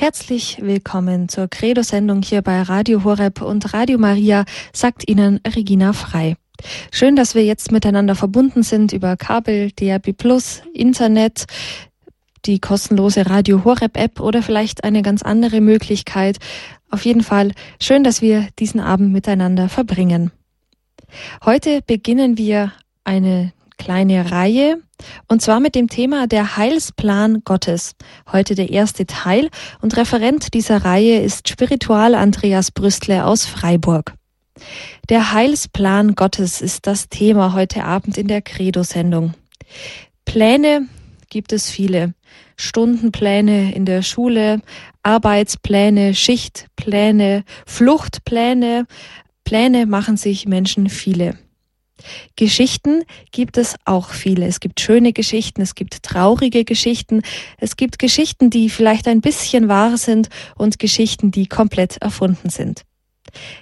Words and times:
Herzlich 0.00 0.58
willkommen 0.60 1.28
zur 1.28 1.48
Credo-Sendung 1.48 2.22
hier 2.22 2.40
bei 2.40 2.62
Radio 2.62 3.02
Horeb 3.02 3.42
und 3.42 3.74
Radio 3.74 3.98
Maria, 3.98 4.44
sagt 4.72 5.10
Ihnen 5.10 5.40
Regina 5.44 5.92
Frei. 5.92 6.36
Schön, 6.92 7.16
dass 7.16 7.34
wir 7.34 7.44
jetzt 7.44 7.72
miteinander 7.72 8.14
verbunden 8.14 8.62
sind 8.62 8.92
über 8.92 9.16
Kabel, 9.16 9.72
DAB+, 9.72 10.14
Internet, 10.72 11.46
die 12.44 12.60
kostenlose 12.60 13.28
Radio 13.28 13.64
Horeb 13.64 13.96
App 13.96 14.20
oder 14.20 14.40
vielleicht 14.40 14.84
eine 14.84 15.02
ganz 15.02 15.22
andere 15.22 15.60
Möglichkeit. 15.60 16.38
Auf 16.90 17.04
jeden 17.04 17.24
Fall 17.24 17.50
schön, 17.82 18.04
dass 18.04 18.22
wir 18.22 18.46
diesen 18.60 18.78
Abend 18.78 19.12
miteinander 19.12 19.68
verbringen. 19.68 20.30
Heute 21.44 21.80
beginnen 21.84 22.38
wir 22.38 22.72
eine 23.02 23.52
kleine 23.78 24.30
Reihe 24.30 24.80
und 25.28 25.42
zwar 25.42 25.60
mit 25.60 25.74
dem 25.74 25.88
Thema 25.88 26.26
der 26.26 26.56
Heilsplan 26.56 27.42
Gottes. 27.44 27.92
Heute 28.30 28.54
der 28.54 28.70
erste 28.70 29.06
Teil 29.06 29.48
und 29.80 29.96
Referent 29.96 30.54
dieser 30.54 30.84
Reihe 30.84 31.20
ist 31.20 31.48
Spiritual 31.48 32.14
Andreas 32.14 32.70
Brüstle 32.70 33.24
aus 33.24 33.46
Freiburg. 33.46 34.14
Der 35.08 35.32
Heilsplan 35.32 36.14
Gottes 36.14 36.60
ist 36.60 36.86
das 36.86 37.08
Thema 37.08 37.52
heute 37.52 37.84
Abend 37.84 38.18
in 38.18 38.28
der 38.28 38.42
Credo-Sendung. 38.42 39.34
Pläne 40.24 40.88
gibt 41.30 41.52
es 41.52 41.70
viele. 41.70 42.14
Stundenpläne 42.56 43.74
in 43.74 43.84
der 43.84 44.02
Schule, 44.02 44.60
Arbeitspläne, 45.02 46.14
Schichtpläne, 46.14 47.44
Fluchtpläne. 47.66 48.86
Pläne 49.44 49.86
machen 49.86 50.16
sich 50.16 50.46
Menschen 50.46 50.88
viele. 50.88 51.38
Geschichten 52.36 53.02
gibt 53.32 53.58
es 53.58 53.76
auch 53.84 54.10
viele. 54.10 54.46
Es 54.46 54.60
gibt 54.60 54.80
schöne 54.80 55.12
Geschichten, 55.12 55.60
es 55.62 55.74
gibt 55.74 56.02
traurige 56.02 56.64
Geschichten, 56.64 57.22
es 57.58 57.76
gibt 57.76 57.98
Geschichten, 57.98 58.50
die 58.50 58.70
vielleicht 58.70 59.08
ein 59.08 59.20
bisschen 59.20 59.68
wahr 59.68 59.96
sind 59.96 60.28
und 60.56 60.78
Geschichten, 60.78 61.30
die 61.30 61.46
komplett 61.46 61.98
erfunden 61.98 62.50
sind. 62.50 62.84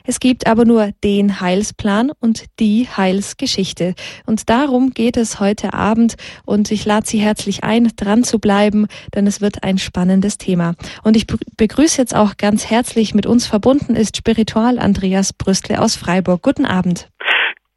Es 0.04 0.20
gibt 0.20 0.46
aber 0.46 0.64
nur 0.64 0.90
den 1.02 1.40
Heilsplan 1.40 2.12
und 2.20 2.44
die 2.60 2.88
Heilsgeschichte. 2.88 3.94
Und 4.24 4.48
darum 4.48 4.90
geht 4.90 5.16
es 5.16 5.40
heute 5.40 5.74
Abend 5.74 6.16
und 6.44 6.70
ich 6.70 6.84
lade 6.84 7.06
Sie 7.06 7.18
herzlich 7.18 7.64
ein, 7.64 7.90
dran 7.96 8.24
zu 8.24 8.38
bleiben, 8.38 8.86
denn 9.14 9.26
es 9.26 9.40
wird 9.40 9.62
ein 9.62 9.78
spannendes 9.78 10.38
Thema. 10.38 10.74
Und 11.02 11.16
ich 11.16 11.26
begrüße 11.26 12.00
jetzt 12.00 12.14
auch 12.14 12.36
ganz 12.36 12.66
herzlich 12.66 13.14
mit 13.14 13.26
uns 13.26 13.46
verbunden 13.46 13.96
ist 13.96 14.16
Spiritual 14.16 14.78
Andreas 14.78 15.32
Brüstle 15.32 15.80
aus 15.80 15.96
Freiburg. 15.96 16.42
Guten 16.42 16.66
Abend. 16.66 17.08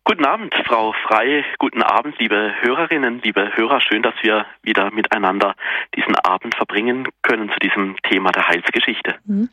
Guten 0.10 0.26
Abend, 0.26 0.56
Frau 0.66 0.92
Frei. 1.08 1.46
Guten 1.60 1.84
Abend, 1.84 2.18
liebe 2.18 2.52
Hörerinnen, 2.62 3.22
liebe 3.24 3.56
Hörer. 3.56 3.80
Schön, 3.80 4.02
dass 4.02 4.16
wir 4.24 4.48
wieder 4.64 4.90
miteinander 4.90 5.54
diesen 5.96 6.16
Abend 6.16 6.56
verbringen 6.56 7.08
können 7.22 7.52
zu 7.52 7.60
diesem 7.60 7.96
Thema 8.10 8.32
der 8.32 8.48
Heilsgeschichte. 8.48 9.18
Mhm. 9.26 9.50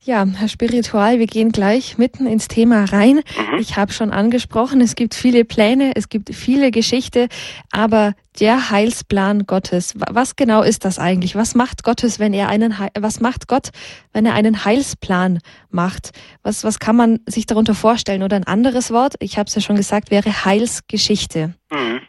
Ja, 0.00 0.24
Herr 0.24 0.48
Spiritual, 0.48 1.18
wir 1.18 1.26
gehen 1.26 1.52
gleich 1.52 1.98
mitten 1.98 2.26
ins 2.26 2.48
Thema 2.48 2.86
rein. 2.86 3.16
Mhm. 3.16 3.58
Ich 3.58 3.76
habe 3.76 3.92
schon 3.92 4.10
angesprochen, 4.10 4.80
es 4.80 4.94
gibt 4.94 5.14
viele 5.14 5.44
Pläne, 5.44 5.92
es 5.94 6.08
gibt 6.08 6.34
viele 6.34 6.70
Geschichte, 6.70 7.28
aber 7.70 8.14
der 8.40 8.70
Heilsplan 8.70 9.46
Gottes, 9.46 9.94
was 10.10 10.36
genau 10.36 10.62
ist 10.62 10.84
das 10.84 10.98
eigentlich? 10.98 11.34
Was 11.34 11.54
macht 11.54 11.82
Gottes, 11.82 12.20
wenn 12.20 12.32
er 12.32 12.48
einen 12.48 12.74
was 12.98 13.20
macht 13.20 13.48
Gott, 13.48 13.70
wenn 14.12 14.26
er 14.26 14.34
einen 14.34 14.64
Heilsplan 14.64 15.40
macht? 15.70 16.10
Was 16.42 16.64
was 16.64 16.78
kann 16.78 16.96
man 16.96 17.20
sich 17.26 17.46
darunter 17.46 17.74
vorstellen 17.74 18.22
oder 18.22 18.36
ein 18.36 18.46
anderes 18.46 18.92
Wort, 18.92 19.14
ich 19.20 19.38
habe 19.38 19.46
es 19.46 19.54
ja 19.54 19.60
schon 19.60 19.76
gesagt, 19.76 20.10
wäre 20.10 20.44
Heilsgeschichte. 20.44 21.54
Mhm. 21.70 22.00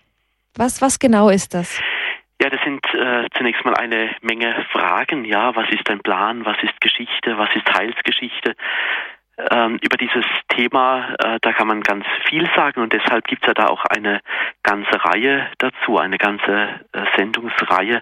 Was 0.56 0.82
was 0.82 1.00
genau 1.00 1.30
ist 1.30 1.54
das? 1.54 1.82
Ja, 2.42 2.50
das 2.50 2.62
sind 2.64 2.86
äh, 2.94 3.28
zunächst 3.38 3.66
mal 3.66 3.74
eine 3.76 4.16
Menge 4.22 4.66
Fragen. 4.72 5.26
Ja, 5.26 5.54
was 5.58 5.70
ist 5.72 5.90
ein 5.90 6.00
Plan? 6.00 6.46
Was 6.46 6.56
ist 6.64 6.80
Geschichte? 6.80 7.38
Was 7.38 7.50
ist 7.54 7.70
Heilsgeschichte? 7.74 8.56
Ähm, 9.52 9.80
über 9.82 9.96
dieses 9.96 10.26
Thema, 10.50 11.16
äh, 11.20 11.40
da 11.42 11.54
kann 11.54 11.68
man 11.68 11.82
ganz 11.82 12.06
viel 12.28 12.50
sagen 12.56 12.82
und 12.82 12.92
deshalb 12.92 13.26
gibt 13.26 13.44
es 13.44 13.48
ja 13.48 13.54
da 13.54 13.68
auch 13.68 13.86
eine 13.86 14.20
ganze 14.64 15.04
Reihe 15.06 15.48
dazu, 15.60 15.98
eine 15.98 16.18
ganze 16.18 16.82
äh, 16.92 17.06
Sendungsreihe. 17.16 18.02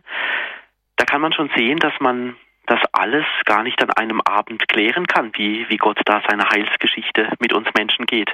Da 0.96 1.06
kann 1.06 1.22
man 1.22 1.34
schon 1.34 1.52
sehen, 1.56 1.78
dass 1.78 1.94
man 2.00 2.36
das 2.66 2.80
alles 2.92 3.26
gar 3.46 3.64
nicht 3.64 3.82
an 3.82 3.92
einem 3.92 4.20
Abend 4.22 4.68
klären 4.68 5.06
kann, 5.06 5.32
wie, 5.36 5.70
wie 5.70 5.78
Gott 5.78 6.00
da 6.06 6.22
seine 6.28 6.50
Heilsgeschichte 6.50 7.30
mit 7.40 7.54
uns 7.54 7.68
Menschen 7.78 8.06
geht. 8.06 8.32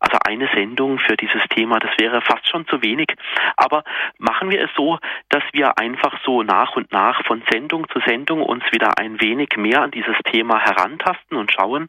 Also 0.00 0.16
eine 0.24 0.48
Sendung 0.54 0.98
für 0.98 1.16
dieses 1.16 1.42
Thema, 1.50 1.78
das 1.78 1.90
wäre 1.98 2.22
fast 2.22 2.48
schon 2.48 2.66
zu 2.66 2.82
wenig. 2.82 3.14
Aber 3.56 3.84
machen 4.18 4.50
wir 4.50 4.64
es 4.64 4.70
so, 4.74 4.98
dass 5.28 5.42
wir 5.52 5.78
einfach 5.78 6.18
so 6.24 6.42
nach 6.42 6.74
und 6.74 6.90
nach 6.90 7.22
von 7.26 7.42
Sendung 7.50 7.86
zu 7.90 8.00
Sendung 8.00 8.42
uns 8.42 8.64
wieder 8.72 8.98
ein 8.98 9.20
wenig 9.20 9.56
mehr 9.56 9.82
an 9.82 9.90
dieses 9.90 10.16
Thema 10.24 10.58
herantasten 10.58 11.36
und 11.36 11.52
schauen, 11.52 11.88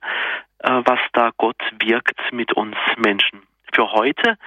äh, 0.59 0.81
was 0.83 0.99
da 1.13 1.31
Gott 1.37 1.61
wirkt 1.79 2.19
mit 2.33 2.53
uns 2.53 2.75
Menschen. 2.97 3.43
Für 3.73 3.93
heute 3.93 4.37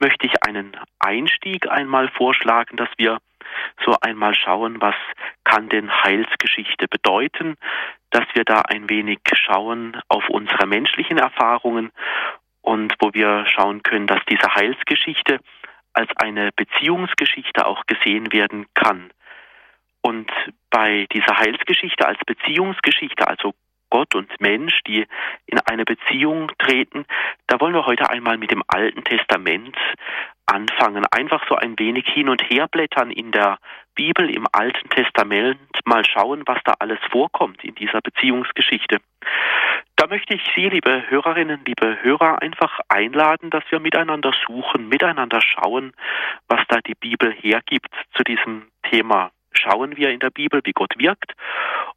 möchte 0.00 0.26
ich 0.26 0.44
einen 0.44 0.76
Einstieg 0.98 1.70
einmal 1.70 2.08
vorschlagen, 2.08 2.76
dass 2.76 2.88
wir 2.96 3.18
so 3.84 3.96
einmal 4.00 4.34
schauen, 4.34 4.80
was 4.80 4.94
kann 5.44 5.68
denn 5.68 5.90
Heilsgeschichte 6.02 6.88
bedeuten, 6.88 7.56
dass 8.10 8.24
wir 8.34 8.44
da 8.44 8.62
ein 8.62 8.90
wenig 8.90 9.20
schauen 9.34 10.00
auf 10.08 10.28
unsere 10.28 10.66
menschlichen 10.66 11.18
Erfahrungen 11.18 11.92
und 12.62 12.94
wo 13.00 13.12
wir 13.12 13.44
schauen 13.46 13.82
können, 13.82 14.06
dass 14.06 14.20
diese 14.28 14.54
Heilsgeschichte 14.54 15.40
als 15.92 16.10
eine 16.16 16.50
Beziehungsgeschichte 16.52 17.66
auch 17.66 17.84
gesehen 17.86 18.32
werden 18.32 18.66
kann. 18.74 19.10
Und 20.00 20.30
bei 20.70 21.06
dieser 21.12 21.38
Heilsgeschichte 21.38 22.06
als 22.06 22.18
Beziehungsgeschichte, 22.26 23.28
also 23.28 23.54
Gott 23.90 24.14
und 24.14 24.40
Mensch, 24.40 24.80
die 24.86 25.06
in 25.46 25.58
eine 25.66 25.84
Beziehung 25.84 26.50
treten, 26.58 27.04
da 27.46 27.60
wollen 27.60 27.74
wir 27.74 27.84
heute 27.84 28.08
einmal 28.08 28.38
mit 28.38 28.50
dem 28.50 28.62
Alten 28.66 29.04
Testament 29.04 29.76
anfangen. 30.46 31.04
Einfach 31.10 31.46
so 31.48 31.56
ein 31.56 31.78
wenig 31.78 32.06
hin 32.08 32.28
und 32.28 32.42
her 32.48 32.68
blättern 32.68 33.10
in 33.10 33.32
der 33.32 33.58
Bibel, 33.94 34.34
im 34.34 34.46
Alten 34.50 34.88
Testament, 34.88 35.58
mal 35.84 36.04
schauen, 36.06 36.42
was 36.46 36.58
da 36.64 36.72
alles 36.78 36.98
vorkommt 37.10 37.62
in 37.64 37.74
dieser 37.74 38.00
Beziehungsgeschichte. 38.00 38.98
Da 40.02 40.08
möchte 40.08 40.34
ich 40.34 40.42
Sie, 40.56 40.68
liebe 40.68 41.08
Hörerinnen, 41.10 41.60
liebe 41.64 42.02
Hörer, 42.02 42.42
einfach 42.42 42.80
einladen, 42.88 43.50
dass 43.50 43.62
wir 43.70 43.78
miteinander 43.78 44.32
suchen, 44.48 44.88
miteinander 44.88 45.40
schauen, 45.40 45.92
was 46.48 46.58
da 46.66 46.80
die 46.80 46.96
Bibel 46.96 47.32
hergibt 47.32 47.86
zu 48.16 48.24
diesem 48.24 48.66
Thema. 48.90 49.30
Schauen 49.52 49.96
wir 49.96 50.10
in 50.10 50.18
der 50.18 50.30
Bibel, 50.30 50.60
wie 50.64 50.72
Gott 50.72 50.98
wirkt 50.98 51.34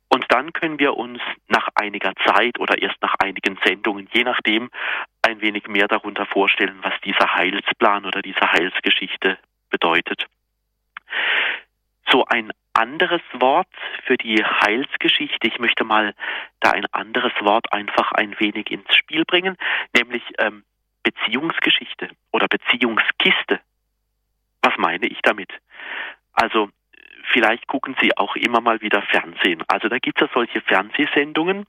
und 0.09 0.23
dann 0.29 0.53
können 0.53 0.77
wir 0.77 0.95
uns 0.95 1.19
nach 1.47 1.67
einiger 1.73 2.13
Zeit 2.27 2.59
oder 2.59 2.79
erst 2.79 3.01
nach 3.01 3.15
einigen 3.17 3.57
Sendungen, 3.65 4.07
je 4.13 4.23
nachdem, 4.23 4.69
ein 5.23 5.41
wenig 5.41 5.67
mehr 5.67 5.87
darunter 5.87 6.27
vorstellen, 6.27 6.77
was 6.83 6.93
dieser 7.03 7.33
Heilsplan 7.33 8.05
oder 8.05 8.21
diese 8.21 8.51
Heilsgeschichte 8.51 9.39
bedeutet. 9.71 10.27
So 12.11 12.23
ein 12.25 12.51
anderes 12.75 13.21
Wort 13.33 13.67
für 14.05 14.17
die 14.17 14.43
Heilsgeschichte. 14.43 15.47
Ich 15.47 15.59
möchte 15.59 15.83
mal 15.83 16.13
da 16.59 16.71
ein 16.71 16.85
anderes 16.91 17.33
Wort 17.41 17.71
einfach 17.71 18.11
ein 18.11 18.39
wenig 18.39 18.71
ins 18.71 18.93
Spiel 18.95 19.25
bringen, 19.25 19.57
nämlich 19.95 20.23
ähm, 20.39 20.63
Beziehungsgeschichte 21.03 22.09
oder 22.31 22.47
Beziehungskiste. 22.47 23.59
Was 24.61 24.77
meine 24.77 25.07
ich 25.07 25.19
damit? 25.21 25.51
Also 26.33 26.69
vielleicht 27.31 27.67
gucken 27.67 27.95
Sie 28.01 28.15
auch 28.17 28.35
immer 28.35 28.61
mal 28.61 28.81
wieder 28.81 29.01
Fernsehen. 29.03 29.63
Also 29.67 29.87
da 29.87 29.99
gibt 29.99 30.21
es 30.21 30.27
ja 30.27 30.33
solche 30.33 30.61
Fernsehsendungen, 30.61 31.65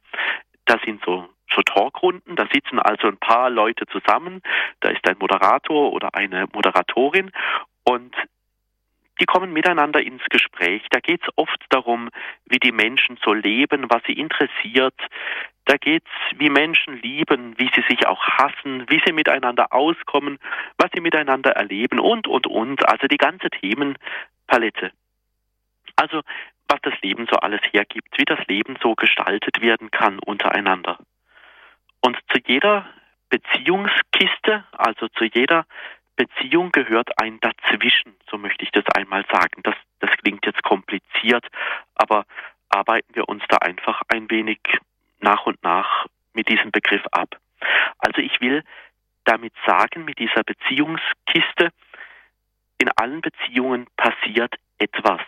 da 0.65 0.79
sind 0.85 1.03
so 1.05 1.29
so 1.55 1.63
Talkrunden, 1.63 2.35
da 2.35 2.47
sitzen 2.53 2.81
also 2.81 3.07
ein 3.07 3.19
paar 3.19 3.51
Leute 3.51 3.87
zusammen, 3.87 4.43
da 4.81 4.89
ist 4.89 5.09
ein 5.09 5.17
Moderator 5.19 5.93
oder 5.93 6.15
eine 6.15 6.47
Moderatorin 6.53 7.31
und 7.85 8.15
die 9.21 9.27
kommen 9.27 9.53
miteinander 9.53 10.01
ins 10.03 10.25
Gespräch. 10.31 10.83
Da 10.91 11.01
geht 11.01 11.23
es 11.23 11.29
oft 11.37 11.65
darum, 11.71 12.11
wie 12.45 12.59
die 12.59 12.73
Menschen 12.73 13.19
so 13.25 13.33
leben, 13.33 13.87
was 13.89 14.03
sie 14.07 14.13
interessiert. 14.13 14.95
Da 15.65 15.77
geht 15.77 16.05
es, 16.05 16.39
wie 16.39 16.51
Menschen 16.51 17.01
lieben, 17.01 17.59
wie 17.59 17.71
sie 17.75 17.83
sich 17.89 18.07
auch 18.07 18.23
hassen, 18.23 18.89
wie 18.89 19.01
sie 19.05 19.13
miteinander 19.13 19.73
auskommen, 19.73 20.39
was 20.79 20.91
sie 20.95 21.01
miteinander 21.01 21.53
erleben 21.53 21.99
und, 21.99 22.27
und, 22.27 22.47
und. 22.47 22.89
Also 22.89 23.07
die 23.07 23.17
ganze 23.17 23.51
Themenpalette. 23.51 24.93
Also 25.97 26.23
was 26.69 26.81
das 26.83 26.95
Leben 27.01 27.27
so 27.31 27.37
alles 27.39 27.61
hergibt, 27.73 28.19
wie 28.19 28.25
das 28.25 28.45
Leben 28.47 28.77
so 28.83 28.95
gestaltet 28.95 29.61
werden 29.61 29.91
kann 29.91 30.19
untereinander. 30.19 30.99
Und 32.01 32.19
zu 32.29 32.39
jeder 32.47 32.87
Beziehungskiste, 33.29 34.65
also 34.73 35.09
zu 35.09 35.25
jeder 35.25 35.67
Beziehung 36.17 36.73
gehört 36.73 37.19
ein 37.21 37.39
Dazwischen, 37.41 38.17
so 38.31 38.39
möchte 38.39 38.65
ich 38.65 38.73
das 38.73 38.85
einmal 38.95 39.25
sagen. 39.31 39.63
Das, 39.63 39.75
das 40.01 40.11
klingt 40.19 40.47
jetzt 40.47 40.63
kompliziert, 40.63 41.47
aber 41.95 42.25
arbeiten 42.71 43.15
wir 43.15 43.29
uns 43.29 43.43
da 43.49 43.59
einfach 43.59 44.03
ein 44.09 44.31
wenig 44.31 44.59
nach 45.21 45.47
und 45.47 45.63
nach 45.63 46.07
mit 46.33 46.49
diesem 46.49 46.71
Begriff 46.71 47.05
ab. 47.13 47.37
Also 47.99 48.21
ich 48.21 48.41
will 48.41 48.63
damit 49.25 49.53
sagen, 49.67 50.05
mit 50.05 50.19
dieser 50.19 50.43
Beziehungskiste, 50.43 51.71
in 52.79 52.91
allen 52.97 53.21
Beziehungen 53.21 53.87
passiert 53.97 54.55
etwas. 54.79 55.23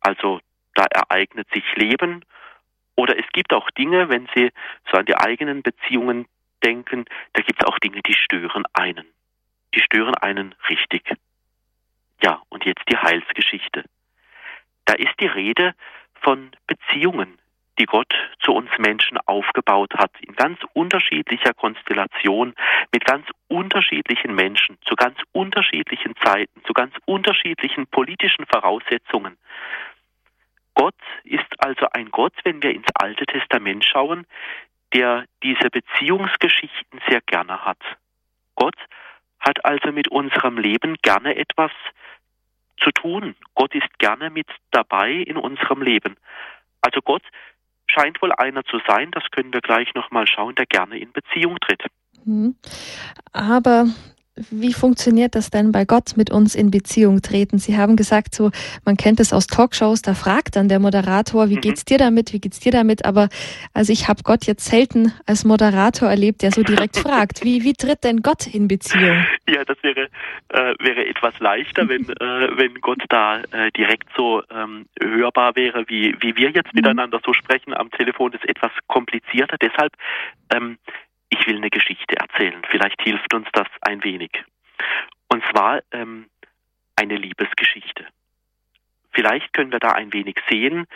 Also 0.00 0.40
da 0.74 0.84
ereignet 0.84 1.48
sich 1.52 1.64
Leben 1.76 2.24
Oder 2.96 3.18
es 3.18 3.26
gibt 3.32 3.52
auch 3.52 3.70
Dinge, 3.72 4.08
wenn 4.08 4.26
Sie 4.34 4.50
so 4.90 4.98
an 4.98 5.06
die 5.06 5.16
eigenen 5.16 5.62
Beziehungen 5.62 6.26
denken, 6.64 7.04
da 7.34 7.42
gibt 7.42 7.60
es 7.60 7.66
auch 7.66 7.78
Dinge, 7.78 8.00
die 8.02 8.14
stören 8.14 8.64
einen. 8.72 9.06
Die 9.74 9.80
stören 9.80 10.14
einen 10.14 10.54
richtig. 10.68 11.02
Ja, 12.22 12.42
und 12.48 12.64
jetzt 12.64 12.82
die 12.90 12.96
Heilsgeschichte. 12.96 13.84
Da 14.86 14.94
ist 14.94 15.14
die 15.20 15.26
Rede 15.26 15.74
von 16.22 16.50
Beziehungen, 16.66 17.38
die 17.78 17.84
Gott 17.84 18.12
zu 18.40 18.52
uns 18.52 18.70
Menschen 18.78 19.18
aufgebaut 19.26 19.92
hat, 19.94 20.10
in 20.20 20.34
ganz 20.34 20.58
unterschiedlicher 20.72 21.52
Konstellation, 21.52 22.54
mit 22.92 23.04
ganz 23.04 23.26
unterschiedlichen 23.48 24.34
Menschen, 24.34 24.78
zu 24.86 24.94
ganz 24.94 25.18
unterschiedlichen 25.32 26.14
Zeiten, 26.24 26.62
zu 26.64 26.72
ganz 26.72 26.94
unterschiedlichen 27.04 27.86
politischen 27.86 28.46
Voraussetzungen. 28.46 29.36
Gott 30.74 30.94
ist 31.24 31.46
also 31.58 31.86
ein 31.92 32.10
Gott, 32.10 32.34
wenn 32.44 32.62
wir 32.62 32.74
ins 32.74 32.88
Alte 32.94 33.26
Testament 33.26 33.84
schauen, 33.84 34.26
der 34.94 35.24
diese 35.42 35.70
Beziehungsgeschichten 35.70 37.00
sehr 37.08 37.20
gerne 37.22 37.64
hat. 37.64 37.78
Gott 38.54 38.76
hat 39.40 39.64
also 39.64 39.92
mit 39.92 40.08
unserem 40.08 40.58
Leben 40.58 40.96
gerne 41.02 41.36
etwas 41.36 41.70
zu 42.82 42.90
tun. 42.90 43.34
Gott 43.54 43.74
ist 43.74 43.98
gerne 43.98 44.30
mit 44.30 44.48
dabei 44.70 45.12
in 45.12 45.36
unserem 45.36 45.82
Leben. 45.82 46.16
Also 46.80 47.00
Gott 47.00 47.22
scheint 47.88 48.20
wohl 48.20 48.32
einer 48.32 48.64
zu 48.64 48.80
sein, 48.86 49.10
das 49.12 49.24
können 49.30 49.52
wir 49.52 49.60
gleich 49.60 49.94
nochmal 49.94 50.26
schauen, 50.26 50.54
der 50.54 50.66
gerne 50.66 50.98
in 50.98 51.12
Beziehung 51.12 51.58
tritt. 51.60 51.84
Mhm. 52.24 52.56
Aber 53.32 53.86
wie 54.50 54.72
funktioniert 54.72 55.34
das 55.34 55.50
denn 55.50 55.72
bei 55.72 55.84
Gott 55.84 56.16
mit 56.16 56.30
uns 56.30 56.54
in 56.54 56.70
Beziehung 56.70 57.22
treten? 57.22 57.58
Sie 57.58 57.76
haben 57.76 57.96
gesagt, 57.96 58.34
so, 58.34 58.50
man 58.84 58.96
kennt 58.96 59.18
es 59.18 59.32
aus 59.32 59.46
Talkshows, 59.46 60.02
da 60.02 60.14
fragt 60.14 60.56
dann 60.56 60.68
der 60.68 60.78
Moderator, 60.78 61.48
wie 61.48 61.56
mhm. 61.56 61.62
geht's 61.62 61.84
dir 61.84 61.98
damit, 61.98 62.32
wie 62.32 62.40
geht's 62.40 62.60
dir 62.60 62.72
damit? 62.72 63.04
Aber 63.04 63.28
also 63.72 63.92
ich 63.92 64.08
habe 64.08 64.22
Gott 64.24 64.44
jetzt 64.44 64.66
selten 64.66 65.12
als 65.26 65.44
Moderator 65.44 66.10
erlebt, 66.10 66.42
der 66.42 66.52
so 66.52 66.62
direkt 66.62 66.96
fragt. 66.98 67.44
Wie, 67.44 67.64
wie 67.64 67.72
tritt 67.72 68.04
denn 68.04 68.20
Gott 68.20 68.46
in 68.46 68.68
Beziehung? 68.68 69.24
Ja, 69.48 69.64
das 69.64 69.82
wäre, 69.82 70.08
äh, 70.48 70.74
wäre 70.80 71.06
etwas 71.06 71.38
leichter, 71.40 71.88
wenn, 71.88 72.02
äh, 72.08 72.58
wenn 72.58 72.74
Gott 72.80 73.02
da 73.08 73.40
äh, 73.40 73.70
direkt 73.72 74.08
so 74.16 74.42
ähm, 74.50 74.86
hörbar 75.00 75.56
wäre, 75.56 75.84
wie, 75.88 76.14
wie 76.20 76.36
wir 76.36 76.50
jetzt 76.50 76.74
mhm. 76.74 76.80
miteinander 76.80 77.20
so 77.24 77.32
sprechen. 77.32 77.72
Am 77.72 77.90
Telefon 77.90 78.32
ist 78.34 78.46
etwas 78.46 78.72
komplizierter. 78.86 79.56
Deshalb 79.58 79.92
ähm, 80.54 80.78
ich 81.28 81.46
will 81.46 81.56
eine 81.56 81.70
Geschichte 81.70 82.16
erzählen. 82.16 82.62
Vielleicht 82.70 83.00
hilft 83.02 83.34
uns 83.34 83.48
das 83.52 83.68
ein 83.80 84.02
wenig. 84.04 84.30
Und 85.28 85.44
zwar 85.50 85.80
ähm, 85.92 86.28
eine 86.96 87.16
Liebesgeschichte. 87.16 88.06
Vielleicht 89.12 89.52
können 89.52 89.72
wir 89.72 89.78
da 89.78 89.92
ein 89.92 90.12
wenig 90.12 90.36
sehen, 90.48 90.86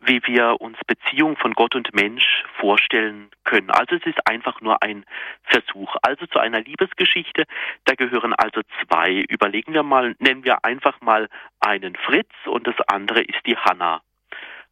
wie 0.00 0.20
wir 0.26 0.60
uns 0.60 0.78
Beziehung 0.86 1.36
von 1.36 1.52
Gott 1.54 1.74
und 1.74 1.94
Mensch 1.94 2.44
vorstellen 2.58 3.30
können. 3.44 3.70
Also 3.70 3.96
es 3.96 4.06
ist 4.06 4.26
einfach 4.26 4.60
nur 4.60 4.82
ein 4.82 5.04
Versuch. 5.42 5.96
Also 6.02 6.26
zu 6.26 6.38
einer 6.38 6.60
Liebesgeschichte, 6.60 7.44
da 7.84 7.94
gehören 7.94 8.34
also 8.34 8.60
zwei. 8.84 9.24
Überlegen 9.28 9.72
wir 9.72 9.82
mal, 9.82 10.14
nennen 10.18 10.44
wir 10.44 10.64
einfach 10.64 11.00
mal 11.00 11.28
einen 11.60 11.96
Fritz 11.96 12.30
und 12.44 12.66
das 12.66 12.76
andere 12.86 13.22
ist 13.22 13.40
die 13.46 13.56
Hanna. 13.56 14.02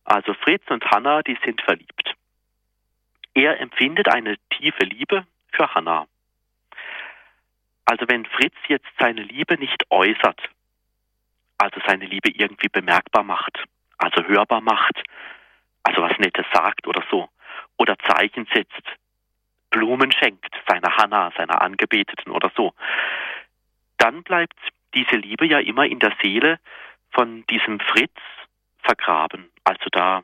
Also 0.04 0.34
Fritz 0.34 0.64
und 0.68 0.84
Hanna, 0.90 1.22
die 1.22 1.38
sind 1.44 1.60
verliebt. 1.62 2.14
Er 3.34 3.60
empfindet 3.60 4.08
eine 4.08 4.36
tiefe 4.50 4.84
Liebe 4.84 5.26
für 5.52 5.74
Hannah. 5.74 6.06
Also 7.84 8.06
wenn 8.08 8.24
Fritz 8.24 8.54
jetzt 8.68 8.86
seine 8.98 9.22
Liebe 9.22 9.58
nicht 9.58 9.84
äußert, 9.90 10.40
also 11.58 11.80
seine 11.86 12.06
Liebe 12.06 12.30
irgendwie 12.30 12.68
bemerkbar 12.68 13.22
macht, 13.22 13.62
also 13.98 14.24
hörbar 14.24 14.60
macht, 14.60 15.02
also 15.82 16.02
was 16.02 16.16
Nettes 16.18 16.46
sagt 16.52 16.86
oder 16.86 17.04
so, 17.10 17.28
oder 17.76 17.96
Zeichen 17.98 18.46
setzt, 18.54 18.82
Blumen 19.70 20.12
schenkt, 20.12 20.54
seiner 20.68 20.96
Hannah, 20.96 21.32
seiner 21.36 21.60
Angebeteten 21.60 22.32
oder 22.32 22.50
so, 22.56 22.72
dann 23.98 24.22
bleibt 24.22 24.56
diese 24.94 25.16
Liebe 25.16 25.46
ja 25.46 25.58
immer 25.58 25.86
in 25.86 25.98
der 25.98 26.14
Seele 26.22 26.58
von 27.10 27.44
diesem 27.46 27.80
Fritz 27.80 28.16
vergraben. 28.82 29.50
Also 29.64 29.86
da, 29.90 30.22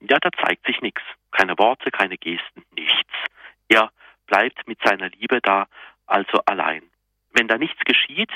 ja, 0.00 0.18
da 0.20 0.30
zeigt 0.44 0.66
sich 0.66 0.80
nichts. 0.80 1.02
Keine 1.30 1.58
Worte, 1.58 1.90
keine 1.90 2.18
Gesten, 2.18 2.64
nichts. 2.74 3.12
Er 3.68 3.90
bleibt 4.26 4.66
mit 4.66 4.78
seiner 4.82 5.08
Liebe 5.10 5.40
da 5.40 5.66
also 6.06 6.40
allein. 6.46 6.82
Wenn 7.32 7.48
da 7.48 7.58
nichts 7.58 7.80
geschieht, 7.84 8.30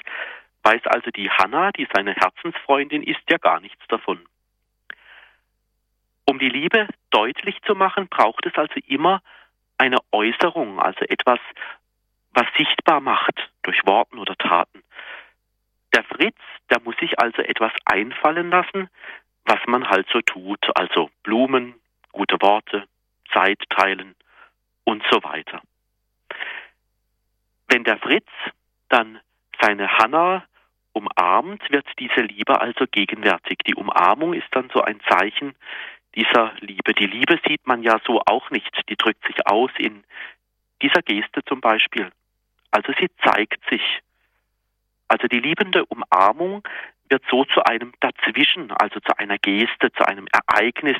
weiß 0.63 0.87
also 0.87 1.11
die 1.11 1.31
Hanna, 1.31 1.73
die 1.73 1.89
seine 1.93 2.15
Herzensfreundin 2.15 3.03
ist, 3.03 3.21
ja 3.29 3.39
gar 3.39 3.61
nichts 3.61 3.83
davon. 3.89 4.25
Um 6.27 6.39
die 6.39 6.49
Liebe 6.49 6.89
deutlich 7.11 7.61
zu 7.63 7.75
machen, 7.75 8.09
braucht 8.09 8.47
es 8.47 8.55
also 8.55 8.81
immer 8.87 9.23
eine 9.77 9.99
Äußerung, 10.13 10.81
also 10.81 11.01
etwas, 11.01 11.41
was 12.33 12.47
sichtbar 12.57 13.01
macht 13.01 13.51
durch 13.63 13.79
Worten 13.87 14.19
oder 14.19 14.37
Taten. 14.37 14.83
Der 15.95 16.05
Fritz, 16.05 16.39
der 16.71 16.81
muss 16.81 16.97
sich 16.97 17.19
also 17.21 17.43
etwas 17.43 17.73
einfallen 17.85 18.51
lassen, 18.51 18.89
was 19.47 19.61
man 19.67 19.89
halt 19.89 20.07
so 20.13 20.21
tut, 20.23 20.65
also 20.77 21.11
Blumen, 21.23 21.75
gute 22.13 22.41
Worte, 22.41 22.87
Zeit 23.33 23.63
teilen 23.71 24.15
und 24.85 25.03
so 25.11 25.23
weiter. 25.23 25.61
Wenn 27.69 27.85
der 27.85 27.99
Fritz 27.99 28.29
dann 28.89 29.21
seine 29.61 29.89
Hanna 29.99 30.45
umarmt, 30.93 31.63
wird 31.71 31.87
diese 31.99 32.21
Liebe 32.21 32.61
also 32.61 32.85
gegenwärtig. 32.91 33.59
Die 33.67 33.75
Umarmung 33.75 34.35
ist 34.35 34.47
dann 34.53 34.71
so 34.73 34.83
ein 34.83 35.01
Zeichen 35.09 35.55
dieser 36.15 36.53
Liebe. 36.61 36.95
Die 36.95 37.07
Liebe 37.07 37.41
sieht 37.47 37.67
man 37.67 37.83
ja 37.83 37.99
so 38.07 38.21
auch 38.27 38.51
nicht. 38.51 38.71
Die 38.89 38.97
drückt 38.97 39.25
sich 39.27 39.47
aus 39.47 39.71
in 39.79 40.05
dieser 40.83 41.03
Geste 41.03 41.45
zum 41.45 41.61
Beispiel. 41.61 42.11
Also 42.71 42.93
sie 42.99 43.11
zeigt 43.25 43.69
sich. 43.69 43.83
Also 45.09 45.27
die 45.27 45.41
liebende 45.41 45.85
Umarmung 45.87 46.67
wird 47.15 47.23
so 47.31 47.45
zu 47.45 47.63
einem 47.65 47.93
Dazwischen, 48.01 48.73
also 48.73 48.99
zu 48.99 49.17
einer 49.19 49.39
Geste, 49.39 49.93
zu 49.93 50.05
einem 50.05 50.27
Ereignis, 50.33 50.97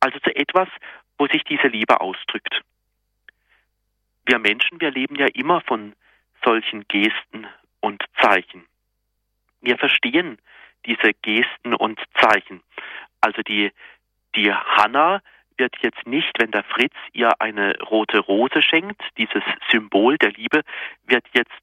also 0.00 0.18
zu 0.20 0.34
etwas, 0.34 0.66
wo 1.18 1.26
sich 1.26 1.44
diese 1.44 1.68
Liebe 1.68 2.00
ausdrückt. 2.00 2.62
Wir 4.24 4.38
Menschen, 4.38 4.80
wir 4.80 4.90
leben 4.90 5.14
ja 5.16 5.26
immer 5.34 5.60
von 5.60 5.92
solchen 6.42 6.88
Gesten 6.88 7.46
und 7.80 8.02
Zeichen. 8.18 8.64
Wir 9.60 9.76
verstehen 9.76 10.38
diese 10.86 11.12
Gesten 11.20 11.74
und 11.74 12.00
Zeichen. 12.18 12.62
Also 13.20 13.42
die, 13.42 13.72
die 14.36 14.50
Hanna 14.50 15.20
wird 15.58 15.74
jetzt 15.82 16.06
nicht, 16.06 16.32
wenn 16.38 16.50
der 16.50 16.64
Fritz 16.64 16.94
ihr 17.12 17.30
eine 17.42 17.78
rote 17.90 18.20
Rose 18.20 18.62
schenkt, 18.62 19.02
dieses 19.18 19.42
Symbol 19.70 20.16
der 20.16 20.30
Liebe, 20.30 20.62
wird 21.04 21.26
jetzt 21.34 21.62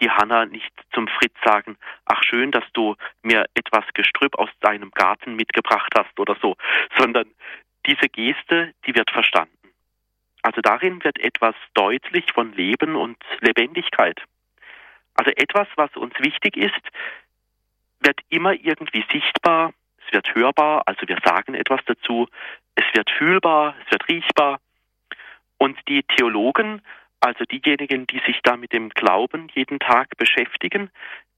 die 0.00 0.10
Hanna 0.10 0.46
nicht 0.46 0.72
zum 0.92 1.08
Fritz 1.08 1.34
sagen, 1.44 1.76
ach 2.06 2.22
schön, 2.22 2.50
dass 2.50 2.64
du 2.72 2.96
mir 3.22 3.44
etwas 3.54 3.84
Gestrüpp 3.94 4.38
aus 4.38 4.50
deinem 4.60 4.90
Garten 4.90 5.36
mitgebracht 5.36 5.92
hast 5.96 6.18
oder 6.18 6.36
so, 6.40 6.56
sondern 6.98 7.26
diese 7.86 8.08
Geste, 8.08 8.74
die 8.86 8.94
wird 8.94 9.10
verstanden. 9.10 9.56
Also 10.42 10.60
darin 10.60 11.04
wird 11.04 11.18
etwas 11.18 11.54
deutlich 11.74 12.32
von 12.32 12.52
Leben 12.52 12.96
und 12.96 13.18
Lebendigkeit. 13.40 14.20
Also 15.14 15.30
etwas, 15.32 15.68
was 15.76 15.94
uns 15.96 16.14
wichtig 16.18 16.56
ist, 16.56 16.80
wird 18.00 18.20
immer 18.30 18.54
irgendwie 18.54 19.04
sichtbar, 19.12 19.72
es 20.06 20.12
wird 20.12 20.34
hörbar, 20.34 20.82
also 20.86 21.06
wir 21.06 21.18
sagen 21.22 21.54
etwas 21.54 21.80
dazu, 21.84 22.26
es 22.74 22.84
wird 22.94 23.10
fühlbar, 23.10 23.74
es 23.84 23.92
wird 23.92 24.08
riechbar. 24.08 24.60
Und 25.58 25.78
die 25.88 26.02
Theologen, 26.04 26.80
also 27.20 27.44
diejenigen, 27.44 28.06
die 28.06 28.20
sich 28.26 28.40
da 28.42 28.56
mit 28.56 28.72
dem 28.72 28.88
Glauben 28.90 29.48
jeden 29.54 29.78
Tag 29.78 30.16
beschäftigen, 30.16 30.90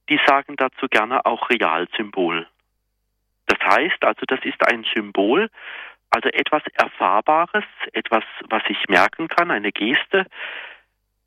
die 0.09 0.21
sagen 0.27 0.57
dazu 0.57 0.89
gerne 0.89 1.27
auch 1.27 1.51
Realsymbol. 1.51 2.47
Das 3.47 3.59
heißt 3.59 4.05
also, 4.05 4.23
das 4.27 4.41
ist 4.45 4.67
ein 4.67 4.85
Symbol, 4.95 5.51
also 6.11 6.29
etwas 6.29 6.63
Erfahrbares, 6.75 7.65
etwas, 7.93 8.25
was 8.49 8.63
ich 8.69 8.89
merken 8.89 9.29
kann, 9.29 9.51
eine 9.51 9.73
Geste, 9.73 10.27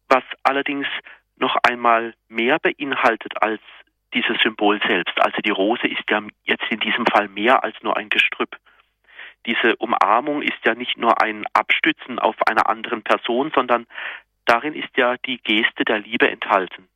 was 0.07 0.24
allerdings 0.43 0.88
noch 1.38 1.57
einmal 1.63 2.13
mehr 2.29 2.59
beinhaltet 2.59 3.41
als 3.41 3.62
dieses 4.13 4.38
Symbol 4.41 4.79
selbst. 4.88 5.19
Also 5.21 5.41
die 5.41 5.50
Rose 5.50 5.88
ist 5.88 6.09
ja 6.09 6.21
jetzt 6.43 6.65
in 6.69 6.79
diesem 6.79 7.05
Fall 7.05 7.27
mehr 7.27 7.63
als 7.63 7.75
nur 7.81 7.97
ein 7.97 8.09
Gestrüpp. 8.09 8.55
Diese 9.45 9.75
Umarmung 9.75 10.41
ist 10.41 10.65
ja 10.65 10.74
nicht 10.74 10.97
nur 10.97 11.21
ein 11.21 11.45
Abstützen 11.53 12.19
auf 12.19 12.35
einer 12.47 12.69
anderen 12.69 13.03
Person, 13.03 13.51
sondern 13.53 13.85
darin 14.45 14.73
ist 14.73 14.95
ja 14.95 15.17
die 15.17 15.37
Geste 15.37 15.85
der 15.85 15.99
Liebe 15.99 16.29
enthalten. 16.29 16.87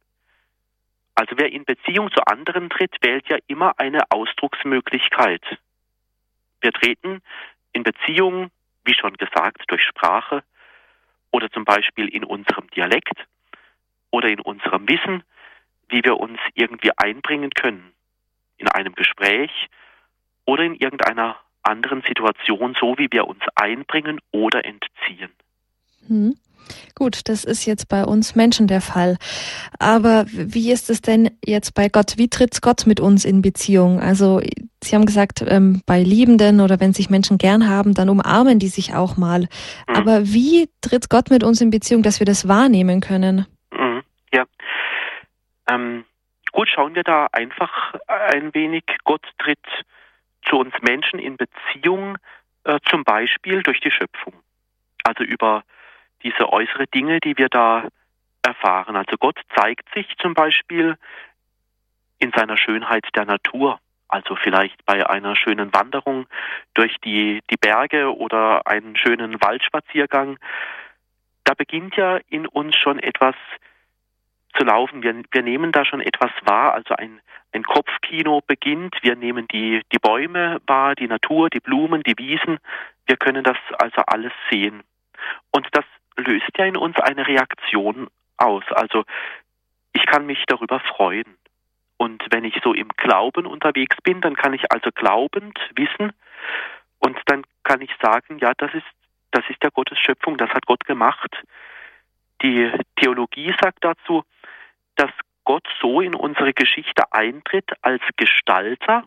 Also 1.16 1.36
wer 1.38 1.52
in 1.52 1.66
Beziehung 1.66 2.12
zu 2.12 2.22
anderen 2.26 2.70
tritt, 2.70 2.96
wählt 3.02 3.28
ja 3.28 3.38
immer 3.48 3.78
eine 3.78 4.10
Ausdrucksmöglichkeit. 4.10 5.44
Wir 6.62 6.72
treten 6.72 7.22
in 7.74 7.84
Beziehungen, 7.84 8.52
wie 8.86 8.94
schon 8.94 9.14
gesagt, 9.18 9.64
durch 9.68 9.84
Sprache 9.84 10.44
oder 11.32 11.52
zum 11.52 11.66
Beispiel 11.66 12.08
in 12.08 12.24
unserem 12.24 12.70
Dialekt 12.70 13.26
oder 14.12 14.30
in 14.30 14.40
unserem 14.40 14.88
Wissen, 14.88 15.24
wie 15.90 16.04
wir 16.04 16.18
uns 16.18 16.40
irgendwie 16.54 16.92
einbringen 16.98 17.52
können 17.52 17.92
in 18.58 18.68
einem 18.70 18.94
Gespräch 18.94 19.52
oder 20.46 20.64
in 20.64 20.76
irgendeiner 20.76 21.38
anderen 21.64 22.02
Situation, 22.02 22.76
so 22.80 22.98
wie 22.98 23.08
wir 23.12 23.28
uns 23.28 23.42
einbringen 23.56 24.20
oder 24.32 24.66
entziehen. 24.66 25.32
Hm. 26.08 26.38
Gut, 26.96 27.30
das 27.30 27.46
ist 27.46 27.66
jetzt 27.66 27.88
bei 27.90 28.04
uns 28.04 28.36
Menschen 28.36 28.68
der 28.68 28.82
Fall. 28.82 29.18
Aber 29.80 30.26
wie 30.28 30.72
ist 30.72 30.90
es 30.90 31.02
denn 31.02 31.32
jetzt 31.44 31.74
bei 31.74 31.90
Gott? 31.90 32.18
Wie 32.18 32.30
tritt 32.30 32.62
Gott 32.62 32.86
mit 32.86 33.00
uns 33.00 33.26
in 33.26 33.42
Beziehung? 33.42 34.00
Also 34.00 34.42
Sie 34.82 34.96
haben 34.96 35.06
gesagt, 35.06 35.44
ähm, 35.46 35.82
bei 35.86 36.02
Liebenden 36.02 36.62
oder 36.62 36.80
wenn 36.80 36.94
sich 36.94 37.10
Menschen 37.10 37.38
gern 37.38 37.70
haben, 37.70 37.94
dann 37.94 38.10
umarmen 38.10 38.60
die 38.60 38.68
sich 38.68 38.96
auch 38.96 39.18
mal. 39.18 39.42
Mhm. 39.88 39.96
Aber 39.96 40.26
wie 40.26 40.70
tritt 40.82 41.10
Gott 41.10 41.30
mit 41.30 41.44
uns 41.44 41.60
in 41.60 41.70
Beziehung, 41.70 42.02
dass 42.02 42.20
wir 42.20 42.26
das 42.26 42.48
wahrnehmen 42.48 43.02
können? 43.02 43.46
Mhm. 43.72 44.04
Ja. 44.34 44.46
Ähm, 45.70 46.06
gut, 46.52 46.70
schauen 46.70 46.96
wir 46.96 47.04
da 47.04 47.28
einfach 47.32 47.94
ein 48.08 48.54
wenig. 48.54 48.84
Gott 49.04 49.26
tritt 49.38 49.60
zu 50.48 50.58
uns 50.58 50.74
Menschen 50.82 51.20
in 51.20 51.36
Beziehung, 51.38 52.18
äh, 52.64 52.80
zum 52.86 53.04
Beispiel 53.04 53.62
durch 53.64 53.82
die 53.82 53.92
Schöpfung. 53.92 54.34
Also 55.04 55.24
über 55.24 55.64
diese 56.24 56.52
äußere 56.52 56.88
Dinge, 56.88 57.20
die 57.20 57.38
wir 57.38 57.50
da 57.50 57.88
erfahren. 58.44 58.96
Also 58.96 59.18
Gott 59.18 59.40
zeigt 59.56 59.94
sich 59.94 60.08
zum 60.22 60.34
Beispiel 60.34 60.98
in 62.20 62.32
seiner 62.36 62.58
Schönheit 62.58 63.06
der 63.16 63.26
Natur. 63.26 63.80
Also 64.08 64.36
vielleicht 64.36 64.86
bei 64.86 65.08
einer 65.08 65.36
schönen 65.36 65.74
Wanderung 65.74 66.26
durch 66.74 66.96
die, 67.04 67.42
die 67.52 67.58
Berge 67.58 68.16
oder 68.16 68.66
einen 68.66 68.98
schönen 68.98 69.40
Waldspaziergang. 69.42 70.40
Da 71.44 71.54
beginnt 71.54 71.96
ja 71.96 72.20
in 72.28 72.48
uns 72.48 72.76
schon 72.76 73.00
etwas 73.00 73.36
zu 74.58 74.64
laufen. 74.64 75.04
Wir, 75.04 75.22
wir 75.32 75.44
nehmen 75.44 75.72
da 75.72 75.86
schon 75.86 76.02
etwas 76.02 76.32
wahr, 76.44 76.74
also 76.74 76.96
ein, 76.96 77.22
ein 77.54 77.64
Kopfkino 77.64 78.42
beginnt. 78.46 78.96
Wir 79.02 79.16
nehmen 79.16 79.48
die, 79.48 79.82
die 79.92 80.00
Bäume 80.00 80.60
wahr, 80.66 80.96
die 80.96 81.08
Natur, 81.08 81.50
die 81.50 81.60
Blumen, 81.60 82.02
die 82.02 82.18
Wiesen. 82.18 82.58
Wir 83.06 83.18
können 83.18 83.44
das 83.44 83.58
also 83.78 84.02
alles 84.08 84.34
sehen. 84.50 84.82
Und 85.52 85.68
das 85.74 85.86
löst 86.20 86.50
ja 86.58 86.66
in 86.66 86.78
uns 86.78 87.00
eine 87.00 87.28
Reaktion 87.28 88.08
aus. 88.38 88.64
Also 88.70 89.04
ich 89.94 90.06
kann 90.06 90.26
mich 90.26 90.44
darüber 90.48 90.80
freuen. 90.80 91.38
Und 91.98 92.24
wenn 92.32 92.46
ich 92.46 92.56
so 92.64 92.74
im 92.74 92.88
Glauben 92.96 93.46
unterwegs 93.46 93.98
bin, 94.04 94.22
dann 94.22 94.36
kann 94.36 94.54
ich 94.54 94.72
also 94.72 94.90
glaubend 94.94 95.60
wissen 95.76 96.14
und 97.00 97.18
dann 97.26 97.44
kann 97.64 97.82
ich 97.82 97.92
sagen, 98.02 98.40
ja, 98.40 98.54
das 98.58 98.74
ist, 98.74 98.86
das 99.32 99.44
ist 99.50 99.64
ja 99.64 99.70
Gottes 99.70 100.00
Schöpfung, 100.00 100.38
das 100.38 100.50
hat 100.52 100.66
Gott 100.66 100.86
gemacht. 100.86 101.36
Die 102.42 102.72
Theologie 102.96 103.54
sagt 103.60 103.84
dazu, 103.84 104.24
dass 104.96 105.12
Gott 105.44 105.68
so 105.82 106.02
in 106.02 106.16
unsere 106.16 106.54
Geschichte 106.54 107.12
eintritt 107.12 107.72
als 107.82 108.02
Gestalter 108.18 109.06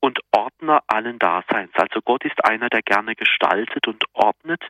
und 0.00 0.20
Ordner 0.32 0.82
allen 0.86 1.18
Daseins. 1.18 1.72
Also 1.74 2.00
Gott 2.02 2.24
ist 2.24 2.44
einer, 2.44 2.68
der 2.68 2.82
gerne 2.82 3.14
gestaltet 3.14 3.86
und 3.88 4.04
ordnet. 4.12 4.62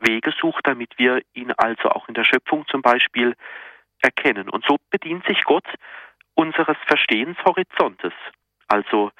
Wege 0.00 0.32
sucht, 0.40 0.66
damit 0.66 0.98
wir 0.98 1.22
ihn 1.34 1.52
also 1.52 1.90
auch 1.90 2.08
in 2.08 2.14
der 2.14 2.24
Schöpfung 2.24 2.66
zum 2.68 2.82
Beispiel 2.82 3.34
erkennen. 4.02 4.48
Und 4.48 4.64
so 4.66 4.76
bedient 4.90 5.26
sich 5.26 5.42
Gott 5.44 5.66
unseres 6.34 6.76
Verstehenshorizontes. 6.86 8.12
Also 8.68 9.10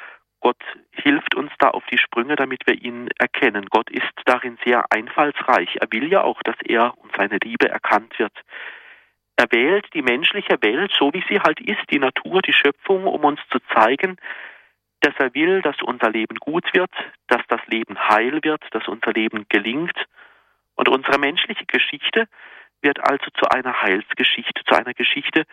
Gott 0.41 0.63
hilft 0.93 1.35
uns 1.35 1.51
da 1.59 1.71
auf 1.71 1.85
die 1.91 1.99
Sprünge, 1.99 2.37
damit 2.37 2.67
wir 2.67 2.81
ihn 2.81 3.09
erkennen. 3.19 3.67
Gott 3.71 3.91
ist 3.91 4.13
darin 4.25 4.57
sehr 4.65 4.85
einfallsreich. 4.91 5.77
Er 5.81 5.89
will 5.91 6.11
ja 6.11 6.23
auch, 6.23 6.41
dass 6.43 6.57
er 6.65 6.97
und 6.99 7.11
seine 7.17 7.39
Liebe 7.43 7.69
erkannt 7.69 8.19
wird. 8.19 8.33
Er 9.37 9.47
wählt 9.51 9.87
die 9.95 10.03
menschliche 10.03 10.59
Welt 10.63 10.93
so, 10.99 11.13
wie 11.13 11.25
sie 11.29 11.41
halt 11.41 11.61
ist, 11.61 11.83
die 11.91 11.99
Natur, 11.99 12.43
die 12.43 12.53
Schöpfung, 12.53 13.07
um 13.07 13.25
uns 13.25 13.41
zu 13.51 13.59
zeigen, 13.75 14.17
dass 15.01 15.15
er 15.19 15.33
will, 15.35 15.63
dass 15.63 15.81
unser 15.83 16.11
Leben 16.11 16.37
gut 16.37 16.65
wird, 16.73 16.91
dass 17.29 17.43
das 17.49 17.61
Leben 17.67 17.99
heil 17.99 18.41
wird, 18.43 18.63
dass 18.73 18.87
unser 18.89 19.13
Leben 19.13 19.47
gelingt 19.49 19.97
und 20.79 20.89
unsere 20.89 21.19
menschliche 21.19 21.67
Geschichte 21.67 22.29
wird 22.83 23.01
also 23.01 23.27
zu 23.37 23.51
einer 23.51 23.83
Heilsgeschichte, 23.83 24.63
zu 24.65 24.77
einer 24.77 24.95
Geschichte, 24.95 25.45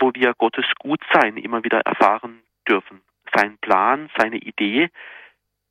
wo 0.00 0.10
wir 0.14 0.34
Gottes 0.34 0.66
Gutsein 0.80 1.36
immer 1.36 1.62
wieder 1.62 1.80
erfahren 1.82 2.42
dürfen. 2.68 3.00
Sein 3.32 3.56
Plan, 3.58 4.10
seine 4.18 4.38
Idee, 4.38 4.90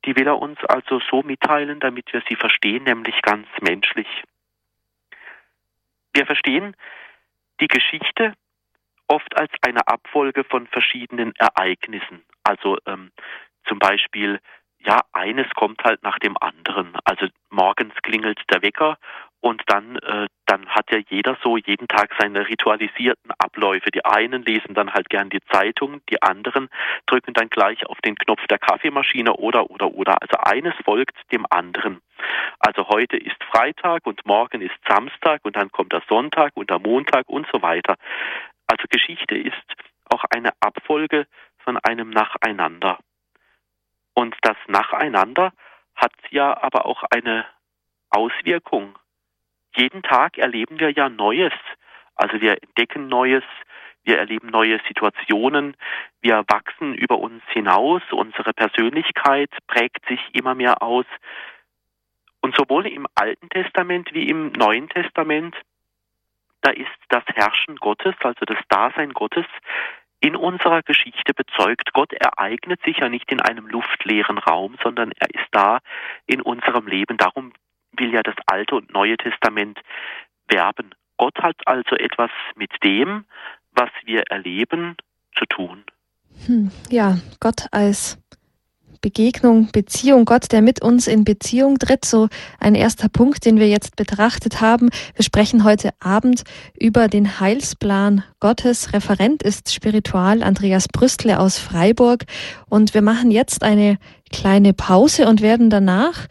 die 0.06 0.16
will 0.16 0.26
er 0.26 0.38
uns 0.38 0.58
also 0.64 1.00
so 1.10 1.22
mitteilen, 1.22 1.80
damit 1.80 2.10
wir 2.14 2.22
sie 2.28 2.36
verstehen, 2.36 2.84
nämlich 2.84 3.20
ganz 3.20 3.46
menschlich. 3.60 4.08
Wir 6.14 6.24
verstehen 6.24 6.74
die 7.60 7.68
Geschichte 7.68 8.32
oft 9.06 9.36
als 9.36 9.52
eine 9.60 9.86
Abfolge 9.86 10.44
von 10.44 10.66
verschiedenen 10.68 11.34
Ereignissen. 11.36 12.22
Also 12.42 12.78
ähm, 12.86 13.12
zum 13.66 13.78
Beispiel 13.78 14.40
ja, 14.84 15.00
eines 15.12 15.48
kommt 15.54 15.82
halt 15.82 16.02
nach 16.02 16.18
dem 16.18 16.36
anderen. 16.38 16.96
Also 17.04 17.26
morgens 17.50 17.94
klingelt 18.02 18.40
der 18.50 18.62
Wecker 18.62 18.98
und 19.40 19.62
dann, 19.66 19.96
äh, 19.96 20.26
dann 20.46 20.68
hat 20.68 20.90
ja 20.90 20.98
jeder 21.08 21.36
so 21.42 21.56
jeden 21.56 21.88
Tag 21.88 22.10
seine 22.18 22.48
ritualisierten 22.48 23.30
Abläufe. 23.38 23.90
Die 23.90 24.04
einen 24.04 24.42
lesen 24.42 24.74
dann 24.74 24.92
halt 24.92 25.08
gern 25.10 25.30
die 25.30 25.42
Zeitung, 25.52 26.00
die 26.10 26.22
anderen 26.22 26.68
drücken 27.06 27.34
dann 27.34 27.50
gleich 27.50 27.84
auf 27.86 27.98
den 28.02 28.16
Knopf 28.16 28.46
der 28.48 28.58
Kaffeemaschine 28.58 29.34
oder, 29.34 29.70
oder, 29.70 29.92
oder. 29.92 30.20
Also 30.22 30.38
eines 30.38 30.74
folgt 30.84 31.16
dem 31.32 31.46
anderen. 31.50 32.00
Also 32.58 32.88
heute 32.88 33.16
ist 33.16 33.42
Freitag 33.50 34.06
und 34.06 34.24
morgen 34.26 34.60
ist 34.60 34.76
Samstag 34.88 35.40
und 35.44 35.56
dann 35.56 35.70
kommt 35.70 35.92
der 35.92 36.02
Sonntag 36.08 36.52
und 36.54 36.70
der 36.70 36.78
Montag 36.78 37.28
und 37.28 37.46
so 37.52 37.60
weiter. 37.62 37.96
Also 38.66 38.84
Geschichte 38.88 39.36
ist 39.36 39.74
auch 40.08 40.24
eine 40.30 40.50
Abfolge 40.60 41.26
von 41.58 41.78
einem 41.78 42.10
Nacheinander. 42.10 42.98
Und 44.14 44.36
das 44.42 44.56
Nacheinander 44.68 45.52
hat 45.96 46.12
ja 46.30 46.56
aber 46.62 46.86
auch 46.86 47.02
eine 47.10 47.44
Auswirkung. 48.10 48.98
Jeden 49.76 50.02
Tag 50.02 50.38
erleben 50.38 50.78
wir 50.78 50.90
ja 50.90 51.08
Neues. 51.08 51.52
Also 52.14 52.40
wir 52.40 52.62
entdecken 52.62 53.08
Neues, 53.08 53.42
wir 54.04 54.18
erleben 54.18 54.48
neue 54.48 54.78
Situationen, 54.86 55.76
wir 56.20 56.44
wachsen 56.48 56.94
über 56.94 57.18
uns 57.18 57.42
hinaus, 57.48 58.02
unsere 58.12 58.52
Persönlichkeit 58.52 59.50
prägt 59.66 60.06
sich 60.06 60.20
immer 60.32 60.54
mehr 60.54 60.82
aus. 60.82 61.06
Und 62.40 62.54
sowohl 62.54 62.86
im 62.86 63.06
Alten 63.14 63.48
Testament 63.48 64.12
wie 64.12 64.28
im 64.28 64.52
Neuen 64.52 64.88
Testament, 64.90 65.56
da 66.60 66.70
ist 66.70 66.90
das 67.08 67.24
Herrschen 67.34 67.76
Gottes, 67.76 68.14
also 68.20 68.44
das 68.44 68.58
Dasein 68.68 69.12
Gottes, 69.12 69.46
in 70.24 70.36
unserer 70.36 70.80
Geschichte 70.80 71.34
bezeugt. 71.34 71.92
Gott 71.92 72.14
ereignet 72.14 72.80
sich 72.82 72.96
ja 72.96 73.10
nicht 73.10 73.30
in 73.30 73.42
einem 73.42 73.66
luftleeren 73.66 74.38
Raum, 74.38 74.74
sondern 74.82 75.12
er 75.18 75.28
ist 75.28 75.48
da 75.50 75.80
in 76.24 76.40
unserem 76.40 76.86
Leben. 76.86 77.18
Darum 77.18 77.52
will 77.92 78.10
ja 78.10 78.22
das 78.22 78.36
Alte 78.46 78.74
und 78.74 78.90
Neue 78.90 79.18
Testament 79.18 79.78
werben. 80.48 80.94
Gott 81.18 81.38
hat 81.42 81.56
also 81.66 81.94
etwas 81.96 82.30
mit 82.56 82.70
dem, 82.82 83.26
was 83.72 83.90
wir 84.04 84.22
erleben, 84.30 84.96
zu 85.38 85.44
tun. 85.44 85.84
Hm, 86.46 86.70
ja, 86.88 87.18
Gott 87.38 87.66
als 87.70 88.18
Begegnung, 89.04 89.68
Beziehung, 89.70 90.24
Gott, 90.24 90.50
der 90.50 90.62
mit 90.62 90.80
uns 90.80 91.08
in 91.08 91.24
Beziehung 91.24 91.78
tritt. 91.78 92.06
So 92.06 92.28
ein 92.58 92.74
erster 92.74 93.10
Punkt, 93.10 93.44
den 93.44 93.58
wir 93.58 93.68
jetzt 93.68 93.96
betrachtet 93.96 94.62
haben. 94.62 94.88
Wir 95.14 95.22
sprechen 95.22 95.62
heute 95.62 95.90
Abend 96.00 96.42
über 96.80 97.08
den 97.08 97.38
Heilsplan 97.38 98.24
Gottes. 98.40 98.94
Referent 98.94 99.42
ist 99.42 99.70
Spiritual 99.74 100.42
Andreas 100.42 100.88
Brüstle 100.88 101.38
aus 101.38 101.58
Freiburg. 101.58 102.24
Und 102.70 102.94
wir 102.94 103.02
machen 103.02 103.30
jetzt 103.30 103.62
eine 103.62 103.98
kleine 104.32 104.72
Pause 104.72 105.28
und 105.28 105.42
werden 105.42 105.68
danach 105.68 106.26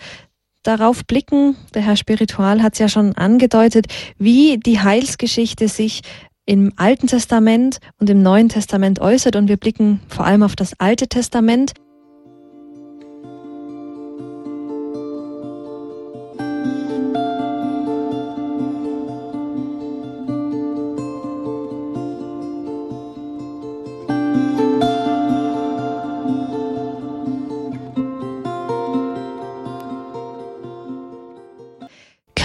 darauf 0.63 1.05
blicken, 1.05 1.55
der 1.75 1.83
Herr 1.83 1.95
Spiritual 1.95 2.63
hat 2.63 2.73
es 2.73 2.79
ja 2.79 2.89
schon 2.89 3.13
angedeutet, 3.13 3.85
wie 4.17 4.57
die 4.57 4.79
Heilsgeschichte 4.79 5.67
sich 5.67 6.01
im 6.47 6.73
Alten 6.75 7.05
Testament 7.05 7.77
und 7.99 8.09
im 8.09 8.23
Neuen 8.23 8.49
Testament 8.49 8.99
äußert. 8.99 9.35
Und 9.35 9.47
wir 9.47 9.57
blicken 9.57 9.99
vor 10.07 10.25
allem 10.25 10.41
auf 10.41 10.55
das 10.55 10.73
Alte 10.79 11.07
Testament. 11.07 11.73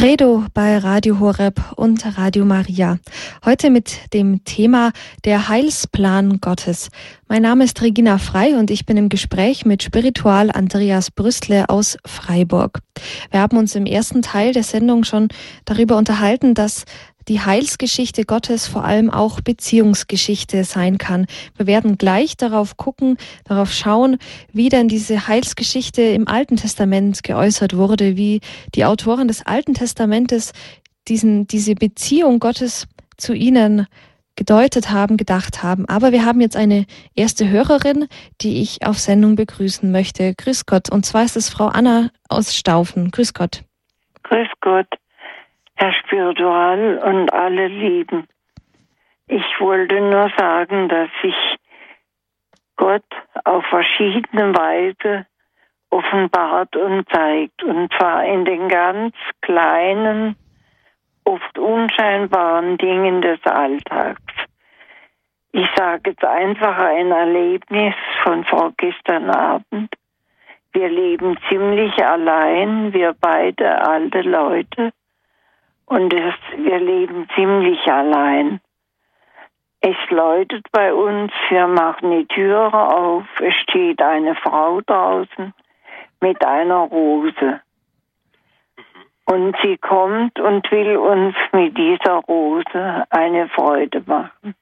Credo 0.09 0.47
bei 0.55 0.79
Radio 0.79 1.21
Horeb 1.21 1.61
und 1.77 2.17
Radio 2.17 2.47
Maria. 2.47 2.99
Heute 3.45 3.69
mit 3.69 4.15
dem 4.15 4.43
Thema 4.43 4.93
der 5.27 5.50
Heilsplan 5.50 6.41
Gottes. 6.41 6.88
Mein 7.29 7.43
Name 7.43 7.65
ist 7.65 7.83
Regina 7.83 8.17
Frei 8.17 8.57
und 8.57 8.71
ich 8.71 8.87
bin 8.87 8.97
im 8.97 9.11
Gespräch 9.11 9.67
mit 9.67 9.83
Spiritual 9.83 10.50
Andreas 10.50 11.11
Brüstle 11.11 11.69
aus 11.69 11.99
Freiburg. 12.07 12.79
Wir 13.31 13.41
haben 13.41 13.59
uns 13.59 13.75
im 13.75 13.85
ersten 13.85 14.23
Teil 14.23 14.55
der 14.55 14.62
Sendung 14.62 15.05
schon 15.05 15.29
darüber 15.67 15.99
unterhalten, 15.99 16.55
dass 16.55 16.87
die 17.28 17.40
Heilsgeschichte 17.40 18.25
Gottes 18.25 18.66
vor 18.66 18.85
allem 18.85 19.11
auch 19.11 19.40
Beziehungsgeschichte 19.40 20.64
sein 20.64 20.99
kann. 20.99 21.26
Wir 21.56 21.66
werden 21.66 21.99
gleich 21.99 22.37
darauf 22.37 22.76
gucken, 22.76 23.16
darauf 23.44 23.73
schauen, 23.73 24.18
wie 24.52 24.68
denn 24.68 24.88
diese 24.88 25.28
Heilsgeschichte 25.28 26.02
im 26.02 26.26
Alten 26.26 26.56
Testament 26.56 27.23
geäußert 27.23 27.76
wurde, 27.76 28.16
wie 28.16 28.40
die 28.75 28.85
Autoren 28.85 29.28
des 29.28 29.47
Alten 29.47 29.75
Testamentes 29.75 30.52
diesen, 31.06 31.47
diese 31.47 31.75
Beziehung 31.75 32.38
Gottes 32.38 32.87
zu 33.16 33.35
ihnen 33.35 33.87
gedeutet 34.37 34.90
haben, 34.90 35.16
gedacht 35.16 35.62
haben. 35.62 35.87
Aber 35.88 36.12
wir 36.12 36.25
haben 36.25 36.40
jetzt 36.40 36.56
eine 36.56 36.87
erste 37.14 37.49
Hörerin, 37.49 38.06
die 38.40 38.62
ich 38.62 38.87
auf 38.87 38.99
Sendung 38.99 39.35
begrüßen 39.35 39.90
möchte. 39.90 40.35
Grüß 40.35 40.64
Gott. 40.64 40.90
Und 40.90 41.04
zwar 41.04 41.25
ist 41.25 41.37
es 41.37 41.49
Frau 41.49 41.66
Anna 41.66 42.11
aus 42.28 42.54
Staufen. 42.54 43.11
Grüß 43.11 43.35
Gott. 43.35 43.64
Grüß 44.23 44.49
Gott, 44.61 44.87
Herr 45.80 45.92
Spiritual 45.92 46.99
und 46.99 47.32
alle 47.32 47.68
Lieben. 47.68 48.26
Ich 49.28 49.44
wollte 49.61 50.00
nur 50.00 50.28
sagen, 50.37 50.88
dass 50.88 51.08
sich 51.23 51.37
Gott 52.76 53.04
auf 53.44 53.64
verschiedene 53.66 54.56
Weise 54.56 55.26
offenbart 55.90 56.75
und 56.75 57.08
zeigt. 57.11 57.62
Und 57.62 57.92
zwar 57.92 58.25
in 58.25 58.44
den 58.44 58.68
ganz 58.68 59.14
kleinen 59.40 60.35
oft 61.23 61.56
unscheinbaren 61.56 62.76
Dingen 62.78 63.23
des 63.23 63.38
Alltags. 63.44 64.35
Ich 65.52 65.68
sage 65.76 66.11
jetzt 66.11 66.25
einfach 66.25 66.76
ein 66.76 67.12
Erlebnis 67.12 67.94
von 68.25 68.44
vorgestern 68.44 69.30
Abend. 69.30 69.94
Wir 70.73 70.88
leben 70.88 71.38
ziemlich 71.49 72.04
allein, 72.04 72.92
wir 72.92 73.14
beide 73.20 73.80
alte 73.87 74.23
Leute. 74.23 74.92
Und 75.88 76.12
es, 76.12 76.35
wir 76.57 76.78
leben 76.80 77.26
ziemlich 77.35 77.80
allein. 77.90 78.61
Es 79.80 79.97
läutet 80.11 80.66
bei 80.71 80.92
uns, 80.92 81.33
wir 81.49 81.66
machen 81.66 82.11
die 82.11 82.26
Türe 82.26 82.75
auf, 82.75 83.25
es 83.40 83.54
steht 83.62 84.02
eine 84.02 84.35
Frau 84.35 84.83
draußen 84.83 85.54
mit 86.21 86.45
einer 86.45 86.80
Rose. 86.80 87.62
Und 89.25 89.57
sie 89.62 89.78
kommt 89.78 90.38
und 90.38 90.71
will 90.71 90.97
uns 90.99 91.35
mit 91.52 91.78
dieser 91.78 92.16
Rose 92.16 93.04
eine 93.09 93.49
Freude 93.49 94.02
machen. 94.04 94.54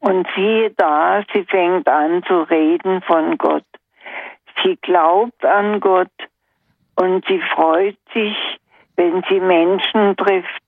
Und 0.00 0.26
siehe 0.34 0.70
da, 0.72 1.22
sie 1.32 1.44
fängt 1.44 1.88
an 1.88 2.22
zu 2.24 2.42
reden 2.42 3.00
von 3.02 3.38
Gott. 3.38 3.64
Sie 4.62 4.76
glaubt 4.76 5.42
an 5.42 5.80
Gott 5.80 6.08
und 6.96 7.24
sie 7.26 7.40
freut 7.54 7.98
sich, 8.12 8.36
wenn 8.96 9.22
sie 9.28 9.40
Menschen 9.40 10.16
trifft, 10.16 10.62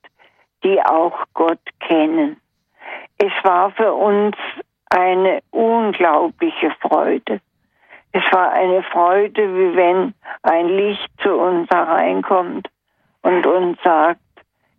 die 0.65 0.81
auch 0.83 1.25
Gott 1.35 1.61
kennen. 1.81 2.41
Es 3.19 3.33
war 3.43 3.71
für 3.73 3.93
uns 3.93 4.37
eine 4.91 5.41
unglaubliche 5.51 6.71
Freude. 6.81 7.41
Es 8.13 8.23
war 8.31 8.53
eine 8.53 8.83
Freude, 8.83 9.43
wie 9.55 9.77
wenn 9.77 10.15
ein 10.43 10.69
Licht 10.69 11.09
zu 11.23 11.35
uns 11.35 11.69
hereinkommt 11.71 12.69
und 13.23 13.47
uns 13.47 13.79
sagt, 13.83 14.21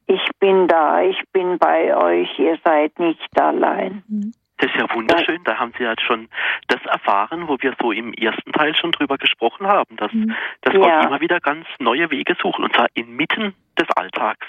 ich 0.06 0.22
bin 0.40 0.68
da, 0.68 1.02
ich 1.02 1.20
bin 1.32 1.58
bei 1.58 1.96
euch, 1.96 2.38
ihr 2.38 2.60
seid 2.64 3.00
nicht 3.00 3.40
allein. 3.40 4.04
Mhm. 4.08 4.34
Das 4.58 4.70
ist 4.70 4.78
ja 4.80 4.86
wunderschön, 4.94 5.44
da 5.44 5.58
haben 5.58 5.74
Sie 5.78 5.84
jetzt 5.84 6.04
schon 6.04 6.30
das 6.68 6.80
erfahren, 6.86 7.48
wo 7.48 7.58
wir 7.60 7.74
so 7.82 7.92
im 7.92 8.14
ersten 8.14 8.52
Teil 8.54 8.76
schon 8.76 8.92
drüber 8.92 9.18
gesprochen 9.18 9.68
haben, 9.68 9.96
dass, 9.98 10.14
mhm. 10.14 10.36
dass 10.62 10.74
Gott 10.74 10.88
ja. 10.88 11.02
immer 11.02 11.20
wieder 11.22 11.40
ganz 11.40 11.66
neue 11.80 12.10
Wege 12.12 12.36
sucht, 12.42 12.60
und 12.60 12.74
zwar 12.74 12.88
inmitten 12.94 13.56
des 13.80 13.90
Alltags. 13.96 14.46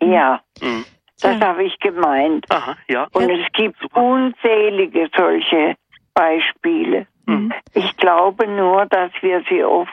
Ja, 0.00 0.42
mhm. 0.60 0.84
das 1.20 1.40
ja. 1.40 1.46
habe 1.46 1.64
ich 1.64 1.78
gemeint. 1.80 2.46
Aha, 2.50 2.76
ja. 2.88 3.08
Und 3.12 3.30
es 3.30 3.46
gibt 3.52 3.80
Super. 3.80 4.02
unzählige 4.02 5.08
solche 5.16 5.76
Beispiele. 6.14 7.06
Mhm. 7.26 7.52
Ich 7.74 7.96
glaube 7.96 8.46
nur, 8.46 8.86
dass 8.86 9.10
wir 9.20 9.42
sie 9.48 9.64
oft 9.64 9.90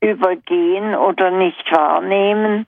übergehen 0.00 0.94
oder 0.94 1.30
nicht 1.30 1.70
wahrnehmen 1.72 2.66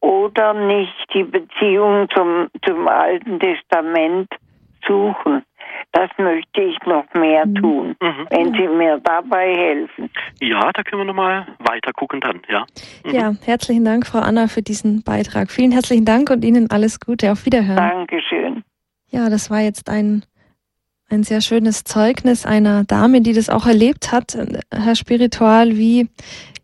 oder 0.00 0.54
nicht 0.54 1.12
die 1.12 1.24
Beziehung 1.24 2.08
zum, 2.10 2.48
zum 2.64 2.86
Alten 2.86 3.40
Testament 3.40 4.28
suchen. 4.86 5.42
Das 5.92 6.10
möchte 6.18 6.60
ich 6.60 6.76
noch 6.86 7.04
mehr 7.14 7.46
mhm. 7.46 7.54
tun, 7.54 7.96
mhm. 8.00 8.26
wenn 8.30 8.52
Sie 8.52 8.68
mir 8.68 9.00
dabei 9.02 9.54
helfen. 9.54 10.10
Ja, 10.40 10.70
da 10.72 10.82
können 10.82 11.00
wir 11.00 11.06
nochmal 11.06 11.46
weiter 11.60 11.92
gucken 11.92 12.20
dann, 12.20 12.42
ja. 12.48 12.66
Mhm. 13.04 13.14
Ja, 13.14 13.34
herzlichen 13.44 13.84
Dank, 13.84 14.06
Frau 14.06 14.18
Anna, 14.18 14.48
für 14.48 14.62
diesen 14.62 15.02
Beitrag. 15.02 15.50
Vielen 15.50 15.72
herzlichen 15.72 16.04
Dank 16.04 16.30
und 16.30 16.44
Ihnen 16.44 16.70
alles 16.70 17.00
Gute. 17.00 17.32
Auf 17.32 17.46
Wiederhören. 17.46 17.76
Dankeschön. 17.76 18.64
Ja, 19.10 19.30
das 19.30 19.50
war 19.50 19.60
jetzt 19.60 19.88
ein, 19.88 20.24
ein 21.08 21.22
sehr 21.22 21.40
schönes 21.40 21.84
Zeugnis 21.84 22.44
einer 22.44 22.84
Dame, 22.84 23.22
die 23.22 23.32
das 23.32 23.48
auch 23.48 23.66
erlebt 23.66 24.12
hat, 24.12 24.36
Herr 24.70 24.94
Spiritual, 24.94 25.76
wie 25.76 26.08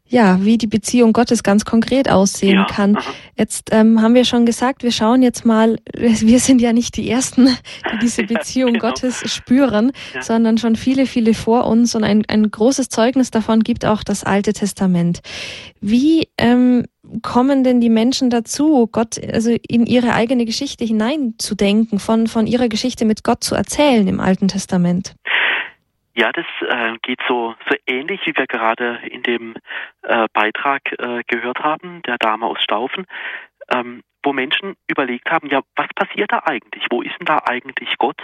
ja, 0.06 0.38
wie 0.44 0.58
die 0.58 0.66
Beziehung 0.66 1.12
Gottes 1.12 1.42
ganz 1.42 1.64
konkret 1.64 2.10
aussehen 2.10 2.56
ja. 2.56 2.66
kann. 2.66 2.98
Jetzt 3.36 3.70
ähm, 3.72 4.02
haben 4.02 4.14
wir 4.14 4.24
schon 4.24 4.44
gesagt, 4.44 4.82
wir 4.82 4.92
schauen 4.92 5.22
jetzt 5.22 5.46
mal, 5.46 5.78
wir 5.94 6.40
sind 6.40 6.60
ja 6.60 6.72
nicht 6.72 6.96
die 6.96 7.10
Ersten, 7.10 7.46
die 7.46 7.98
diese 8.02 8.22
Beziehung 8.24 8.74
genau. 8.74 8.88
Gottes 8.88 9.22
spüren, 9.32 9.92
ja. 10.14 10.22
sondern 10.22 10.58
schon 10.58 10.76
viele, 10.76 11.06
viele 11.06 11.32
vor 11.32 11.66
uns 11.66 11.94
und 11.94 12.04
ein, 12.04 12.22
ein 12.28 12.50
großes 12.50 12.90
Zeugnis 12.90 13.30
davon 13.30 13.60
gibt 13.60 13.86
auch 13.86 14.04
das 14.04 14.24
Alte 14.24 14.52
Testament. 14.52 15.20
Wie 15.80 16.28
ähm, 16.36 16.84
kommen 17.22 17.64
denn 17.64 17.80
die 17.80 17.90
Menschen 17.90 18.28
dazu, 18.28 18.88
Gott 18.90 19.18
also 19.32 19.56
in 19.66 19.86
ihre 19.86 20.12
eigene 20.12 20.44
Geschichte 20.44 20.84
hineinzudenken, 20.84 21.98
von, 21.98 22.26
von 22.26 22.46
ihrer 22.46 22.68
Geschichte 22.68 23.04
mit 23.04 23.24
Gott 23.24 23.42
zu 23.42 23.54
erzählen 23.54 24.06
im 24.06 24.20
Alten 24.20 24.48
Testament? 24.48 25.14
Ja, 26.16 26.30
das 26.30 26.46
äh, 26.60 26.96
geht 27.02 27.18
so, 27.26 27.56
so 27.68 27.76
ähnlich, 27.86 28.20
wie 28.24 28.36
wir 28.36 28.46
gerade 28.46 29.00
in 29.10 29.22
dem 29.24 29.56
äh, 30.02 30.28
Beitrag 30.32 30.82
äh, 30.92 31.22
gehört 31.26 31.58
haben, 31.58 32.02
der 32.02 32.18
Dame 32.18 32.46
aus 32.46 32.62
Staufen, 32.62 33.06
ähm, 33.68 34.02
wo 34.22 34.32
Menschen 34.32 34.76
überlegt 34.86 35.28
haben, 35.30 35.48
ja, 35.48 35.60
was 35.74 35.88
passiert 35.94 36.30
da 36.32 36.42
eigentlich? 36.44 36.86
Wo 36.90 37.02
ist 37.02 37.18
denn 37.18 37.26
da 37.26 37.42
eigentlich 37.44 37.98
Gott? 37.98 38.22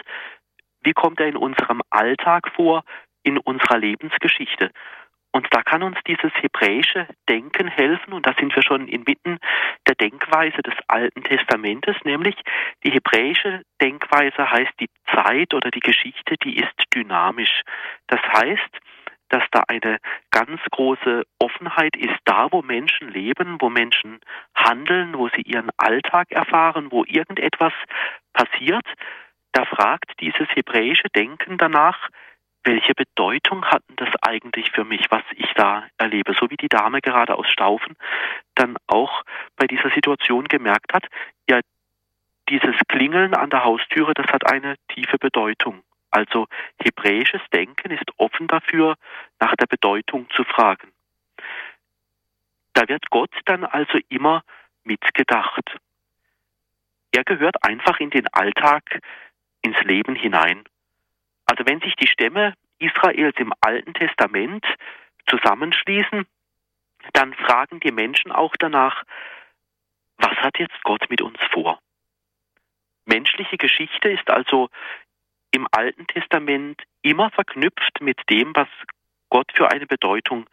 Wie 0.83 0.93
kommt 0.93 1.19
er 1.19 1.27
in 1.27 1.37
unserem 1.37 1.83
Alltag 1.91 2.51
vor, 2.55 2.85
in 3.25 3.39
unserer 3.39 3.79
Lebensgeschichte? 3.79 4.71
Und 5.33 5.47
da 5.51 5.63
kann 5.63 5.83
uns 5.83 5.97
dieses 6.07 6.33
hebräische 6.41 7.07
Denken 7.29 7.69
helfen, 7.69 8.13
und 8.13 8.27
da 8.27 8.35
sind 8.39 8.55
wir 8.55 8.63
schon 8.63 8.89
inmitten 8.89 9.39
der 9.87 9.95
Denkweise 9.95 10.63
des 10.63 10.75
Alten 10.89 11.23
Testamentes, 11.23 11.97
nämlich 12.05 12.35
die 12.85 12.91
hebräische 12.91 13.63
Denkweise 13.81 14.51
heißt, 14.51 14.73
die 14.81 14.89
Zeit 15.15 15.55
oder 15.55 15.71
die 15.71 15.81
Geschichte, 15.81 16.37
die 16.43 16.57
ist 16.57 16.75
dynamisch. 16.95 17.63
Das 18.09 18.21
heißt, 18.21 18.79
dass 19.29 19.45
da 19.53 19.63
eine 19.69 19.99
ganz 20.33 20.61
große 20.73 21.23
Offenheit 21.39 21.97
ist, 21.97 22.19
da 22.25 22.49
wo 22.51 22.63
Menschen 22.63 23.09
leben, 23.09 23.61
wo 23.61 23.71
Menschen 23.71 24.19
handeln, 24.57 25.17
wo 25.17 25.29
sie 25.29 25.43
ihren 25.43 25.71
Alltag 25.77 26.33
erfahren, 26.33 26.91
wo 26.91 27.05
irgendetwas 27.05 27.73
passiert, 28.33 28.85
da 29.53 29.65
fragt 29.65 30.21
dieses 30.21 30.49
hebräische 30.55 31.09
Denken 31.15 31.59
danach, 31.59 32.09
welche 32.65 32.95
Bedeutung 32.95 33.65
hat 33.65 33.83
das 33.97 34.11
eigentlich 34.23 34.71
für 34.73 34.85
mich, 34.85 35.11
was 35.11 35.23
ich 35.35 35.51
da 35.55 35.85
erlebe? 35.97 36.35
So 36.39 36.51
wie 36.51 36.57
die 36.57 36.69
Dame 36.69 37.01
gerade 37.01 37.37
aus 37.37 37.49
Staufen 37.49 37.97
dann 38.55 38.77
auch 38.87 39.23
bei 39.57 39.67
dieser 39.67 39.91
Situation 39.91 40.45
gemerkt 40.45 40.93
hat, 40.93 41.07
ja, 41.49 41.61
dieses 42.49 42.77
Klingeln 42.89 43.35
an 43.35 43.51
der 43.51 43.65
Haustüre, 43.65 44.13
das 44.15 44.27
hat 44.27 44.51
eine 44.51 44.75
tiefe 44.89 45.19
Bedeutung. 45.19 45.83
Also 46.11 46.49
hebräisches 46.83 47.41
Denken 47.53 47.93
ist 47.93 48.11
offen 48.17 48.49
dafür, 48.49 48.97
nach 49.39 49.55
der 49.55 49.67
Bedeutung 49.67 50.29
zu 50.31 50.43
fragen. 50.45 50.91
Da 52.75 52.89
wird 52.89 53.09
Gott 53.11 53.31
dann 53.45 53.65
also 53.65 53.99
immer 54.09 54.43
mitgedacht. 54.85 55.77
Er 57.13 57.25
gehört 57.25 57.63
einfach 57.65 58.01
in 58.01 58.11
den 58.11 58.27
Alltag, 58.29 59.01
ins 59.63 59.81
Leben 59.83 60.15
hinein. 60.15 60.65
Also 61.61 61.71
wenn 61.71 61.81
sich 61.81 61.95
die 61.97 62.07
Stämme 62.07 62.55
Israels 62.79 63.37
im 63.37 63.53
Alten 63.61 63.93
Testament 63.93 64.65
zusammenschließen, 65.27 66.25
dann 67.13 67.35
fragen 67.35 67.81
die 67.81 67.93
Menschen 67.93 68.33
auch 68.33 68.57
danach, 68.59 69.05
was 70.17 70.35
hat 70.39 70.59
jetzt 70.59 70.83
Gott 70.85 71.11
mit 71.11 71.21
uns 71.21 71.37
vor? 71.53 71.79
Menschliche 73.05 73.59
Geschichte 73.59 74.09
ist 74.09 74.31
also 74.31 74.71
im 75.51 75.69
Alten 75.71 76.07
Testament 76.07 76.83
immer 77.03 77.31
verknüpft 77.31 78.01
mit 78.01 78.19
dem, 78.31 78.57
was 78.57 78.69
Gott 79.29 79.53
für 79.55 79.71
eine 79.71 79.87
Bedeutung 79.87 80.47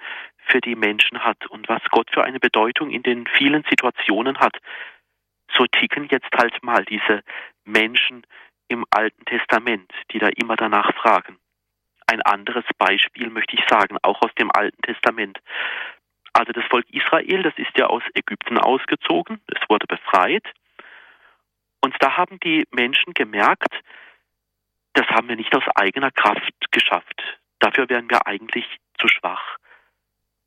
für 0.47 0.59
die 0.59 0.75
Menschen 0.75 1.23
hat 1.23 1.45
und 1.47 1.69
was 1.69 1.83
Gott 1.89 2.09
für 2.11 2.25
eine 2.25 2.41
Bedeutung 2.41 2.91
in 2.91 3.03
den 3.03 3.27
vielen 3.27 3.63
Situationen 3.69 4.39
hat. 4.39 4.57
So 5.53 5.65
ticken 5.67 6.09
jetzt 6.09 6.33
halt 6.35 6.61
mal 6.63 6.83
diese 6.83 7.23
Menschen 7.63 8.27
im 8.67 8.85
Alten 8.91 9.23
Testament, 9.25 9.91
die 10.11 10.19
da 10.19 10.27
immer 10.27 10.55
danach 10.55 10.93
fragen. 10.95 11.37
Ein 12.07 12.21
anderes 12.21 12.65
Beispiel 12.77 13.29
möchte 13.29 13.55
ich 13.55 13.63
sagen, 13.67 13.97
auch 14.01 14.21
aus 14.21 14.33
dem 14.35 14.51
Alten 14.51 14.81
Testament. 14.81 15.39
Also 16.33 16.51
das 16.53 16.65
Volk 16.65 16.85
Israel, 16.91 17.43
das 17.43 17.57
ist 17.57 17.77
ja 17.77 17.87
aus 17.87 18.03
Ägypten 18.13 18.57
ausgezogen, 18.57 19.41
es 19.47 19.69
wurde 19.69 19.87
befreit 19.87 20.45
und 21.81 21.95
da 21.99 22.17
haben 22.17 22.39
die 22.41 22.67
Menschen 22.71 23.13
gemerkt, 23.13 23.73
das 24.93 25.07
haben 25.07 25.29
wir 25.29 25.35
nicht 25.35 25.55
aus 25.55 25.63
eigener 25.75 26.11
Kraft 26.11 26.53
geschafft. 26.71 27.39
Dafür 27.59 27.89
wären 27.89 28.09
wir 28.09 28.25
eigentlich 28.27 28.65
zu 28.99 29.07
schwach. 29.07 29.57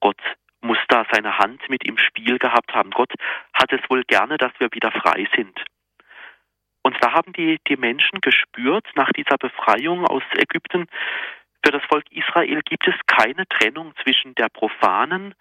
Gott 0.00 0.20
muss 0.60 0.78
da 0.88 1.04
seine 1.10 1.38
Hand 1.38 1.68
mit 1.68 1.84
im 1.86 1.98
Spiel 1.98 2.38
gehabt 2.38 2.74
haben. 2.74 2.90
Gott 2.90 3.12
hat 3.54 3.72
es 3.72 3.80
wohl 3.88 4.04
gerne, 4.04 4.36
dass 4.38 4.52
wir 4.58 4.68
wieder 4.72 4.90
frei 4.92 5.28
sind. 5.34 5.64
Und 6.82 6.96
da 7.00 7.12
haben 7.12 7.32
die, 7.32 7.58
die 7.68 7.76
Menschen 7.76 8.20
gespürt, 8.20 8.86
nach 8.94 9.10
dieser 9.12 9.36
Befreiung 9.36 10.06
aus 10.06 10.22
Ägypten, 10.34 10.86
für 11.64 11.72
das 11.72 11.82
Volk 11.84 12.04
Israel 12.10 12.62
gibt 12.62 12.88
es 12.88 12.94
keine 13.06 13.46
Trennung 13.46 13.92
zwischen 14.02 14.34
der 14.34 14.48
profanen 14.48 15.34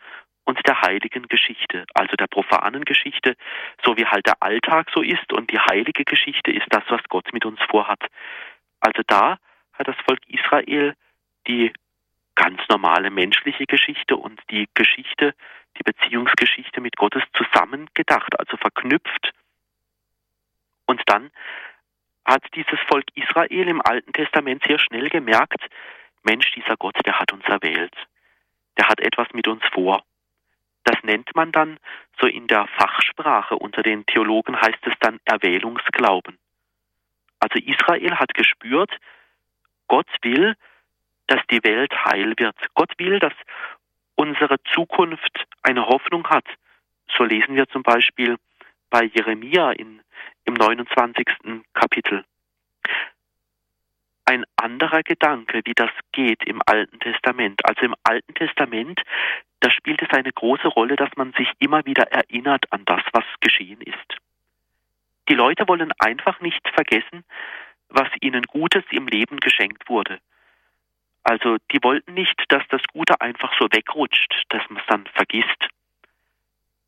und 0.43 0.60
der 0.67 0.82
heiligen 0.82 1.28
Geschichte. 1.28 1.86
Also 1.93 2.15
der 2.17 2.28
profanen 2.28 2.84
Geschichte, 2.84 3.36
so 3.86 3.95
wie 3.97 4.06
halt 4.06 4.25
der 4.25 4.41
Alltag 4.41 4.89
so 4.93 5.02
ist, 5.02 5.32
und 5.32 5.52
die 5.52 5.60
heilige 5.60 6.04
Geschichte 6.04 6.52
ist 6.52 6.67
das, 6.71 6.84
was 6.89 7.02
Gott 7.08 7.32
mit 7.32 7.45
uns 7.45 7.60
vorhat. 7.69 8.04
Also 8.82 9.02
da 9.08 9.38
hat 9.73 9.88
das 9.88 9.95
Volk 10.06 10.19
Israel 10.28 10.93
die 11.47 11.71
ganz 12.36 12.62
normale 12.69 13.12
menschliche 13.12 13.65
Geschichte 13.65 14.17
und 14.17 14.41
die 14.49 14.67
Geschichte, 14.73 15.34
die 15.78 15.84
Beziehungsgeschichte 15.84 16.82
mit 16.82 16.95
Gottes 16.97 17.23
zusammengedacht, 17.34 18.38
also 18.39 18.58
verknüpft. 18.58 19.32
Und 20.89 21.04
dann 21.06 21.30
hat 22.25 22.43
dieses 22.56 22.80
Volk 22.88 23.06
Israel 23.13 23.67
im 23.67 23.80
Alten 23.80 24.12
Testament 24.12 24.63
sehr 24.65 24.80
schnell 24.80 25.08
gemerkt, 25.10 25.63
Mensch, 26.23 26.52
dieser 26.54 26.78
Gott, 26.78 26.95
der 27.06 27.19
hat 27.19 27.32
uns 27.32 27.45
erwählt. 27.45 27.93
Der 28.75 28.88
hat 28.88 28.99
etwas 28.99 29.28
mit 29.34 29.47
uns 29.47 29.62
vor. 29.71 30.02
Das 30.86 30.95
nennt 31.04 31.36
man 31.36 31.52
dann 31.52 31.78
so 32.19 32.25
in 32.25 32.47
der 32.47 32.65
Fachsprache 32.75 33.56
unter 33.56 33.84
den 33.84 34.04
Theologen 34.08 34.60
heißt 34.60 34.80
es 34.88 34.93
dann 34.99 35.19
Erwählungsglauben. 35.25 36.39
Also 37.39 37.60
Israel 37.60 38.15
hat 38.15 38.34
gespürt, 38.34 38.91
Gott 39.88 40.10
will, 40.23 40.56
dass 41.28 41.41
die 41.52 41.63
Welt 41.63 41.93
heil 42.06 42.34
wird. 42.38 42.58
Gott 42.73 42.93
will, 42.97 43.19
dass 43.19 43.34
unsere 44.15 44.58
Zukunft 44.73 45.45
eine 45.62 45.86
Hoffnung 45.86 46.28
hat. 46.28 46.45
So 47.15 47.23
lesen 47.23 47.56
wir 47.56 47.69
zum 47.69 47.84
Beispiel 47.84 48.38
bei 48.89 49.04
Jeremia 49.04 49.71
in, 49.73 50.02
im 50.45 50.54
29. 50.54 51.25
Kapitel. 51.73 52.23
Ein 54.25 54.45
anderer 54.58 55.02
Gedanke, 55.04 55.62
wie 55.65 55.73
das 55.73 55.89
geht 56.12 56.43
im 56.45 56.62
Alten 56.65 56.99
Testament. 56.99 57.65
Also 57.65 57.82
im 57.82 57.95
Alten 58.04 58.34
Testament, 58.36 59.02
da 59.60 59.71
spielt 59.71 60.02
es 60.02 60.10
eine 60.12 60.32
große 60.32 60.67
Rolle, 60.67 60.95
dass 60.95 61.10
man 61.15 61.34
sich 61.34 61.49
immer 61.60 61.86
wieder 61.86 62.12
erinnert 62.12 62.71
an 62.71 62.86
das, 62.86 63.02
was 63.12 63.25
geschehen 63.41 63.82
ist. 63.82 64.17
Die 65.30 65.36
Leute 65.36 65.67
wollen 65.67 65.91
einfach 65.99 66.39
nicht 66.41 66.67
vergessen, 66.69 67.23
was 67.89 68.10
ihnen 68.21 68.43
Gutes 68.43 68.84
im 68.91 69.08
Leben 69.08 69.39
geschenkt 69.39 69.89
wurde. 69.89 70.19
Also 71.23 71.58
die 71.71 71.84
wollten 71.84 72.13
nicht, 72.13 72.43
dass 72.49 72.63
das 72.69 72.82
Gute 72.91 73.19
einfach 73.21 73.54
so 73.60 73.67
wegrutscht, 73.71 74.45
dass 74.49 74.67
man 74.69 74.80
es 74.80 74.88
dann 74.88 75.06
vergisst. 75.13 75.67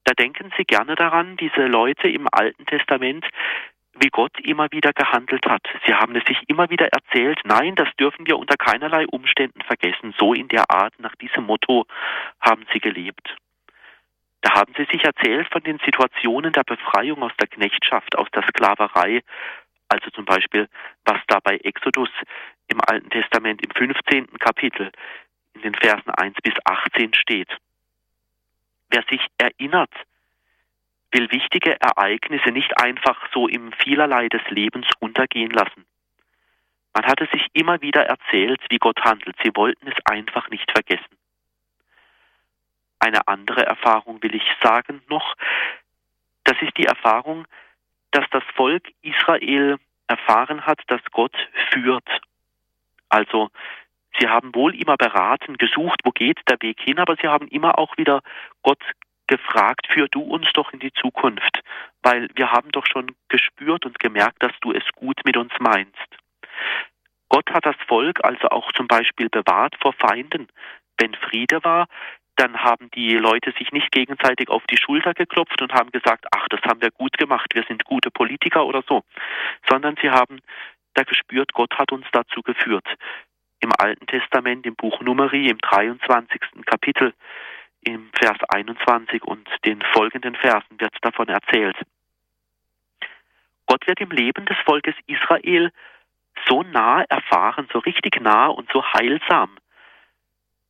Da 0.03 0.13
denken 0.13 0.51
sie 0.57 0.63
gerne 0.63 0.95
daran, 0.95 1.37
diese 1.37 1.67
Leute 1.67 2.07
im 2.07 2.27
Alten 2.31 2.65
Testament, 2.65 3.25
wie 3.93 4.09
Gott 4.09 4.39
immer 4.39 4.71
wieder 4.71 4.93
gehandelt 4.93 5.45
hat. 5.45 5.63
Sie 5.85 5.93
haben 5.93 6.15
es 6.15 6.23
sich 6.25 6.37
immer 6.47 6.69
wieder 6.69 6.87
erzählt, 6.87 7.39
nein, 7.43 7.75
das 7.75 7.89
dürfen 7.99 8.25
wir 8.25 8.37
unter 8.37 8.55
keinerlei 8.57 9.05
Umständen 9.07 9.61
vergessen. 9.61 10.13
So 10.17 10.33
in 10.33 10.47
der 10.47 10.69
Art, 10.71 10.93
nach 10.99 11.15
diesem 11.15 11.45
Motto 11.45 11.85
haben 12.39 12.65
sie 12.73 12.79
gelebt. 12.79 13.35
Da 14.41 14.55
haben 14.55 14.73
sie 14.75 14.85
sich 14.91 15.03
erzählt 15.03 15.47
von 15.51 15.61
den 15.61 15.77
Situationen 15.85 16.51
der 16.51 16.63
Befreiung 16.63 17.21
aus 17.21 17.33
der 17.39 17.47
Knechtschaft, 17.47 18.17
aus 18.17 18.27
der 18.33 18.43
Sklaverei, 18.43 19.21
also 19.87 20.09
zum 20.11 20.25
Beispiel, 20.25 20.67
was 21.05 21.19
da 21.27 21.39
bei 21.43 21.57
Exodus 21.57 22.09
im 22.67 22.79
Alten 22.81 23.09
Testament 23.09 23.61
im 23.63 23.71
15. 23.71 24.27
Kapitel 24.39 24.91
in 25.53 25.61
den 25.61 25.75
Versen 25.75 26.09
1 26.09 26.35
bis 26.41 26.53
18 26.65 27.13
steht. 27.13 27.49
Wer 28.91 29.03
sich 29.09 29.25
erinnert, 29.37 29.93
will 31.11 31.31
wichtige 31.31 31.79
Ereignisse 31.79 32.51
nicht 32.51 32.77
einfach 32.77 33.17
so 33.33 33.47
im 33.47 33.71
Vielerlei 33.73 34.29
des 34.29 34.41
Lebens 34.49 34.87
untergehen 34.99 35.51
lassen. 35.51 35.85
Man 36.93 37.05
hatte 37.05 37.27
sich 37.31 37.47
immer 37.53 37.81
wieder 37.81 38.05
erzählt, 38.05 38.61
wie 38.69 38.77
Gott 38.77 38.99
handelt. 39.01 39.35
Sie 39.43 39.51
wollten 39.55 39.87
es 39.87 39.95
einfach 40.05 40.49
nicht 40.49 40.69
vergessen. 40.71 41.17
Eine 42.99 43.27
andere 43.27 43.65
Erfahrung 43.65 44.21
will 44.21 44.35
ich 44.35 44.43
sagen 44.61 45.01
noch. 45.09 45.35
Das 46.43 46.61
ist 46.61 46.77
die 46.77 46.85
Erfahrung, 46.85 47.47
dass 48.11 48.25
das 48.31 48.43
Volk 48.55 48.91
Israel 49.01 49.77
erfahren 50.07 50.65
hat, 50.65 50.81
dass 50.87 51.01
Gott 51.11 51.35
führt. 51.71 52.07
Also 53.09 53.49
sie 54.21 54.29
haben 54.29 54.53
wohl 54.53 54.75
immer 54.75 54.97
beraten, 54.97 55.57
gesucht, 55.57 56.01
wo 56.03 56.11
geht 56.11 56.39
der 56.47 56.61
Weg 56.61 56.79
hin, 56.79 56.99
aber 56.99 57.15
sie 57.19 57.27
haben 57.27 57.47
immer 57.47 57.79
auch 57.79 57.97
wieder 57.97 58.21
Gott 58.61 58.81
gefragt, 59.27 59.87
führ 59.91 60.07
du 60.09 60.21
uns 60.21 60.47
doch 60.53 60.71
in 60.73 60.79
die 60.79 60.93
Zukunft, 60.93 61.61
weil 62.03 62.29
wir 62.35 62.51
haben 62.51 62.69
doch 62.71 62.85
schon 62.85 63.15
gespürt 63.29 63.85
und 63.85 63.99
gemerkt, 63.99 64.43
dass 64.43 64.51
du 64.61 64.73
es 64.73 64.83
gut 64.95 65.21
mit 65.25 65.37
uns 65.37 65.53
meinst. 65.59 65.97
Gott 67.29 67.49
hat 67.51 67.65
das 67.65 67.77
Volk 67.87 68.23
also 68.23 68.49
auch 68.49 68.71
zum 68.73 68.87
Beispiel 68.87 69.29
bewahrt 69.29 69.75
vor 69.81 69.93
Feinden. 69.93 70.47
Wenn 70.97 71.15
Friede 71.15 71.63
war, 71.63 71.87
dann 72.35 72.57
haben 72.57 72.89
die 72.91 73.13
Leute 73.13 73.53
sich 73.57 73.71
nicht 73.71 73.91
gegenseitig 73.91 74.49
auf 74.49 74.63
die 74.67 74.77
Schulter 74.77 75.13
geklopft 75.13 75.61
und 75.61 75.73
haben 75.73 75.91
gesagt, 75.91 76.25
ach, 76.35 76.47
das 76.49 76.61
haben 76.63 76.81
wir 76.81 76.91
gut 76.91 77.17
gemacht, 77.17 77.53
wir 77.53 77.63
sind 77.63 77.85
gute 77.85 78.11
Politiker 78.11 78.65
oder 78.65 78.83
so, 78.87 79.03
sondern 79.69 79.95
sie 80.01 80.09
haben 80.09 80.41
da 80.93 81.03
gespürt, 81.03 81.53
Gott 81.53 81.73
hat 81.77 81.91
uns 81.91 82.05
dazu 82.11 82.41
geführt. 82.41 82.85
Im 83.61 83.71
Alten 83.77 84.07
Testament, 84.07 84.65
im 84.65 84.75
Buch 84.75 85.01
Numeri, 85.01 85.47
im 85.47 85.57
23. 85.59 86.41
Kapitel, 86.65 87.13
im 87.81 88.09
Vers 88.13 88.37
21 88.49 89.23
und 89.23 89.47
den 89.65 89.81
folgenden 89.93 90.35
Versen 90.35 90.79
wird 90.79 90.93
davon 91.01 91.29
erzählt. 91.29 91.77
Gott 93.65 93.87
wird 93.87 94.01
im 94.01 94.11
Leben 94.11 94.45
des 94.45 94.57
Volkes 94.65 94.95
Israel 95.07 95.71
so 96.47 96.63
nah 96.63 97.03
erfahren, 97.03 97.67
so 97.71 97.79
richtig 97.79 98.19
nah 98.19 98.47
und 98.47 98.69
so 98.71 98.83
heilsam, 98.83 99.57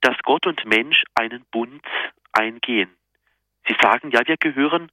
dass 0.02 0.18
Gott 0.24 0.46
und 0.46 0.66
Mensch 0.66 1.04
einen 1.16 1.44
Bund 1.52 1.84
eingehen. 2.34 2.90
Sie 3.68 3.76
sagen, 3.82 4.12
ja, 4.12 4.22
wir 4.26 4.38
gehören 4.38 4.92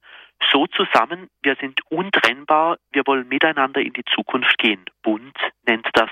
so 0.51 0.67
zusammen, 0.67 1.29
wir 1.43 1.55
sind 1.55 1.81
untrennbar, 1.89 2.77
wir 2.91 3.05
wollen 3.05 3.27
miteinander 3.27 3.81
in 3.81 3.93
die 3.93 4.05
Zukunft 4.05 4.57
gehen. 4.57 4.83
Bund 5.03 5.37
nennt 5.65 5.87
das 5.93 6.09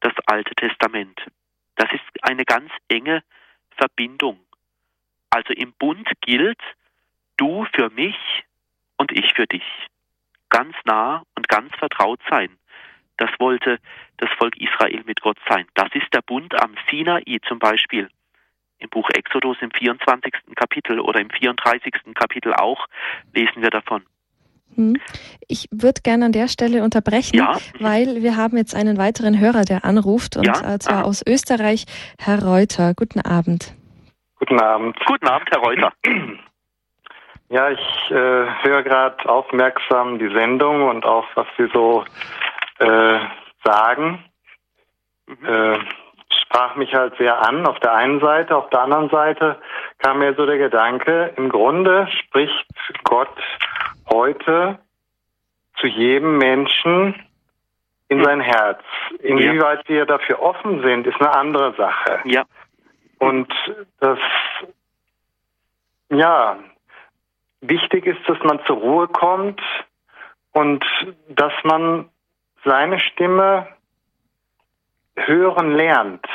das 0.00 0.12
Alte 0.26 0.54
Testament. 0.54 1.20
Das 1.76 1.90
ist 1.92 2.02
eine 2.22 2.44
ganz 2.44 2.70
enge 2.88 3.22
Verbindung. 3.76 4.40
Also 5.30 5.52
im 5.54 5.72
Bund 5.72 6.08
gilt, 6.20 6.60
du 7.36 7.66
für 7.74 7.90
mich 7.90 8.16
und 8.98 9.12
ich 9.12 9.32
für 9.34 9.46
dich. 9.46 9.64
Ganz 10.50 10.76
nah 10.84 11.22
und 11.34 11.48
ganz 11.48 11.74
vertraut 11.76 12.20
sein. 12.28 12.58
Das 13.16 13.30
wollte 13.38 13.78
das 14.18 14.30
Volk 14.38 14.56
Israel 14.58 15.02
mit 15.06 15.20
Gott 15.20 15.38
sein. 15.48 15.66
Das 15.74 15.88
ist 15.94 16.12
der 16.12 16.22
Bund 16.22 16.60
am 16.60 16.74
Sinai 16.90 17.38
zum 17.48 17.58
Beispiel 17.58 18.08
im 18.82 18.90
Buch 18.90 19.08
Exodus 19.10 19.56
im 19.60 19.70
24. 19.70 20.32
Kapitel 20.56 21.00
oder 21.00 21.20
im 21.20 21.30
34. 21.30 21.92
Kapitel 22.14 22.52
auch 22.54 22.86
lesen 23.34 23.62
wir 23.62 23.70
davon. 23.70 24.02
Hm. 24.74 24.96
Ich 25.48 25.68
würde 25.70 26.00
gerne 26.02 26.26
an 26.26 26.32
der 26.32 26.48
Stelle 26.48 26.82
unterbrechen, 26.82 27.36
ja. 27.36 27.58
weil 27.78 28.22
wir 28.22 28.36
haben 28.36 28.56
jetzt 28.56 28.74
einen 28.74 28.96
weiteren 28.96 29.38
Hörer, 29.38 29.62
der 29.64 29.84
anruft, 29.84 30.36
und 30.36 30.46
ja. 30.46 30.78
Zwar 30.78 30.98
Aha. 30.98 31.02
aus 31.02 31.22
Österreich, 31.26 31.84
Herr 32.18 32.42
Reuter. 32.42 32.94
Guten 32.94 33.20
Abend. 33.20 33.74
Guten 34.36 34.58
Abend. 34.58 34.96
Guten 35.06 35.28
Abend, 35.28 35.48
Herr 35.50 35.60
Reuter. 35.60 35.92
Ja, 37.52 37.68
ich 37.68 38.10
äh, 38.10 38.14
höre 38.14 38.82
gerade 38.82 39.28
aufmerksam 39.28 40.18
die 40.18 40.32
Sendung 40.32 40.88
und 40.88 41.04
auch, 41.04 41.26
was 41.34 41.46
Sie 41.58 41.68
so 41.74 42.02
äh, 42.78 43.18
sagen. 43.62 44.24
Mhm. 45.26 45.46
Äh, 45.46 45.78
sprach 46.52 46.76
mich 46.76 46.92
halt 46.94 47.16
sehr 47.16 47.46
an 47.48 47.66
auf 47.66 47.78
der 47.80 47.94
einen 47.94 48.20
Seite. 48.20 48.56
Auf 48.56 48.68
der 48.70 48.82
anderen 48.82 49.08
Seite 49.08 49.56
kam 49.98 50.18
mir 50.18 50.34
so 50.34 50.44
der 50.44 50.58
Gedanke, 50.58 51.32
im 51.36 51.48
Grunde 51.48 52.06
spricht 52.08 52.66
Gott 53.04 53.36
heute 54.10 54.78
zu 55.80 55.86
jedem 55.86 56.36
Menschen 56.36 57.14
in 58.08 58.22
sein 58.22 58.40
Herz. 58.40 58.80
Inwieweit 59.20 59.88
ja. 59.88 59.94
wir 59.94 60.06
dafür 60.06 60.42
offen 60.42 60.82
sind, 60.82 61.06
ist 61.06 61.18
eine 61.20 61.34
andere 61.34 61.74
Sache. 61.74 62.20
Ja. 62.24 62.44
Und 63.18 63.48
das, 64.00 64.18
ja, 66.10 66.58
wichtig 67.62 68.06
ist, 68.06 68.28
dass 68.28 68.38
man 68.44 68.60
zur 68.66 68.76
Ruhe 68.76 69.08
kommt 69.08 69.62
und 70.52 70.84
dass 71.28 71.52
man 71.64 72.10
seine 72.64 73.00
Stimme 73.00 73.68
hören 75.16 75.72
lernt. 75.72 76.26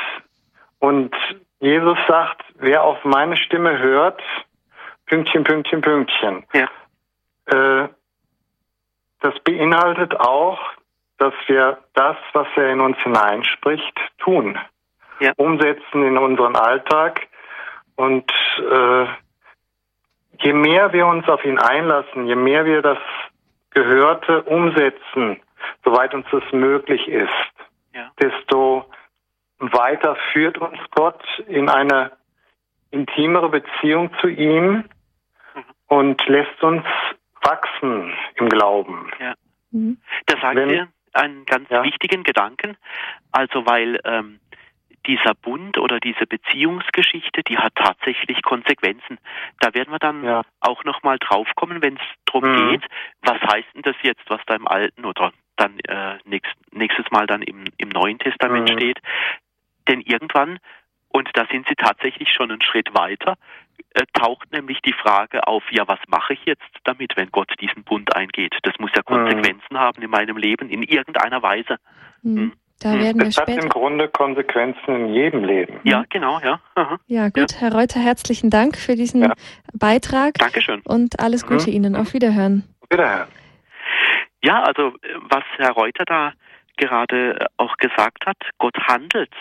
Und 0.78 1.14
Jesus 1.60 1.98
sagt, 2.06 2.44
wer 2.58 2.84
auf 2.84 3.04
meine 3.04 3.36
Stimme 3.36 3.78
hört, 3.78 4.22
Pünktchen, 5.06 5.44
Pünktchen, 5.44 5.80
Pünktchen. 5.80 6.44
Ja. 6.52 6.68
Äh, 7.46 7.88
das 9.20 9.38
beinhaltet 9.40 10.18
auch, 10.20 10.60
dass 11.18 11.34
wir 11.46 11.78
das, 11.94 12.16
was 12.32 12.46
er 12.56 12.70
in 12.70 12.80
uns 12.80 12.96
hineinspricht, 12.98 13.98
tun, 14.18 14.58
ja. 15.18 15.32
umsetzen 15.36 16.04
in 16.04 16.16
unseren 16.16 16.54
Alltag. 16.54 17.26
Und 17.96 18.30
äh, 18.58 19.06
je 20.40 20.52
mehr 20.52 20.92
wir 20.92 21.06
uns 21.06 21.28
auf 21.28 21.44
ihn 21.44 21.58
einlassen, 21.58 22.26
je 22.26 22.36
mehr 22.36 22.64
wir 22.64 22.82
das 22.82 22.98
Gehörte 23.70 24.42
umsetzen, 24.44 25.40
soweit 25.84 26.14
uns 26.14 26.26
das 26.30 26.44
möglich 26.52 27.08
ist, 27.08 27.28
ja. 27.98 28.10
desto 28.20 28.88
weiter 29.58 30.16
führt 30.32 30.58
uns 30.58 30.78
Gott 30.92 31.22
in 31.48 31.68
eine 31.68 32.12
intimere 32.90 33.48
Beziehung 33.48 34.10
zu 34.20 34.28
ihm 34.28 34.72
mhm. 34.72 35.64
und 35.88 36.26
lässt 36.28 36.62
uns 36.62 36.84
wachsen 37.42 38.12
im 38.36 38.48
Glauben. 38.48 39.10
Ja. 39.18 39.34
Mhm. 39.70 39.98
Da 40.26 40.40
sagen 40.40 40.56
Wenn, 40.56 40.70
wir 40.70 40.88
einen 41.12 41.44
ganz 41.44 41.68
ja. 41.70 41.82
wichtigen 41.82 42.22
Gedanken, 42.22 42.76
also 43.32 43.66
weil 43.66 44.00
ähm, 44.04 44.40
dieser 45.08 45.34
Bund 45.34 45.78
oder 45.78 45.98
diese 45.98 46.26
Beziehungsgeschichte, 46.26 47.42
die 47.42 47.58
hat 47.58 47.74
tatsächlich 47.74 48.42
Konsequenzen. 48.42 49.18
Da 49.58 49.74
werden 49.74 49.90
wir 49.90 49.98
dann 49.98 50.22
ja. 50.22 50.42
auch 50.60 50.84
nochmal 50.84 51.18
draufkommen, 51.18 51.82
wenn 51.82 51.96
es 51.96 52.02
darum 52.26 52.44
mhm. 52.44 52.70
geht, 52.70 52.84
was 53.22 53.40
heißt 53.40 53.68
denn 53.74 53.82
das 53.82 53.96
jetzt, 54.02 54.22
was 54.28 54.40
da 54.46 54.54
im 54.54 54.68
Alten 54.68 55.04
oder 55.04 55.32
dann 55.56 55.78
äh, 55.80 56.18
nächst, 56.24 56.54
nächstes 56.72 57.10
Mal 57.10 57.26
dann 57.26 57.42
im, 57.42 57.64
im 57.78 57.88
Neuen 57.88 58.18
Testament 58.18 58.70
mhm. 58.70 58.76
steht. 58.76 58.98
Denn 59.88 60.02
irgendwann, 60.02 60.58
und 61.08 61.28
da 61.32 61.46
sind 61.50 61.66
sie 61.68 61.74
tatsächlich 61.74 62.30
schon 62.30 62.50
einen 62.50 62.62
Schritt 62.62 62.94
weiter, 62.94 63.36
äh, 63.94 64.04
taucht 64.12 64.52
nämlich 64.52 64.80
die 64.82 64.92
Frage 64.92 65.46
auf, 65.46 65.64
ja, 65.70 65.88
was 65.88 66.00
mache 66.08 66.34
ich 66.34 66.44
jetzt 66.44 66.68
damit, 66.84 67.16
wenn 67.16 67.30
Gott 67.30 67.50
diesen 67.60 67.82
Bund 67.84 68.14
eingeht? 68.14 68.54
Das 68.62 68.78
muss 68.78 68.90
ja 68.94 69.00
mhm. 69.00 69.14
Konsequenzen 69.14 69.72
mhm. 69.74 69.78
haben 69.78 70.02
in 70.02 70.10
meinem 70.10 70.36
Leben, 70.36 70.68
in 70.68 70.82
irgendeiner 70.82 71.42
Weise. 71.42 71.78
Mhm. 72.22 72.52
Da 72.80 72.92
hm. 72.92 73.00
werden 73.00 73.20
wir 73.20 73.28
es 73.28 73.36
hat 73.36 73.48
im 73.48 73.68
Grunde 73.68 74.08
Konsequenzen 74.08 74.94
in 74.94 75.14
jedem 75.14 75.44
Leben. 75.44 75.80
Ja, 75.82 76.04
genau, 76.08 76.38
ja. 76.40 76.60
Aha. 76.74 76.98
Ja, 77.06 77.28
gut, 77.28 77.52
ja. 77.52 77.60
Herr 77.60 77.72
Reuter, 77.72 78.00
herzlichen 78.00 78.50
Dank 78.50 78.76
für 78.76 78.94
diesen 78.94 79.22
ja. 79.22 79.34
Beitrag. 79.72 80.34
Dankeschön. 80.34 80.80
Und 80.84 81.18
alles 81.20 81.46
Gute 81.46 81.70
mhm. 81.70 81.76
Ihnen. 81.76 81.96
Auf 81.96 82.14
Wiederhören. 82.14 82.64
Auf 82.80 82.90
Wiederhören. 82.90 83.28
Ja, 84.42 84.62
also 84.62 84.92
was 85.28 85.42
Herr 85.56 85.72
Reuter 85.72 86.04
da 86.04 86.32
gerade 86.76 87.48
auch 87.56 87.76
gesagt 87.76 88.24
hat, 88.26 88.36
Gott 88.58 88.76
handelt. 88.86 89.34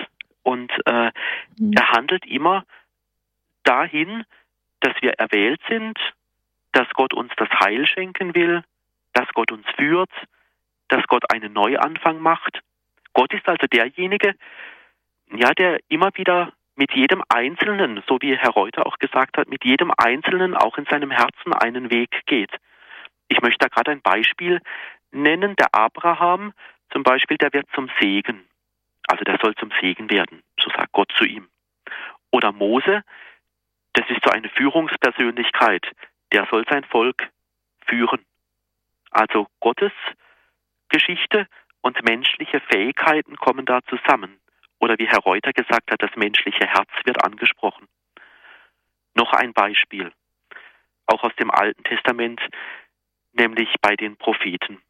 Und 0.43 0.71
äh, 0.86 1.12
mhm. 1.58 1.73
er 1.73 1.91
handelt 1.91 2.26
immer 2.26 2.63
dahin, 3.63 4.23
dass 4.80 4.93
wir 5.02 5.13
erwählt 5.13 5.62
sind, 5.69 5.97
dass 6.71 6.88
Gott 6.93 7.13
uns 7.13 7.32
das 7.38 7.50
Heil 7.60 7.86
schenken 7.86 8.36
will, 8.36 8.63
dass 9.13 9.28
Gott 9.34 9.52
uns 9.52 9.65
führt, 9.76 10.12
dass 10.89 11.06
Gott 11.08 11.32
einen 11.32 11.54
Neuanfang 11.54 12.19
macht. 12.19 12.62
Gott 13.17 13.34
ist 13.34 13.49
also 13.49 13.65
derjenige, 13.65 14.36
ja, 15.34 15.51
der 15.53 15.80
immer 15.88 16.12
wieder 16.13 16.53
mit 16.75 16.93
jedem 16.93 17.23
Einzelnen, 17.30 18.03
so 18.08 18.19
wie 18.21 18.38
Herr 18.38 18.51
Reuter 18.51 18.86
auch 18.86 18.99
gesagt 18.99 19.38
hat, 19.38 19.47
mit 19.47 19.65
jedem 19.65 19.91
Einzelnen 19.97 20.56
auch 20.56 20.77
in 20.77 20.86
seinem 20.86 21.10
Herzen 21.10 21.51
einen 21.51 21.89
Weg 21.89 22.27
geht. 22.27 22.51
Ich 23.27 23.41
möchte 23.41 23.58
da 23.65 23.69
gerade 23.69 23.89
ein 23.89 24.03
Beispiel 24.03 24.62
nennen. 25.10 25.56
Der 25.56 25.73
Abraham 25.73 26.53
zum 26.91 27.01
Beispiel, 27.01 27.38
der 27.38 27.51
wird 27.53 27.65
zum 27.73 27.89
Segen. 27.99 28.43
Also 29.08 29.23
der 29.23 29.39
soll 29.41 29.56
zum 29.56 29.71
Segen 29.82 30.12
werden, 30.12 30.43
so 30.60 30.69
sagt 30.69 30.91
Gott 30.91 31.12
zu 31.17 31.25
ihm. 31.25 31.47
Oder 32.30 32.51
Mose, 32.51 33.01
das 33.93 34.08
ist 34.12 34.23
so 34.23 34.30
eine 34.30 34.49
Führungspersönlichkeit, 34.49 35.88
der 36.32 36.45
soll 36.51 36.65
sein 36.69 36.84
Volk 36.84 37.30
führen. 37.88 38.23
Also 39.10 39.47
Gottes 39.60 39.93
Geschichte 40.89 41.47
und 41.88 42.04
menschliche 42.04 42.60
Fähigkeiten 42.60 43.38
kommen 43.38 43.65
da 43.65 43.80
zusammen. 43.84 44.41
Oder 44.80 44.97
wie 45.00 45.08
Herr 45.08 45.19
Reuter 45.19 45.54
gesagt 45.54 45.89
hat, 45.89 46.02
das 46.02 46.13
menschliche 46.17 46.67
Herz 46.67 46.89
wird 47.06 47.23
angesprochen. 47.23 47.88
Noch 49.15 49.32
ein 49.32 49.54
Beispiel, 49.54 50.12
auch 51.06 51.23
aus 51.23 51.34
dem 51.39 51.50
Alten 51.50 51.84
Testament, 51.86 52.41
nämlich 53.32 53.73
bei 53.82 53.95
den 53.95 54.17
Propheten. 54.17 54.82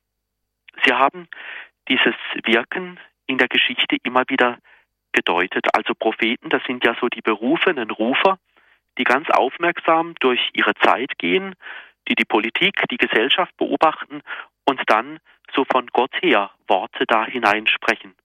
Sie 0.84 0.92
haben 0.92 1.28
dieses 1.88 2.16
Wirken 2.44 3.00
in 3.28 3.38
der 3.38 3.48
Geschichte 3.48 3.98
immer 4.04 4.24
wieder 4.28 4.58
gedeutet. 5.12 5.68
Also 5.74 5.94
Propheten, 5.94 6.50
das 6.50 6.64
sind 6.64 6.84
ja 6.84 6.96
so 7.00 7.10
die 7.10 7.22
berufenen 7.22 7.92
Rufer, 7.92 8.40
die 8.98 9.04
ganz 9.04 9.30
aufmerksam 9.30 10.16
durch 10.20 10.50
ihre 10.54 10.74
Zeit 10.84 11.20
gehen, 11.20 11.54
die 12.10 12.16
die 12.16 12.26
Politik, 12.26 12.82
die 12.90 12.98
Gesellschaft 12.98 13.56
beobachten 13.58 14.22
und 14.66 14.82
dann 14.88 15.20
so 15.54 15.66
von 15.66 15.88
Gott 15.88 16.12
her 16.22 16.52
Worte 16.68 17.06
da 17.08 17.26
hineinsprechen. 17.26 18.16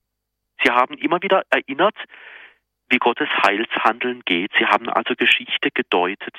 Sie 0.62 0.70
haben 0.70 0.96
immer 0.98 1.22
wieder 1.22 1.42
erinnert, 1.50 1.96
wie 2.88 2.98
Gottes 2.98 3.28
Heilshandeln 3.42 4.22
geht. 4.24 4.52
Sie 4.58 4.66
haben 4.66 4.88
also 4.88 5.14
Geschichte 5.14 5.70
gedeutet. 5.70 6.36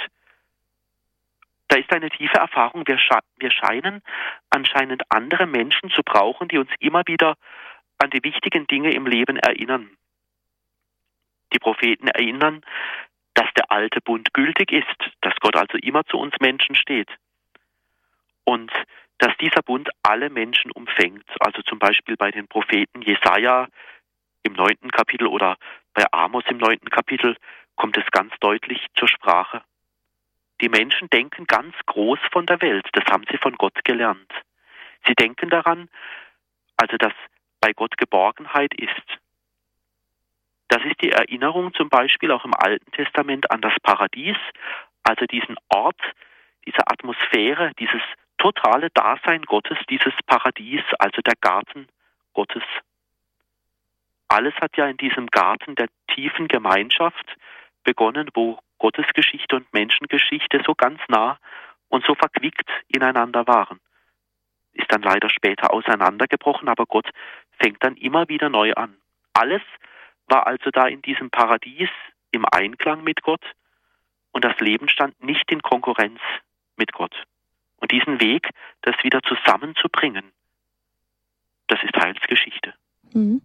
Da 1.67 1.77
ist 1.77 1.91
eine 1.91 2.09
tiefe 2.09 2.37
Erfahrung. 2.37 2.83
Wir, 2.85 2.99
wir 3.37 3.51
scheinen 3.51 4.03
anscheinend 4.49 5.03
andere 5.09 5.47
Menschen 5.47 5.89
zu 5.89 6.03
brauchen, 6.03 6.47
die 6.47 6.59
uns 6.59 6.69
immer 6.79 7.01
wieder 7.07 7.35
an 7.97 8.11
die 8.11 8.23
wichtigen 8.23 8.67
Dinge 8.67 8.93
im 8.93 9.07
Leben 9.07 9.37
erinnern. 9.37 9.89
Die 11.53 11.59
Propheten 11.59 12.07
erinnern, 12.07 12.61
dass 13.33 13.47
der 13.55 13.71
alte 13.71 14.01
Bund 14.01 14.33
gültig 14.33 14.71
ist, 14.71 15.11
dass 15.21 15.33
Gott 15.39 15.55
also 15.55 15.77
immer 15.77 16.05
zu 16.05 16.17
uns 16.17 16.35
Menschen 16.39 16.75
steht. 16.75 17.09
Und 18.43 18.71
dass 19.19 19.35
dieser 19.37 19.61
Bund 19.61 19.89
alle 20.03 20.29
Menschen 20.29 20.71
umfängt. 20.71 21.25
Also 21.39 21.61
zum 21.61 21.79
Beispiel 21.79 22.15
bei 22.17 22.31
den 22.31 22.47
Propheten 22.47 23.01
Jesaja 23.01 23.67
im 24.43 24.53
neunten 24.53 24.91
Kapitel 24.91 25.27
oder 25.27 25.57
bei 25.93 26.05
Amos 26.11 26.43
im 26.49 26.57
neunten 26.57 26.89
Kapitel 26.89 27.37
kommt 27.75 27.97
es 27.97 28.05
ganz 28.11 28.33
deutlich 28.39 28.85
zur 28.95 29.07
Sprache. 29.07 29.63
Die 30.61 30.69
Menschen 30.69 31.09
denken 31.09 31.45
ganz 31.45 31.75
groß 31.85 32.19
von 32.31 32.45
der 32.45 32.61
Welt, 32.61 32.87
das 32.93 33.05
haben 33.05 33.25
sie 33.29 33.37
von 33.37 33.55
Gott 33.55 33.83
gelernt. 33.83 34.31
Sie 35.05 35.15
denken 35.15 35.49
daran, 35.49 35.89
also 36.77 36.97
dass 36.97 37.13
bei 37.59 37.73
Gott 37.73 37.97
Geborgenheit 37.97 38.73
ist. 38.73 39.19
Das 40.69 40.83
ist 40.85 41.01
die 41.01 41.11
Erinnerung 41.11 41.73
zum 41.73 41.89
Beispiel 41.89 42.31
auch 42.31 42.45
im 42.45 42.53
Alten 42.53 42.91
Testament 42.91 43.51
an 43.51 43.61
das 43.61 43.73
Paradies, 43.83 44.37
also 45.03 45.25
diesen 45.25 45.55
Ort, 45.69 46.01
diese 46.65 46.87
Atmosphäre, 46.87 47.71
dieses 47.79 48.01
totale 48.37 48.89
Dasein 48.91 49.43
Gottes, 49.43 49.77
dieses 49.89 50.13
Paradies, 50.25 50.83
also 50.99 51.21
der 51.21 51.35
Garten 51.39 51.87
Gottes. 52.33 52.63
Alles 54.27 54.53
hat 54.55 54.75
ja 54.77 54.87
in 54.87 54.97
diesem 54.97 55.27
Garten 55.27 55.75
der 55.75 55.87
tiefen 56.07 56.47
Gemeinschaft 56.47 57.35
begonnen, 57.83 58.29
wo 58.33 58.59
Gottesgeschichte 58.79 59.55
und 59.55 59.71
Menschengeschichte 59.73 60.61
so 60.65 60.73
ganz 60.75 60.99
nah 61.07 61.37
und 61.89 62.03
so 62.05 62.15
verquickt 62.15 62.69
ineinander 62.87 63.45
waren. 63.47 63.79
Ist 64.73 64.91
dann 64.91 65.03
leider 65.03 65.29
später 65.29 65.71
auseinandergebrochen, 65.71 66.67
aber 66.67 66.85
Gott 66.85 67.09
fängt 67.59 67.83
dann 67.83 67.95
immer 67.95 68.27
wieder 68.29 68.49
neu 68.49 68.73
an. 68.73 68.97
Alles 69.33 69.61
war 70.27 70.47
also 70.47 70.71
da 70.71 70.87
in 70.87 71.01
diesem 71.01 71.29
Paradies 71.29 71.89
im 72.31 72.45
Einklang 72.51 73.03
mit 73.03 73.21
Gott 73.21 73.43
und 74.31 74.43
das 74.43 74.59
Leben 74.59 74.89
stand 74.89 75.23
nicht 75.23 75.49
in 75.51 75.61
Konkurrenz 75.61 76.19
mit 76.75 76.91
Gott. 76.91 77.15
Und 77.83 77.91
diesen 77.91 78.21
Weg, 78.21 78.47
das 78.83 78.95
wieder 79.03 79.19
zusammenzubringen, 79.23 80.31
das 81.67 81.79
ist 81.83 81.93
Heilsgeschichte. 82.01 82.73
Mhm. 83.11 83.41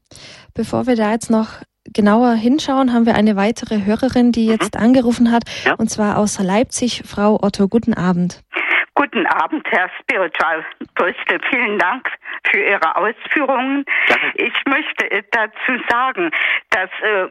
Bevor 0.55 0.87
wir 0.87 0.94
da 0.94 1.11
jetzt 1.11 1.29
noch 1.29 1.48
genauer 1.92 2.35
hinschauen, 2.35 2.92
haben 2.92 3.05
wir 3.05 3.16
eine 3.16 3.35
weitere 3.35 3.85
Hörerin, 3.85 4.31
die 4.31 4.44
mhm. 4.44 4.53
jetzt 4.53 4.77
mhm. 4.77 4.81
angerufen 4.81 5.33
hat, 5.33 5.42
ja? 5.64 5.74
und 5.74 5.90
zwar 5.90 6.18
aus 6.18 6.38
Leipzig. 6.38 7.03
Frau 7.05 7.40
Otto, 7.42 7.66
guten 7.66 7.94
Abend. 7.94 8.44
Guten 8.94 9.27
Abend, 9.27 9.66
Herr 9.70 9.90
Spiritual 10.01 10.64
Tröste. 10.94 11.40
Vielen 11.51 11.77
Dank 11.81 12.09
für 12.44 12.61
Ihre 12.61 12.94
Ausführungen. 12.94 13.85
Ich 14.35 14.55
möchte 14.66 15.24
dazu 15.33 15.83
sagen, 15.88 16.31
dass 16.70 16.90
äh, 17.03 17.27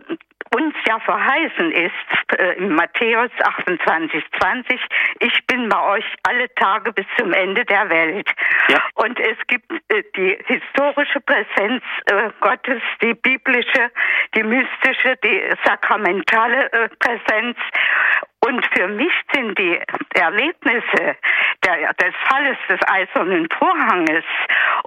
uns 0.55 0.73
ja 0.88 0.99
verheißen 0.99 1.71
ist, 1.71 2.39
äh, 2.39 2.53
in 2.53 2.73
Matthäus 2.73 3.31
28, 3.41 4.23
20, 4.39 4.79
ich 5.19 5.47
bin 5.47 5.69
bei 5.69 5.81
euch 5.95 6.05
alle 6.23 6.53
Tage 6.55 6.91
bis 6.93 7.05
zum 7.17 7.33
Ende 7.33 7.65
der 7.65 7.89
Welt. 7.89 8.29
Ja. 8.69 8.81
Und 8.95 9.19
es 9.19 9.38
gibt 9.47 9.71
äh, 9.89 10.03
die 10.15 10.38
historische 10.45 11.19
Präsenz 11.21 11.83
äh, 12.05 12.29
Gottes, 12.39 12.81
die 13.01 13.13
biblische, 13.13 13.91
die 14.36 14.43
mystische, 14.43 15.17
die 15.23 15.41
sakramentale 15.63 16.71
äh, 16.71 16.89
Präsenz. 16.99 17.57
Und 18.47 18.65
für 18.73 18.88
mich 18.88 19.12
sind 19.33 19.60
die 19.60 19.77
Erlebnisse 20.13 21.17
der, 21.65 21.93
des 21.93 22.13
Falles 22.29 22.57
des 22.69 22.79
Eisernen 22.88 23.47
Vorhanges 23.57 24.23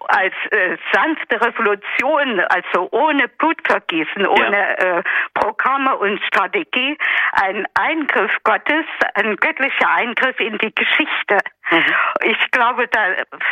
als 0.08 0.34
äh, 0.50 0.76
sanfte 0.92 1.40
Revolution, 1.40 2.40
also 2.40 2.88
ohne 2.92 3.28
Blutvergießen, 3.28 4.26
ohne 4.26 4.56
ja. 4.56 4.98
äh, 4.98 5.02
Programme 5.34 5.96
und 5.96 6.22
Strategie, 6.24 6.96
ein 7.32 7.66
Eingriff 7.74 8.32
Gottes, 8.44 8.86
ein 9.14 9.36
göttlicher 9.36 9.90
Eingriff 9.94 10.40
in 10.40 10.56
die 10.58 10.74
Geschichte. 10.74 11.38
Mhm. 11.70 11.94
Ich 12.24 12.50
glaube 12.50 12.88
da 12.88 13.00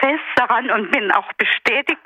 fest 0.01 0.25
daran 0.37 0.71
und 0.71 0.91
bin 0.91 1.13
auch 1.13 1.33
bestätigt 1.35 2.01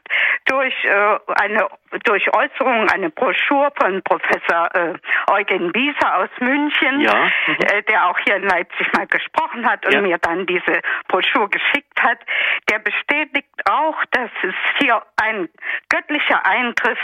durch 0.46 0.74
äh, 0.84 1.18
eine 1.40 1.68
durch 2.04 2.26
Äußerung, 2.34 2.88
eine 2.90 3.10
Broschüre 3.10 3.70
von 3.78 4.02
Professor 4.02 4.74
äh, 4.74 4.94
Eugen 5.30 5.74
Wieser 5.74 6.16
aus 6.16 6.30
München, 6.40 7.00
ja. 7.00 7.30
mhm. 7.46 7.56
äh, 7.60 7.82
der 7.92 8.08
auch 8.08 8.18
hier 8.20 8.36
in 8.36 8.44
Leipzig 8.44 8.90
mal 8.94 9.06
gesprochen 9.06 9.68
hat 9.68 9.84
und 9.84 9.92
ja. 9.92 10.00
mir 10.00 10.18
dann 10.18 10.46
diese 10.46 10.80
Broschüre 11.08 11.48
geschickt 11.50 12.02
hat. 12.02 12.18
Der 12.70 12.78
bestätigt 12.78 13.48
auch, 13.66 14.02
dass 14.12 14.30
es 14.42 14.54
hier 14.78 15.02
ein 15.16 15.48
göttlicher 15.90 16.44
Eingriff 16.46 16.98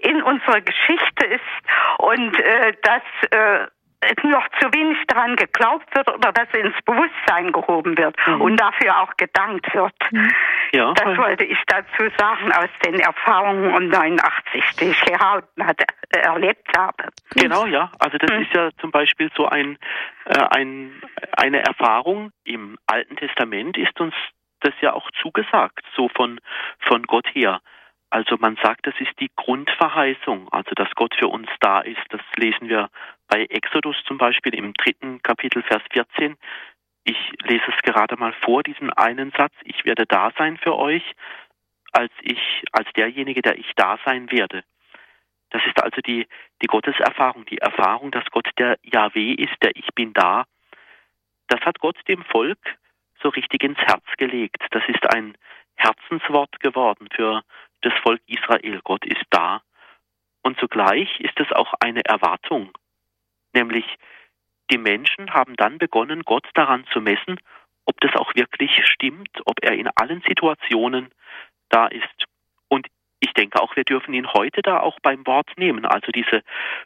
in 0.00 0.20
unsere 0.22 0.60
Geschichte 0.62 1.26
ist 1.26 1.40
und 1.98 2.38
äh, 2.40 2.72
dass 2.82 3.02
äh, 3.30 3.68
noch 4.24 4.46
zu 4.60 4.72
wenig 4.72 4.98
daran 5.06 5.36
geglaubt 5.36 5.94
wird 5.94 6.08
oder 6.08 6.32
dass 6.32 6.48
ins 6.54 6.76
Bewusstsein 6.84 7.52
gehoben 7.52 7.96
wird 7.96 8.16
mhm. 8.26 8.40
und 8.40 8.56
dafür 8.56 9.00
auch 9.00 9.16
gedankt 9.16 9.72
wird. 9.74 9.94
Mhm. 10.10 10.32
Ja. 10.72 10.92
Das 10.94 11.16
wollte 11.18 11.44
ich 11.44 11.58
dazu 11.66 12.08
sagen 12.16 12.52
aus 12.52 12.70
den 12.84 12.98
Erfahrungen 13.00 13.74
um 13.74 13.88
89, 13.88 14.64
die 14.80 14.84
ich 14.86 15.00
hier 15.02 15.18
hatte, 15.18 15.84
äh, 16.10 16.20
erlebt 16.20 16.66
habe. 16.76 17.08
Genau, 17.36 17.66
ja. 17.66 17.90
Also 17.98 18.18
das 18.18 18.30
mhm. 18.30 18.42
ist 18.42 18.54
ja 18.54 18.70
zum 18.80 18.90
Beispiel 18.90 19.30
so 19.36 19.46
ein, 19.46 19.78
äh, 20.26 20.38
ein, 20.56 21.02
eine 21.36 21.62
Erfahrung 21.62 22.32
im 22.44 22.78
Alten 22.86 23.16
Testament 23.16 23.76
ist 23.76 24.00
uns 24.00 24.14
das 24.60 24.74
ja 24.80 24.92
auch 24.92 25.10
zugesagt, 25.20 25.84
so 25.96 26.08
von, 26.08 26.40
von 26.80 27.02
Gott 27.02 27.26
her. 27.34 27.60
Also 28.10 28.36
man 28.38 28.56
sagt, 28.62 28.86
das 28.86 28.94
ist 29.00 29.18
die 29.20 29.30
Grundverheißung, 29.36 30.48
also 30.52 30.70
dass 30.76 30.90
Gott 30.94 31.14
für 31.18 31.28
uns 31.28 31.48
da 31.60 31.80
ist. 31.80 32.02
Das 32.10 32.20
lesen 32.36 32.68
wir 32.68 32.90
bei 33.28 33.46
Exodus 33.46 33.96
zum 34.06 34.18
Beispiel 34.18 34.54
im 34.54 34.74
dritten 34.74 35.22
Kapitel, 35.22 35.62
Vers 35.62 35.82
14. 35.92 36.36
Ich 37.04 37.18
lese 37.42 37.64
es 37.68 37.82
gerade 37.82 38.16
mal 38.16 38.32
vor, 38.44 38.62
diesen 38.62 38.92
einen 38.92 39.32
Satz. 39.32 39.54
Ich 39.64 39.84
werde 39.84 40.06
da 40.06 40.30
sein 40.36 40.56
für 40.58 40.76
euch, 40.76 41.02
als 41.92 42.12
ich, 42.20 42.62
als 42.72 42.88
derjenige, 42.94 43.42
der 43.42 43.58
ich 43.58 43.70
da 43.76 43.98
sein 44.04 44.30
werde. 44.30 44.62
Das 45.50 45.62
ist 45.66 45.82
also 45.82 46.00
die, 46.00 46.26
die 46.62 46.66
Gotteserfahrung, 46.66 47.44
die 47.46 47.58
Erfahrung, 47.58 48.10
dass 48.10 48.24
Gott 48.30 48.48
der 48.58 48.78
Yahweh 48.82 49.32
ist, 49.32 49.54
der 49.62 49.76
Ich 49.76 49.88
bin 49.94 50.12
da. 50.12 50.44
Das 51.48 51.60
hat 51.60 51.78
Gott 51.80 51.98
dem 52.08 52.24
Volk 52.24 52.58
so 53.22 53.28
richtig 53.28 53.62
ins 53.62 53.78
Herz 53.78 54.04
gelegt. 54.16 54.64
Das 54.70 54.82
ist 54.88 55.14
ein 55.14 55.36
Herzenswort 55.76 56.58
geworden 56.60 57.08
für, 57.14 57.42
das 57.82 57.92
Volk 58.02 58.22
Israel. 58.26 58.80
Gott 58.82 59.04
ist 59.04 59.24
da. 59.30 59.62
Und 60.42 60.58
zugleich 60.58 61.20
ist 61.20 61.38
es 61.38 61.52
auch 61.52 61.74
eine 61.80 62.04
Erwartung, 62.04 62.72
nämlich 63.52 63.84
die 64.70 64.78
Menschen 64.78 65.32
haben 65.34 65.54
dann 65.56 65.78
begonnen, 65.78 66.22
Gott 66.24 66.48
daran 66.54 66.84
zu 66.92 67.00
messen, 67.00 67.38
ob 67.84 68.00
das 68.00 68.14
auch 68.16 68.34
wirklich 68.34 68.70
stimmt, 68.86 69.40
ob 69.44 69.62
er 69.62 69.72
in 69.72 69.88
allen 69.96 70.22
Situationen 70.22 71.10
da 71.68 71.86
ist. 71.86 72.24
Und 72.68 72.86
ich 73.20 73.32
denke 73.34 73.60
auch, 73.60 73.76
wir 73.76 73.84
dürfen 73.84 74.14
ihn 74.14 74.32
heute 74.32 74.62
da 74.62 74.80
auch 74.80 74.98
beim 75.00 75.26
Wort 75.26 75.50
nehmen. 75.56 75.84
Also 75.84 76.12
diese 76.12 76.42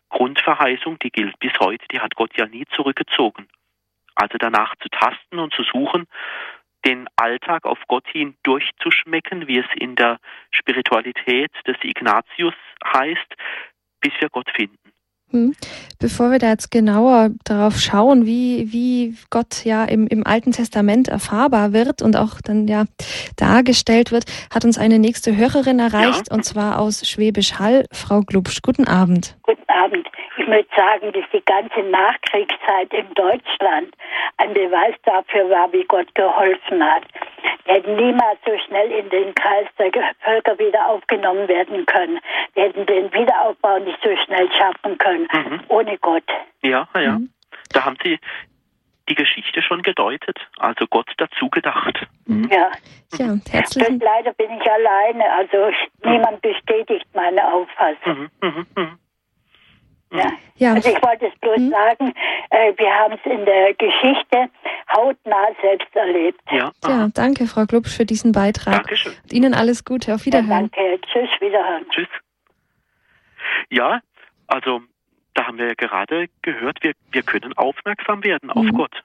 Grundverheißung, 0.08 0.98
die 0.98 1.10
gilt 1.10 1.38
bis 1.38 1.52
heute, 1.60 1.86
die 1.92 2.00
hat 2.00 2.14
Gott 2.14 2.36
ja 2.36 2.46
nie 2.46 2.64
zurückgezogen. 2.74 3.46
Also 4.14 4.38
danach 4.38 4.74
zu 4.76 4.88
tasten 4.88 5.38
und 5.38 5.54
zu 5.54 5.62
suchen, 5.62 6.06
den 6.84 7.08
Alltag 7.16 7.64
auf 7.66 7.78
Gott 7.88 8.06
hin 8.08 8.36
durchzuschmecken, 8.42 9.48
wie 9.48 9.58
es 9.58 9.66
in 9.76 9.96
der 9.96 10.18
Spiritualität 10.50 11.50
des 11.66 11.76
Ignatius 11.82 12.54
heißt, 12.84 13.34
bis 14.00 14.12
wir 14.20 14.28
Gott 14.30 14.50
finden. 14.50 14.92
Hm. 15.30 15.54
Bevor 15.98 16.30
wir 16.30 16.38
da 16.38 16.50
jetzt 16.50 16.70
genauer 16.70 17.30
darauf 17.44 17.78
schauen, 17.78 18.26
wie, 18.26 18.72
wie 18.72 19.16
Gott 19.30 19.64
ja 19.64 19.84
im, 19.84 20.06
im 20.06 20.26
Alten 20.26 20.52
Testament 20.52 21.08
erfahrbar 21.08 21.72
wird 21.72 22.00
und 22.00 22.16
auch 22.16 22.40
dann 22.40 22.68
ja 22.68 22.84
dargestellt 23.36 24.12
wird, 24.12 24.24
hat 24.54 24.64
uns 24.64 24.78
eine 24.78 24.98
nächste 24.98 25.36
Hörerin 25.36 25.78
erreicht 25.78 26.28
ja. 26.28 26.34
und 26.34 26.44
zwar 26.44 26.78
aus 26.78 27.08
Schwäbisch 27.08 27.58
Hall, 27.58 27.86
Frau 27.92 28.20
Glubsch. 28.20 28.62
Guten 28.62 28.86
Abend. 28.86 29.36
Guten 29.42 29.68
Abend. 29.68 30.05
Ich 30.38 30.46
möchte 30.46 30.74
sagen, 30.76 31.12
dass 31.12 31.24
die 31.32 31.42
ganze 31.44 31.80
Nachkriegszeit 31.80 32.92
in 32.92 33.12
Deutschland 33.14 33.94
ein 34.36 34.52
Beweis 34.52 34.94
dafür 35.04 35.48
war, 35.48 35.72
wie 35.72 35.84
Gott 35.84 36.14
geholfen 36.14 36.84
hat. 36.84 37.04
Wir 37.64 37.74
hätten 37.74 37.96
niemals 37.96 38.38
so 38.44 38.52
schnell 38.66 38.90
in 38.92 39.08
den 39.10 39.34
Kreis 39.34 39.66
der 39.78 39.90
Völker 40.20 40.58
wieder 40.58 40.88
aufgenommen 40.88 41.48
werden 41.48 41.86
können. 41.86 42.20
Wir 42.54 42.64
hätten 42.64 42.86
den 42.86 43.12
Wiederaufbau 43.12 43.78
nicht 43.78 43.98
so 44.02 44.10
schnell 44.24 44.48
schaffen 44.52 44.98
können, 44.98 45.26
mhm. 45.32 45.60
ohne 45.68 45.98
Gott. 45.98 46.28
Ja, 46.62 46.86
ja. 46.94 47.12
Mhm. 47.12 47.30
Da 47.72 47.84
haben 47.84 47.96
Sie 48.04 48.18
die 49.08 49.14
Geschichte 49.14 49.62
schon 49.62 49.82
gedeutet, 49.82 50.38
also 50.58 50.86
Gott 50.88 51.10
dazu 51.16 51.48
gedacht. 51.48 52.06
Mhm. 52.26 52.48
Ja. 52.50 52.70
ja 53.18 53.34
herzlichen 53.50 54.00
Leider 54.00 54.32
bin 54.34 54.50
ich 54.50 54.70
alleine, 54.70 55.32
also 55.32 55.70
niemand 56.04 56.42
bestätigt 56.42 57.06
meine 57.14 57.52
Auffassung. 57.52 58.30
Mhm. 58.40 58.48
Mhm. 58.48 58.66
mhm. 58.76 58.98
Ja. 60.12 60.32
ja. 60.56 60.72
Also 60.74 60.90
ich 60.90 61.02
wollte 61.02 61.26
es 61.26 61.38
bloß 61.40 61.56
hm? 61.56 61.70
sagen, 61.70 62.14
äh, 62.50 62.72
wir 62.76 62.90
haben 62.90 63.14
es 63.14 63.30
in 63.30 63.44
der 63.44 63.74
Geschichte 63.74 64.48
hautnah 64.94 65.48
selbst 65.60 65.94
erlebt. 65.94 66.40
Ja, 66.50 66.70
ja 66.86 67.08
danke, 67.12 67.46
Frau 67.46 67.64
Glubsch, 67.64 67.96
für 67.96 68.06
diesen 68.06 68.32
Beitrag. 68.32 68.74
Dankeschön. 68.74 69.12
Und 69.22 69.32
Ihnen 69.32 69.54
alles 69.54 69.84
Gute. 69.84 70.14
Auf 70.14 70.26
Wiederhören. 70.26 70.70
Ja, 70.76 70.82
danke. 70.82 71.00
Tschüss, 71.06 71.30
Wiederhören. 71.40 71.86
Tschüss. 71.90 72.08
Ja, 73.70 74.00
also 74.46 74.80
da 75.34 75.46
haben 75.46 75.58
wir 75.58 75.66
ja 75.66 75.74
gerade 75.74 76.28
gehört, 76.42 76.82
wir, 76.82 76.92
wir 77.10 77.22
können 77.22 77.52
aufmerksam 77.56 78.24
werden 78.24 78.50
auf 78.50 78.64
mhm. 78.64 78.72
Gott. 78.72 79.02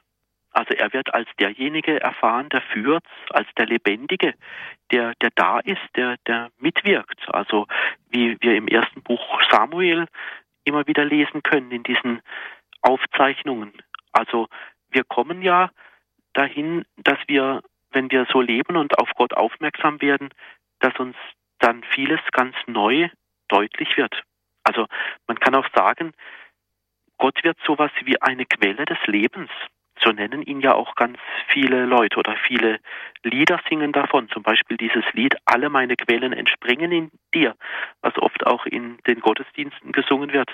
Also 0.54 0.74
er 0.74 0.92
wird 0.92 1.14
als 1.14 1.30
derjenige 1.40 2.02
erfahren, 2.02 2.50
der 2.50 2.62
führt, 2.62 3.04
als 3.30 3.48
der 3.58 3.68
Lebendige, 3.68 4.34
der, 4.92 5.14
der 5.22 5.30
da 5.36 5.60
ist, 5.60 5.80
der, 5.96 6.18
der 6.28 6.50
mitwirkt. 6.60 7.22
Also 7.28 7.68
wie 8.10 8.38
wir 8.42 8.56
im 8.56 8.68
ersten 8.68 9.02
Buch 9.02 9.22
Samuel 9.50 10.08
immer 10.64 10.88
wieder 10.88 11.06
lesen 11.06 11.44
können 11.44 11.72
in 11.72 11.84
diesen 11.84 12.22
Aufzeichnungen. 12.82 13.74
Also 14.12 14.48
wir 14.90 15.04
kommen 15.04 15.42
ja 15.42 15.72
dahin, 16.34 16.86
dass 16.98 17.18
wir, 17.28 17.62
wenn 17.92 18.12
wir 18.12 18.26
so 18.32 18.42
leben 18.42 18.76
und 18.76 18.98
auf 19.00 19.10
Gott 19.16 19.34
aufmerksam 19.34 20.02
werden, 20.02 20.30
dass 20.80 20.98
uns 21.00 21.16
dann 21.60 21.84
vieles 21.84 22.20
ganz 22.32 22.56
neu 22.68 23.10
deutlich 23.48 23.98
wird. 23.98 24.24
Also 24.64 24.88
man 25.28 25.40
kann 25.40 25.56
auch 25.56 25.68
sagen, 25.76 26.14
Gott 27.18 27.44
wird 27.44 27.58
sowas 27.66 27.92
wie 28.04 28.22
eine 28.22 28.46
Quelle 28.46 28.86
des 28.86 28.98
Lebens. 29.06 29.50
So 30.04 30.12
nennen 30.12 30.42
ihn 30.42 30.62
ja 30.62 30.74
auch 30.74 30.96
ganz 30.96 31.18
viele 31.48 31.86
Leute 31.86 32.18
oder 32.18 32.36
viele 32.48 32.80
Lieder 33.24 33.60
singen 33.70 33.92
davon. 33.92 34.30
Zum 34.30 34.42
Beispiel 34.42 34.78
dieses 34.78 35.04
Lied 35.14 35.36
Alle 35.46 35.70
meine 35.70 35.96
Quellen 35.96 36.34
entspringen 36.34 36.92
in 36.92 37.12
dir, 37.34 37.56
was 38.02 38.18
oft 38.18 38.46
auch 38.46 38.66
in 38.66 38.98
den 39.08 39.20
Gottesdiensten 39.20 39.92
gesungen 39.92 40.34
wird. 40.34 40.52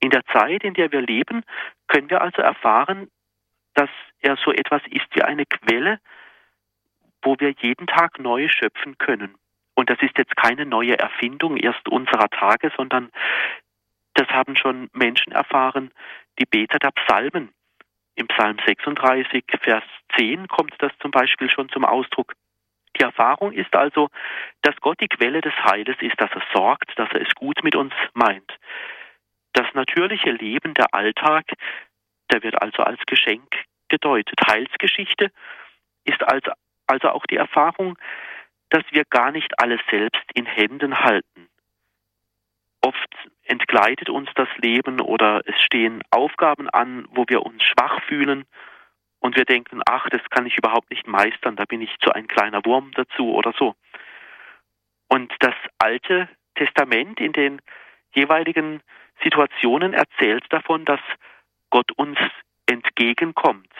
In 0.00 0.10
der 0.10 0.24
Zeit, 0.26 0.62
in 0.62 0.74
der 0.74 0.92
wir 0.92 1.02
leben, 1.02 1.42
können 1.88 2.10
wir 2.10 2.20
also 2.20 2.42
erfahren, 2.42 3.08
dass 3.74 3.90
er 4.20 4.36
so 4.36 4.52
etwas 4.52 4.82
ist 4.90 5.06
wie 5.14 5.22
eine 5.22 5.44
Quelle, 5.46 5.98
wo 7.22 7.36
wir 7.38 7.50
jeden 7.58 7.86
Tag 7.86 8.18
neu 8.20 8.48
schöpfen 8.48 8.96
können. 8.98 9.34
Und 9.74 9.90
das 9.90 9.98
ist 10.00 10.16
jetzt 10.16 10.36
keine 10.36 10.64
neue 10.64 10.98
Erfindung 10.98 11.56
erst 11.56 11.88
unserer 11.88 12.28
Tage, 12.30 12.72
sondern 12.76 13.10
das 14.14 14.28
haben 14.28 14.56
schon 14.56 14.88
Menschen 14.92 15.32
erfahren, 15.32 15.90
die 16.38 16.46
Beter 16.46 16.78
der 16.78 16.92
Psalmen. 16.92 17.50
Im 18.16 18.26
Psalm 18.28 18.56
36, 18.66 19.44
Vers 19.60 19.84
10 20.16 20.48
kommt 20.48 20.74
das 20.78 20.92
zum 21.00 21.10
Beispiel 21.10 21.50
schon 21.50 21.68
zum 21.68 21.84
Ausdruck. 21.84 22.32
Die 22.96 23.02
Erfahrung 23.02 23.52
ist 23.52 23.74
also, 23.76 24.08
dass 24.62 24.74
Gott 24.80 24.98
die 25.00 25.08
Quelle 25.08 25.42
des 25.42 25.52
Heiles 25.64 25.96
ist, 26.00 26.18
dass 26.18 26.30
er 26.32 26.42
sorgt, 26.54 26.98
dass 26.98 27.10
er 27.12 27.20
es 27.20 27.34
gut 27.34 27.62
mit 27.62 27.76
uns 27.76 27.92
meint. 28.14 28.50
Das 29.52 29.66
natürliche 29.74 30.30
Leben, 30.30 30.72
der 30.72 30.94
Alltag, 30.94 31.44
der 32.32 32.42
wird 32.42 32.60
also 32.60 32.82
als 32.82 33.00
Geschenk 33.06 33.64
gedeutet. 33.88 34.40
Heilsgeschichte 34.48 35.30
ist 36.04 36.22
also, 36.22 37.10
auch 37.10 37.26
die 37.26 37.36
Erfahrung, 37.36 37.98
dass 38.70 38.84
wir 38.90 39.04
gar 39.10 39.30
nicht 39.30 39.60
alles 39.60 39.80
selbst 39.90 40.24
in 40.34 40.46
Händen 40.46 40.98
halten. 41.00 41.48
Oft 42.86 43.16
entgleitet 43.42 44.10
uns 44.10 44.28
das 44.36 44.46
Leben 44.58 45.00
oder 45.00 45.42
es 45.44 45.60
stehen 45.60 46.04
Aufgaben 46.12 46.70
an, 46.70 47.04
wo 47.10 47.24
wir 47.26 47.44
uns 47.44 47.64
schwach 47.64 48.00
fühlen 48.04 48.44
und 49.18 49.34
wir 49.34 49.44
denken, 49.44 49.82
ach, 49.84 50.08
das 50.10 50.20
kann 50.30 50.46
ich 50.46 50.56
überhaupt 50.56 50.88
nicht 50.92 51.08
meistern, 51.08 51.56
da 51.56 51.64
bin 51.64 51.80
ich 51.80 51.90
zu 51.98 52.12
ein 52.12 52.28
kleiner 52.28 52.64
Wurm 52.64 52.92
dazu 52.94 53.34
oder 53.34 53.52
so. 53.58 53.74
Und 55.08 55.34
das 55.40 55.54
Alte 55.80 56.28
Testament 56.54 57.18
in 57.18 57.32
den 57.32 57.60
jeweiligen 58.14 58.80
Situationen 59.20 59.92
erzählt 59.92 60.44
davon, 60.50 60.84
dass 60.84 61.00
Gott 61.70 61.90
uns 61.96 62.18
entgegenkommt, 62.66 63.74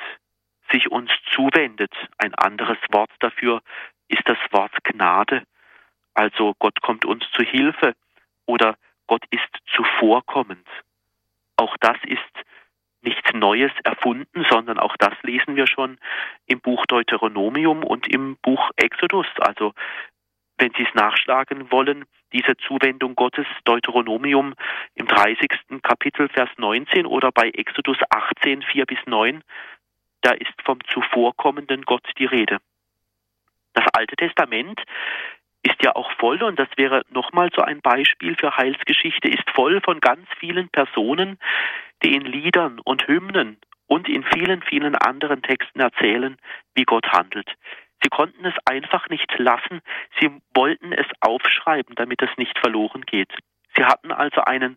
sich 0.73 0.91
uns 0.91 1.13
zuwendet. 1.31 1.93
Ein 2.19 2.35
anderes 2.35 2.79
Wort 2.91 3.13
dafür 3.21 3.63
ist 4.09 4.23
das 4.25 4.39
Wort 4.51 4.73
Gnade. 4.83 5.45
Also 6.15 6.55
Gott 6.59 6.81
kommt 6.81 7.05
uns 7.05 7.23
zu 7.31 7.45
Hilfe 7.45 7.95
oder 8.47 8.77
Gott 9.07 9.25
ist 9.31 9.49
zuvorkommend. 9.75 10.67
Auch 11.57 11.77
das 11.81 11.97
ist 12.05 12.21
nichts 13.03 13.33
Neues 13.33 13.73
erfunden, 13.85 14.45
sondern 14.51 14.79
auch 14.79 14.97
das 14.99 15.15
lesen 15.23 15.57
wir 15.57 15.67
schon 15.67 15.99
im 16.47 16.61
Buch 16.61 16.85
Deuteronomium 16.87 17.85
und 17.85 18.09
im 18.13 18.37
Buch 18.43 18.71
Exodus. 18.77 19.27
Also 19.39 19.73
wenn 20.59 20.73
Sie 20.77 20.83
es 20.83 20.95
nachschlagen 20.95 21.71
wollen, 21.71 22.05
diese 22.33 22.57
Zuwendung 22.57 23.15
Gottes, 23.15 23.47
Deuteronomium 23.65 24.55
im 24.95 25.07
30. 25.07 25.49
Kapitel, 25.83 26.29
Vers 26.29 26.51
19 26.57 27.07
oder 27.07 27.31
bei 27.31 27.51
Exodus 27.51 27.99
18, 28.11 28.63
4 28.63 28.87
bis 28.87 28.99
9, 29.07 29.43
da 30.23 30.33
ist 30.33 30.55
vom 30.65 30.79
zuvorkommenden 30.93 31.83
Gott 31.83 32.07
die 32.19 32.25
Rede. 32.25 32.59
Das 33.75 33.85
Alte 33.93 34.17
Testament 34.17 34.83
ist 35.67 35.83
ja 35.83 35.97
auch 35.97 36.11
voll, 36.13 36.43
und 36.43 36.59
das 36.59 36.69
wäre 36.77 37.03
nochmal 37.11 37.51
so 37.55 37.63
ein 37.63 37.81
Beispiel 37.81 38.37
für 38.37 38.57
Heilsgeschichte, 38.57 39.29
ist 39.29 39.49
voll 39.55 39.81
von 39.81 40.01
ganz 40.01 40.27
vielen 40.39 40.69
Personen, 40.69 41.39
die 42.03 42.15
in 42.15 42.25
Liedern 42.25 42.79
und 42.85 43.07
Hymnen 43.09 43.59
und 43.87 44.09
in 44.09 44.25
vielen, 44.25 44.63
vielen 44.63 44.95
anderen 44.95 45.43
Texten 45.43 45.81
erzählen, 45.81 46.37
wie 46.75 46.85
Gott 46.85 47.07
handelt. 47.09 47.51
Sie 48.03 48.09
konnten 48.09 48.45
es 48.45 48.55
einfach 48.67 49.09
nicht 49.09 49.33
lassen, 49.39 49.81
sie 50.21 50.31
wollten 50.55 50.93
es 50.93 51.07
aufschreiben, 51.21 51.95
damit 51.97 52.23
es 52.23 52.31
nicht 52.37 52.59
verloren 52.59 53.03
geht. 53.03 53.33
Sie 53.75 53.85
hatten 53.85 54.13
also 54.13 54.43
einen 54.43 54.77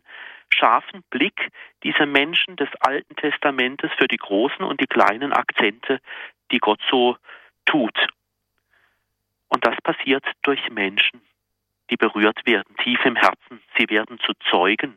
scharfen 0.52 1.02
Blick, 1.10 1.48
diese 1.84 2.06
Menschen 2.06 2.56
des 2.56 2.68
Alten 2.80 3.14
Testamentes, 3.16 3.90
für 3.98 4.08
die 4.08 4.16
großen 4.16 4.64
und 4.64 4.80
die 4.80 4.86
kleinen 4.86 5.32
Akzente, 5.32 6.00
die 6.50 6.58
Gott 6.58 6.80
so 6.90 7.16
tut. 7.66 8.08
Und 9.50 9.66
das 9.66 9.76
passiert 9.82 10.24
durch 10.42 10.70
Menschen, 10.70 11.20
die 11.90 11.96
berührt 11.96 12.46
werden, 12.46 12.74
tief 12.82 13.04
im 13.04 13.16
Herzen. 13.16 13.60
Sie 13.76 13.90
werden 13.90 14.18
zu 14.20 14.32
Zeugen. 14.50 14.96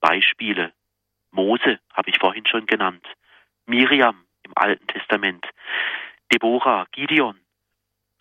Beispiele. 0.00 0.72
Mose 1.30 1.78
habe 1.92 2.10
ich 2.10 2.18
vorhin 2.18 2.46
schon 2.46 2.66
genannt. 2.66 3.06
Miriam 3.66 4.24
im 4.44 4.52
Alten 4.54 4.86
Testament. 4.86 5.46
Deborah, 6.32 6.86
Gideon, 6.92 7.38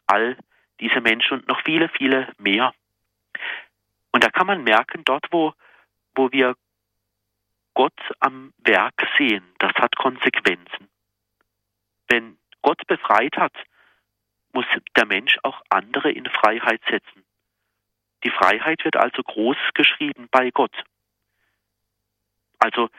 all 0.08 0.38
diese 0.80 1.02
Menschen 1.02 1.40
und 1.40 1.48
noch 1.48 1.62
viele, 1.64 1.90
viele 1.90 2.32
mehr. 2.38 2.74
Und 4.12 4.24
da 4.24 4.30
kann 4.30 4.48
man 4.48 4.64
merken, 4.64 5.04
dort 5.06 5.28
wo, 5.32 5.54
wo 6.16 6.32
wir 6.32 6.56
Gott 7.74 8.00
am 8.20 8.54
Werk 8.60 9.08
sehen, 9.18 9.44
das 9.60 9.74
hat 9.76 9.96
Konsequenzen. 9.96 10.90
Wenn 12.08 12.38
Gott 12.62 12.86
befreit 12.88 13.38
hat, 13.38 13.54
muss 14.54 14.66
der 14.96 15.06
Mensch 15.06 15.38
auch 15.44 15.62
andere 15.70 16.12
in 16.12 16.26
Freiheit 16.26 16.82
setzen. 16.90 17.24
Die 18.24 18.32
Freiheit 18.32 18.84
wird 18.84 18.98
also 18.98 19.24
groß 19.24 19.58
geschrieben 19.74 20.28
bei 20.32 20.52
Gott. 20.52 20.84
Also 22.60 22.90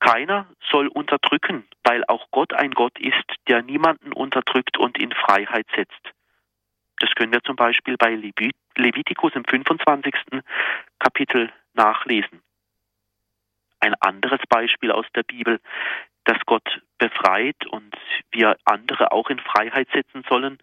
keiner 0.00 0.46
soll 0.70 0.88
unterdrücken, 0.88 1.66
weil 1.82 2.04
auch 2.04 2.30
Gott 2.30 2.52
ein 2.52 2.72
Gott 2.72 2.98
ist, 2.98 3.24
der 3.48 3.62
niemanden 3.62 4.12
unterdrückt 4.12 4.76
und 4.76 4.98
in 4.98 5.12
Freiheit 5.12 5.66
setzt. 5.74 6.12
Das 7.00 7.10
können 7.14 7.32
wir 7.32 7.42
zum 7.42 7.56
Beispiel 7.56 7.96
bei 7.96 8.14
Levitikus 8.76 9.32
im 9.34 9.44
25. 9.44 10.14
Kapitel 10.98 11.50
nachlesen. 11.74 12.42
Ein 13.80 13.94
anderes 14.00 14.40
Beispiel 14.48 14.90
aus 14.90 15.06
der 15.14 15.22
Bibel, 15.22 15.60
dass 16.24 16.38
Gott 16.46 16.80
befreit 16.98 17.66
und 17.66 17.96
wir 18.30 18.56
andere 18.64 19.12
auch 19.12 19.30
in 19.30 19.38
Freiheit 19.38 19.88
setzen 19.92 20.24
sollen, 20.28 20.58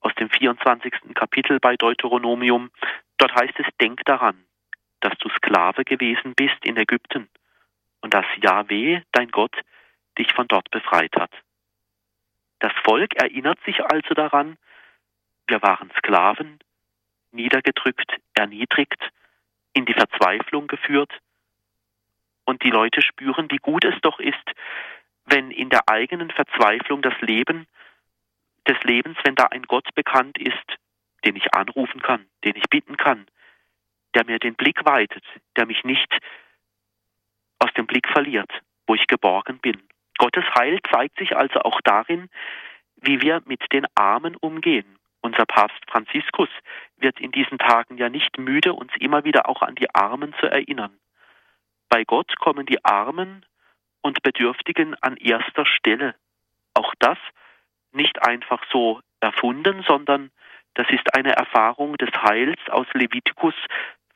aus 0.00 0.14
dem 0.14 0.30
24. 0.30 1.14
Kapitel 1.14 1.60
bei 1.60 1.76
Deuteronomium. 1.76 2.70
Dort 3.18 3.34
heißt 3.34 3.58
es, 3.58 3.66
denk 3.80 4.04
daran, 4.04 4.44
dass 5.00 5.16
du 5.18 5.28
Sklave 5.30 5.84
gewesen 5.84 6.34
bist 6.34 6.64
in 6.64 6.76
Ägypten 6.76 7.28
und 8.00 8.14
dass 8.14 8.24
Yahweh, 8.40 9.02
dein 9.12 9.30
Gott, 9.30 9.54
dich 10.18 10.32
von 10.32 10.48
dort 10.48 10.70
befreit 10.70 11.14
hat. 11.16 11.32
Das 12.60 12.72
Volk 12.84 13.14
erinnert 13.16 13.58
sich 13.64 13.84
also 13.84 14.14
daran, 14.14 14.56
wir 15.46 15.62
waren 15.62 15.90
Sklaven, 15.98 16.58
niedergedrückt, 17.32 18.16
erniedrigt, 18.34 19.10
in 19.72 19.84
die 19.84 19.94
Verzweiflung 19.94 20.66
geführt. 20.66 21.12
Und 22.44 22.62
die 22.64 22.70
Leute 22.70 23.02
spüren, 23.02 23.50
wie 23.50 23.58
gut 23.58 23.84
es 23.84 23.94
doch 24.02 24.18
ist, 24.18 24.36
wenn 25.30 25.50
in 25.50 25.70
der 25.70 25.88
eigenen 25.88 26.30
Verzweiflung 26.30 27.02
das 27.02 27.18
Leben 27.20 27.66
des 28.66 28.82
Lebens, 28.82 29.16
wenn 29.24 29.34
da 29.34 29.46
ein 29.46 29.62
Gott 29.62 29.94
bekannt 29.94 30.38
ist, 30.38 30.78
den 31.24 31.36
ich 31.36 31.54
anrufen 31.54 32.00
kann, 32.00 32.26
den 32.44 32.56
ich 32.56 32.64
bitten 32.70 32.96
kann, 32.96 33.26
der 34.14 34.24
mir 34.24 34.38
den 34.38 34.54
Blick 34.54 34.84
weitet, 34.84 35.24
der 35.56 35.66
mich 35.66 35.84
nicht 35.84 36.18
aus 37.58 37.72
dem 37.74 37.86
Blick 37.86 38.08
verliert, 38.08 38.50
wo 38.86 38.94
ich 38.94 39.06
geborgen 39.06 39.58
bin. 39.58 39.82
Gottes 40.18 40.44
Heil 40.56 40.78
zeigt 40.90 41.18
sich 41.18 41.36
also 41.36 41.60
auch 41.60 41.80
darin, 41.82 42.28
wie 42.96 43.20
wir 43.20 43.42
mit 43.46 43.72
den 43.72 43.86
Armen 43.94 44.36
umgehen, 44.36 44.98
unser 45.20 45.46
Papst 45.46 45.78
Franziskus 45.88 46.48
wird 46.96 47.20
in 47.20 47.32
diesen 47.32 47.58
Tagen 47.58 47.98
ja 47.98 48.08
nicht 48.08 48.38
müde, 48.38 48.72
uns 48.72 48.92
immer 48.98 49.24
wieder 49.24 49.48
auch 49.48 49.62
an 49.62 49.74
die 49.74 49.92
Armen 49.94 50.34
zu 50.40 50.46
erinnern. 50.46 50.98
Bei 51.88 52.04
Gott 52.04 52.36
kommen 52.36 52.66
die 52.66 52.84
Armen 52.84 53.44
und 54.08 54.22
Bedürftigen 54.22 54.96
an 55.02 55.16
erster 55.16 55.64
Stelle. 55.66 56.14
Auch 56.74 56.94
das 56.98 57.18
nicht 57.92 58.20
einfach 58.22 58.62
so 58.72 59.00
erfunden, 59.20 59.84
sondern 59.86 60.30
das 60.74 60.88
ist 60.90 61.14
eine 61.14 61.32
Erfahrung 61.32 61.96
des 61.96 62.10
Heils 62.22 62.58
aus 62.70 62.86
Levitikus 62.94 63.54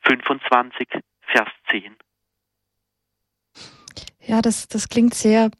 25, 0.01 0.87
Vers 1.21 1.49
10. 1.69 1.95
Ja, 4.19 4.41
das, 4.41 4.67
das 4.67 4.89
klingt 4.89 5.13
sehr 5.13 5.51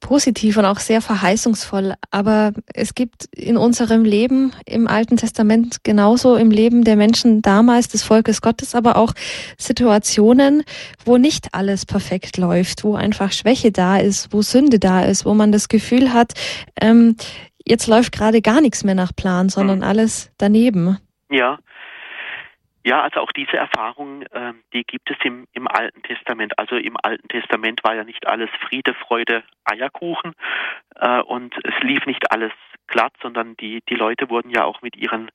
positiv 0.00 0.56
und 0.56 0.64
auch 0.64 0.78
sehr 0.78 1.00
verheißungsvoll. 1.00 1.94
Aber 2.10 2.52
es 2.72 2.94
gibt 2.94 3.24
in 3.34 3.56
unserem 3.56 4.04
Leben 4.04 4.52
im 4.64 4.86
Alten 4.86 5.16
Testament 5.16 5.84
genauso 5.84 6.36
im 6.36 6.50
Leben 6.50 6.84
der 6.84 6.96
Menschen 6.96 7.42
damals, 7.42 7.88
des 7.88 8.02
Volkes 8.02 8.40
Gottes, 8.40 8.74
aber 8.74 8.96
auch 8.96 9.12
Situationen, 9.56 10.62
wo 11.04 11.16
nicht 11.16 11.48
alles 11.52 11.84
perfekt 11.84 12.36
läuft, 12.36 12.84
wo 12.84 12.94
einfach 12.94 13.32
Schwäche 13.32 13.72
da 13.72 13.98
ist, 13.98 14.32
wo 14.32 14.42
Sünde 14.42 14.78
da 14.78 15.02
ist, 15.02 15.24
wo 15.24 15.34
man 15.34 15.52
das 15.52 15.68
Gefühl 15.68 16.12
hat, 16.12 16.34
ähm, 16.80 17.16
jetzt 17.64 17.86
läuft 17.86 18.12
gerade 18.12 18.40
gar 18.40 18.60
nichts 18.60 18.84
mehr 18.84 18.94
nach 18.94 19.14
Plan, 19.14 19.48
sondern 19.48 19.78
mhm. 19.78 19.84
alles 19.84 20.30
daneben. 20.38 20.98
Ja, 21.30 21.58
ja, 22.88 23.02
also 23.02 23.20
auch 23.20 23.32
diese 23.32 23.58
Erfahrung, 23.58 24.22
äh, 24.22 24.54
die 24.72 24.82
gibt 24.82 25.10
es 25.10 25.18
im, 25.22 25.46
im 25.52 25.68
Alten 25.68 26.02
Testament. 26.04 26.58
Also 26.58 26.76
im 26.76 26.96
Alten 27.02 27.28
Testament 27.28 27.84
war 27.84 27.94
ja 27.94 28.02
nicht 28.02 28.26
alles 28.26 28.48
Friede, 28.66 28.94
Freude, 28.94 29.44
Eierkuchen 29.64 30.34
äh, 30.94 31.20
und 31.20 31.54
es 31.64 31.74
lief 31.82 32.06
nicht 32.06 32.32
alles 32.32 32.52
glatt, 32.86 33.12
sondern 33.20 33.58
die, 33.58 33.82
die 33.90 33.94
Leute 33.94 34.30
wurden 34.30 34.48
ja 34.48 34.64
auch 34.64 34.80
mit 34.80 34.96
ihren 34.96 35.30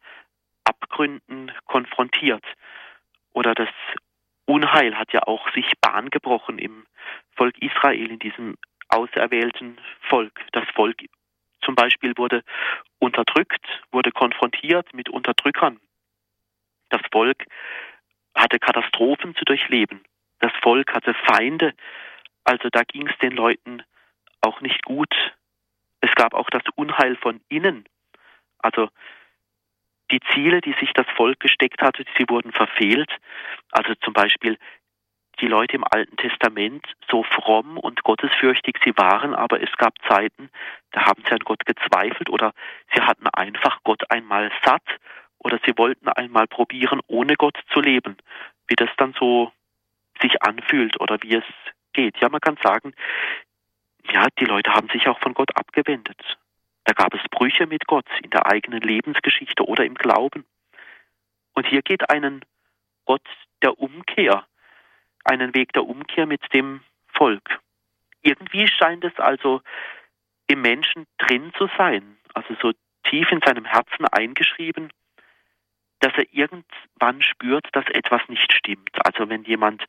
Abgründen 0.64 1.52
konfrontiert. 1.66 2.44
Oder 3.34 3.54
das 3.54 3.70
Unheil 4.46 4.98
hat 4.98 5.14
ja 5.14 5.22
auch 5.22 5.48
sich 5.54 5.70
Bahn 5.80 6.10
gebrochen 6.10 6.58
im 6.58 6.88
Volk 7.36 7.62
Israel, 7.62 8.10
in 8.10 8.20
diesem 8.20 8.58
auserwählten 8.90 9.78
Volk. 10.10 10.42
Das 10.54 10.68
Volk 10.74 11.04
zum 11.62 11.76
Beispiel 11.76 12.14
wurde 12.18 12.42
unterdrückt, 12.98 13.64
wurde 13.92 14.12
konfrontiert 14.12 14.92
mit 14.96 15.08
Unterdrückern 15.10 15.80
das 16.94 17.02
Volk 17.12 17.46
hatte 18.36 18.60
Katastrophen 18.60 19.36
zu 19.36 19.46
durchleben. 19.46 20.02
Das 20.40 20.52
Volk 20.62 20.94
hatte 20.94 21.14
Feinde. 21.26 21.74
Also 22.44 22.70
da 22.70 22.84
ging 22.84 23.08
es 23.08 23.18
den 23.20 23.32
Leuten 23.32 23.84
auch 24.42 24.62
nicht 24.62 24.84
gut. 24.84 25.14
Es 26.02 26.14
gab 26.16 26.34
auch 26.34 26.50
das 26.50 26.64
Unheil 26.76 27.16
von 27.16 27.42
innen. 27.50 27.86
Also 28.60 28.90
die 30.12 30.20
Ziele, 30.34 30.62
die 30.62 30.76
sich 30.80 30.92
das 30.94 31.08
Volk 31.16 31.40
gesteckt 31.40 31.82
hatte, 31.82 32.04
sie 32.18 32.26
wurden 32.30 32.52
verfehlt. 32.52 33.10
Also 33.72 33.94
zum 33.96 34.14
Beispiel 34.14 34.58
die 35.40 35.48
Leute 35.48 35.76
im 35.76 35.84
Alten 35.90 36.16
Testament 36.18 36.86
so 37.10 37.24
fromm 37.24 37.78
und 37.78 38.04
gottesfürchtig 38.04 38.78
sie 38.84 38.96
waren, 38.98 39.34
aber 39.34 39.62
es 39.62 39.72
gab 39.78 39.94
Zeiten, 40.08 40.50
da 40.92 41.06
haben 41.06 41.24
sie 41.26 41.32
an 41.32 41.40
Gott 41.40 41.66
gezweifelt 41.66 42.30
oder 42.30 42.54
sie 42.94 43.02
hatten 43.02 43.28
einfach 43.28 43.80
Gott 43.84 44.04
einmal 44.12 44.52
satt 44.64 44.84
oder 45.44 45.60
sie 45.66 45.78
wollten 45.78 46.08
einmal 46.10 46.48
probieren, 46.48 47.02
ohne 47.08 47.36
Gott 47.36 47.58
zu 47.72 47.82
leben, 47.82 48.18
wie 48.68 48.76
das 48.76 48.90
dann 48.98 49.14
so 49.20 49.52
sich 50.22 50.42
anfühlt 50.42 51.00
oder 51.00 51.18
wie 51.22 51.36
es 51.36 51.44
geht. 51.94 52.18
Ja, 52.20 52.30
man 52.30 52.42
kann 52.42 52.58
sagen, 52.64 52.94
ja, 54.12 54.28
die 54.40 54.46
Leute 54.46 54.74
haben 54.74 54.90
sich 54.90 55.08
auch 55.08 55.20
von 55.20 55.34
Gott 55.34 55.56
abgewendet. 55.56 56.20
Da 56.86 56.94
gab 56.94 57.14
es 57.14 57.22
Brüche 57.30 57.68
mit 57.68 57.88
Gott 57.88 58.06
in 58.22 58.30
der 58.30 58.46
eigenen 58.46 58.82
Lebensgeschichte 58.82 59.64
oder 59.64 59.86
im 59.86 59.96
Glauben. 59.96 60.46
Und 61.54 61.68
hier 61.68 61.82
geht 61.82 62.10
einen 62.10 62.44
Gott 63.06 63.26
der 63.62 63.80
Umkehr, 63.80 64.46
einen 65.24 65.54
Weg 65.54 65.72
der 65.74 65.86
Umkehr 65.86 66.26
mit 66.26 66.42
dem 66.54 66.82
Volk. 67.08 67.60
Irgendwie 68.22 68.68
scheint 68.68 69.04
es 69.04 69.18
also 69.20 69.62
im 70.48 70.62
Menschen 70.62 71.06
drin 71.18 71.52
zu 71.58 71.70
sein, 71.78 72.18
also 72.34 72.56
so 72.62 72.72
tief 73.04 73.32
in 73.32 73.42
seinem 73.46 73.66
Herzen 73.66 74.06
eingeschrieben, 74.06 74.92
dass 76.04 76.14
er 76.18 76.26
irgendwann 76.34 77.22
spürt, 77.22 77.66
dass 77.72 77.86
etwas 77.88 78.22
nicht 78.28 78.52
stimmt. 78.52 78.92
Also 79.06 79.30
wenn 79.30 79.46
jemand 79.46 79.86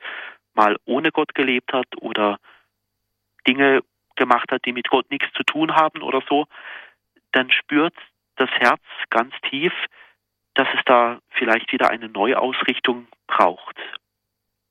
mal 0.55 0.77
ohne 0.85 1.11
Gott 1.11 1.35
gelebt 1.35 1.73
hat 1.73 1.89
oder 2.01 2.39
Dinge 3.49 3.83
gemacht 4.15 4.53
hat, 4.53 4.65
die 4.65 4.73
mit 4.73 4.89
Gott 4.89 5.11
nichts 5.11 5.27
zu 5.33 5.43
tun 5.43 5.75
haben 5.75 6.03
oder 6.03 6.23
so, 6.29 6.47
dann 7.33 7.51
spürt 7.51 7.95
das 8.37 8.49
Herz 8.51 8.83
ganz 9.11 9.35
tief, 9.51 9.73
dass 10.55 10.69
es 10.77 10.81
da 10.85 11.19
vielleicht 11.31 11.73
wieder 11.73 11.91
eine 11.91 12.09
Neuausrichtung 12.09 13.09
braucht. 13.27 13.77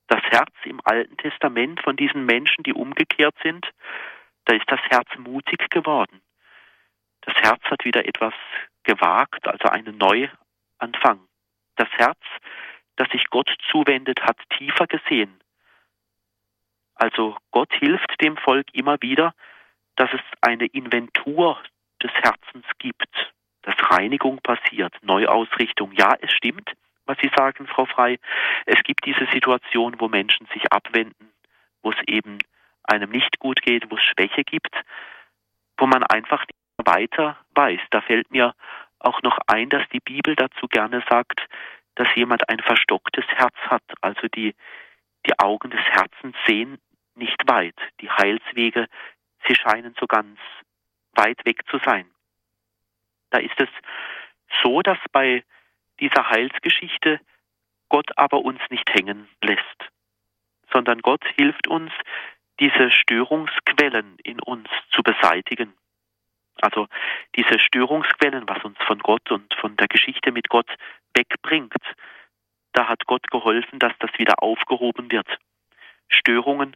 Das 0.08 0.22
Herz 0.24 0.52
im 0.64 0.80
Alten 0.86 1.18
Testament 1.18 1.82
von 1.82 1.98
diesen 1.98 2.26
Menschen, 2.26 2.64
die 2.64 2.74
umgekehrt 2.74 3.36
sind, 3.44 3.70
da 4.46 4.56
ist 4.56 4.72
das 4.72 4.80
Herz 4.90 5.10
mutig 5.18 5.70
geworden. 5.70 6.22
Das 7.22 7.36
Herz 7.36 7.62
hat 7.66 7.84
wieder 7.84 8.06
etwas 8.08 8.34
gewagt, 8.84 9.46
also 9.46 9.68
einen 9.68 9.98
Neuanfang. 9.98 11.28
Das 11.76 11.90
Herz, 11.98 12.20
das 12.96 13.10
sich 13.10 13.26
Gott 13.30 13.50
zuwendet, 13.72 14.22
hat 14.22 14.38
tiefer 14.58 14.88
gesehen. 14.88 15.40
Also 16.96 17.38
Gott 17.52 17.74
hilft 17.74 18.22
dem 18.22 18.38
Volk 18.38 18.68
immer 18.74 19.02
wieder, 19.02 19.34
dass 19.96 20.12
es 20.14 20.22
eine 20.42 20.66
Inventur 20.68 21.62
des 22.02 22.12
Herzens 22.12 22.66
gibt, 22.80 23.34
dass 23.64 23.76
Reinigung 23.92 24.40
passiert, 24.42 24.94
Neuausrichtung. 25.02 25.92
Ja, 25.94 26.16
es 26.22 26.32
stimmt, 26.32 26.72
was 27.06 27.18
Sie 27.22 27.32
sagen, 27.36 27.68
Frau 27.68 27.86
Frei. 27.86 28.20
Es 28.66 28.82
gibt 28.84 29.06
diese 29.06 29.26
Situation, 29.32 30.00
wo 30.00 30.08
Menschen 30.08 30.48
sich 30.54 30.72
abwenden, 30.72 31.32
wo 31.82 31.92
es 31.92 31.98
eben 32.08 32.40
einem 32.84 33.10
nicht 33.10 33.40
gut 33.40 33.62
geht, 33.62 33.90
wo 33.90 33.96
es 33.96 34.04
Schwäche 34.04 34.44
gibt, 34.44 34.74
wo 35.78 35.88
man 35.88 36.04
einfach 36.04 36.42
nicht 36.42 36.88
weiter 36.88 37.38
weiß. 37.56 37.80
Da 37.92 38.02
fällt 38.02 38.32
mir 38.32 38.54
auch 39.04 39.22
noch 39.22 39.38
ein, 39.48 39.70
dass 39.70 39.88
die 39.90 40.00
Bibel 40.00 40.36
dazu 40.36 40.68
gerne 40.68 41.04
sagt, 41.10 41.42
dass 41.96 42.08
jemand 42.16 42.50
ein 42.50 42.60
verstocktes 42.60 43.26
Herz 43.28 43.56
hat. 43.68 43.84
Also 44.02 44.28
die, 44.28 44.56
die 45.26 45.40
Augen 45.40 45.70
des 45.70 45.82
Herzens 45.82 46.36
sehen 46.48 46.80
nicht 47.16 47.48
weit. 47.48 47.76
Die 48.02 48.10
Heilswege, 48.10 48.88
sie 49.48 49.56
scheinen 49.56 49.96
so 50.00 50.08
ganz 50.08 50.40
weit 51.14 51.46
weg 51.46 51.62
zu 51.70 51.78
sein. 51.80 52.10
Da 53.30 53.40
ist 53.40 53.60
es 53.60 53.70
so, 54.62 54.82
dass 54.82 54.98
bei 55.12 55.44
dieser 56.00 56.30
Heilsgeschichte 56.30 57.20
Gott 57.90 58.18
aber 58.18 58.40
uns 58.40 58.60
nicht 58.70 58.90
hängen 58.94 59.28
lässt, 59.42 59.90
sondern 60.72 61.02
Gott 61.02 61.24
hilft 61.36 61.68
uns, 61.68 61.92
diese 62.60 62.92
Störungsquellen 62.92 64.18
in 64.24 64.40
uns 64.40 64.70
zu 64.92 65.04
beseitigen. 65.04 65.74
Also 66.62 66.88
diese 67.36 67.60
Störungsquellen, 67.60 68.48
was 68.48 68.64
uns 68.64 68.78
von 68.86 69.00
Gott 69.00 69.32
und 69.32 69.54
von 69.56 69.76
der 69.78 69.88
Geschichte 69.88 70.32
mit 70.32 70.50
Gott 70.50 70.70
wegbringt, 71.14 71.74
da 72.74 72.88
hat 72.88 73.06
Gott 73.06 73.30
geholfen, 73.30 73.80
dass 73.80 73.94
das 74.00 74.12
wieder 74.18 74.42
aufgehoben 74.42 75.12
wird. 75.12 75.28
Störungen 76.10 76.76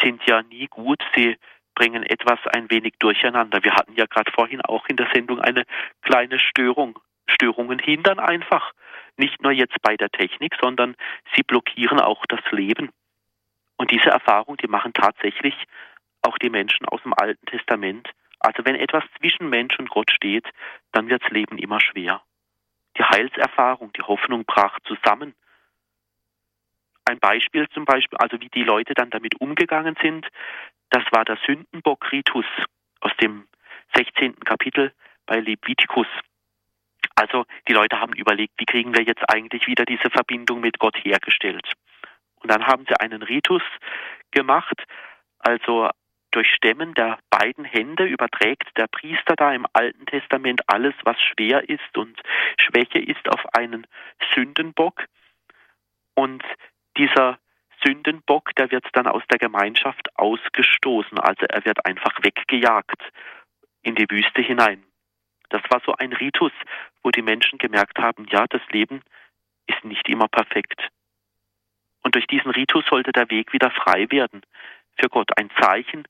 sind 0.00 0.22
ja 0.26 0.42
nie 0.42 0.66
gut, 0.66 1.02
sie 1.14 1.36
bringen 1.74 2.02
etwas 2.02 2.38
ein 2.54 2.70
wenig 2.70 2.94
durcheinander. 2.98 3.62
Wir 3.62 3.74
hatten 3.74 3.94
ja 3.94 4.06
gerade 4.06 4.32
vorhin 4.32 4.60
auch 4.62 4.86
in 4.88 4.96
der 4.96 5.08
Sendung 5.12 5.40
eine 5.40 5.64
kleine 6.02 6.38
Störung. 6.38 6.98
Störungen 7.28 7.78
hindern 7.78 8.18
einfach, 8.18 8.72
nicht 9.16 9.42
nur 9.42 9.52
jetzt 9.52 9.80
bei 9.82 9.96
der 9.96 10.10
Technik, 10.10 10.54
sondern 10.60 10.96
sie 11.34 11.42
blockieren 11.42 12.00
auch 12.00 12.24
das 12.26 12.40
Leben. 12.50 12.90
Und 13.76 13.90
diese 13.90 14.08
Erfahrung, 14.08 14.56
die 14.56 14.68
machen 14.68 14.92
tatsächlich 14.92 15.54
auch 16.22 16.38
die 16.38 16.50
Menschen 16.50 16.86
aus 16.86 17.02
dem 17.02 17.14
Alten 17.14 17.44
Testament. 17.46 18.08
Also 18.46 18.64
wenn 18.64 18.76
etwas 18.76 19.02
zwischen 19.18 19.48
Mensch 19.48 19.76
und 19.76 19.90
Gott 19.90 20.08
steht, 20.12 20.46
dann 20.92 21.08
wird 21.08 21.20
das 21.24 21.32
Leben 21.32 21.58
immer 21.58 21.80
schwer. 21.80 22.22
Die 22.96 23.02
Heilserfahrung, 23.02 23.92
die 23.94 24.02
Hoffnung 24.02 24.44
brach 24.44 24.78
zusammen. 24.84 25.34
Ein 27.06 27.18
Beispiel 27.18 27.68
zum 27.70 27.84
Beispiel, 27.84 28.16
also 28.18 28.40
wie 28.40 28.48
die 28.48 28.62
Leute 28.62 28.94
dann 28.94 29.10
damit 29.10 29.40
umgegangen 29.40 29.96
sind, 30.00 30.28
das 30.90 31.02
war 31.10 31.24
der 31.24 31.38
Sündenbock-Ritus 31.44 32.46
aus 33.00 33.10
dem 33.20 33.48
16. 33.96 34.38
Kapitel 34.38 34.92
bei 35.26 35.40
Levitikus. 35.40 36.06
Also 37.16 37.46
die 37.66 37.72
Leute 37.72 37.98
haben 37.98 38.12
überlegt, 38.12 38.54
wie 38.58 38.66
kriegen 38.66 38.94
wir 38.94 39.02
jetzt 39.02 39.28
eigentlich 39.28 39.66
wieder 39.66 39.84
diese 39.84 40.08
Verbindung 40.08 40.60
mit 40.60 40.78
Gott 40.78 40.96
hergestellt. 41.04 41.72
Und 42.36 42.52
dann 42.52 42.64
haben 42.64 42.84
sie 42.88 42.94
einen 43.00 43.22
Ritus 43.22 43.62
gemacht, 44.30 44.84
also 45.40 45.90
durch 46.36 46.52
Stämmen 46.52 46.92
der 46.92 47.18
beiden 47.30 47.64
Hände 47.64 48.04
überträgt 48.04 48.68
der 48.76 48.88
Priester 48.88 49.34
da 49.36 49.54
im 49.54 49.66
Alten 49.72 50.04
Testament 50.04 50.60
alles, 50.66 50.92
was 51.02 51.16
schwer 51.18 51.66
ist 51.66 51.96
und 51.96 52.20
Schwäche 52.60 52.98
ist, 52.98 53.26
auf 53.30 53.54
einen 53.54 53.86
Sündenbock. 54.34 55.06
Und 56.14 56.44
dieser 56.98 57.38
Sündenbock, 57.82 58.54
der 58.56 58.70
wird 58.70 58.84
dann 58.92 59.06
aus 59.06 59.22
der 59.30 59.38
Gemeinschaft 59.38 60.10
ausgestoßen, 60.18 61.18
also 61.18 61.46
er 61.46 61.64
wird 61.64 61.86
einfach 61.86 62.22
weggejagt 62.22 63.02
in 63.82 63.94
die 63.94 64.10
Wüste 64.10 64.42
hinein. 64.42 64.84
Das 65.48 65.62
war 65.70 65.80
so 65.86 65.94
ein 65.94 66.12
Ritus, 66.12 66.52
wo 67.02 67.10
die 67.10 67.22
Menschen 67.22 67.58
gemerkt 67.58 67.98
haben, 67.98 68.26
ja, 68.28 68.44
das 68.50 68.62
Leben 68.72 69.00
ist 69.66 69.82
nicht 69.86 70.06
immer 70.10 70.28
perfekt. 70.28 70.88
Und 72.02 72.14
durch 72.14 72.26
diesen 72.26 72.50
Ritus 72.50 72.84
sollte 72.90 73.12
der 73.12 73.30
Weg 73.30 73.54
wieder 73.54 73.70
frei 73.70 74.10
werden 74.10 74.42
für 74.98 75.08
Gott. 75.08 75.30
Ein 75.36 75.50
Zeichen, 75.60 76.06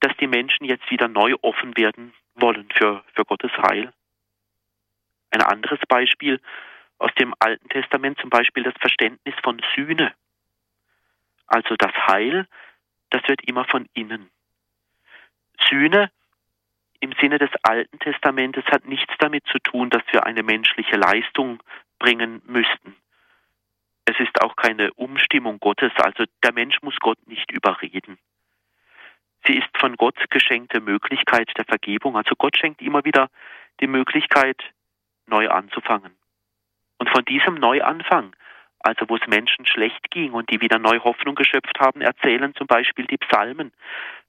dass 0.00 0.16
die 0.18 0.26
Menschen 0.26 0.64
jetzt 0.64 0.90
wieder 0.90 1.08
neu 1.08 1.34
offen 1.42 1.76
werden 1.76 2.12
wollen 2.34 2.68
für, 2.74 3.04
für 3.14 3.24
Gottes 3.24 3.52
Heil. 3.52 3.92
Ein 5.30 5.42
anderes 5.42 5.80
Beispiel 5.88 6.40
aus 6.98 7.12
dem 7.18 7.34
Alten 7.38 7.68
Testament, 7.68 8.18
zum 8.20 8.30
Beispiel 8.30 8.62
das 8.62 8.74
Verständnis 8.80 9.34
von 9.42 9.60
Sühne. 9.74 10.12
Also 11.46 11.74
das 11.76 11.92
Heil, 12.08 12.46
das 13.10 13.26
wird 13.28 13.42
immer 13.46 13.64
von 13.64 13.88
innen. 13.94 14.30
Sühne 15.68 16.10
im 17.00 17.12
Sinne 17.20 17.38
des 17.38 17.50
Alten 17.62 17.98
Testamentes 17.98 18.64
hat 18.66 18.84
nichts 18.84 19.12
damit 19.18 19.44
zu 19.46 19.58
tun, 19.58 19.88
dass 19.90 20.02
wir 20.12 20.26
eine 20.26 20.42
menschliche 20.42 20.96
Leistung 20.96 21.62
bringen 21.98 22.42
müssten. 22.46 22.94
Es 24.04 24.18
ist 24.18 24.40
auch 24.42 24.56
keine 24.56 24.92
Umstimmung 24.94 25.60
Gottes, 25.60 25.92
also 25.96 26.24
der 26.42 26.52
Mensch 26.52 26.82
muss 26.82 26.96
Gott 27.00 27.18
nicht 27.26 27.50
überreden. 27.52 28.18
Sie 29.46 29.56
ist 29.56 29.76
von 29.78 29.96
Gott 29.96 30.16
geschenkte 30.30 30.80
Möglichkeit 30.80 31.50
der 31.56 31.64
Vergebung. 31.64 32.16
Also 32.16 32.34
Gott 32.36 32.56
schenkt 32.56 32.82
immer 32.82 33.04
wieder 33.04 33.30
die 33.80 33.86
Möglichkeit, 33.86 34.62
neu 35.26 35.48
anzufangen. 35.48 36.14
Und 36.98 37.08
von 37.08 37.24
diesem 37.24 37.54
Neuanfang, 37.54 38.36
also 38.80 39.08
wo 39.08 39.16
es 39.16 39.26
Menschen 39.26 39.66
schlecht 39.66 40.10
ging 40.10 40.32
und 40.32 40.50
die 40.50 40.60
wieder 40.60 40.78
neu 40.78 40.98
Hoffnung 41.00 41.34
geschöpft 41.34 41.78
haben, 41.80 42.00
erzählen 42.00 42.54
zum 42.54 42.66
Beispiel 42.66 43.06
die 43.06 43.18
Psalmen. 43.18 43.72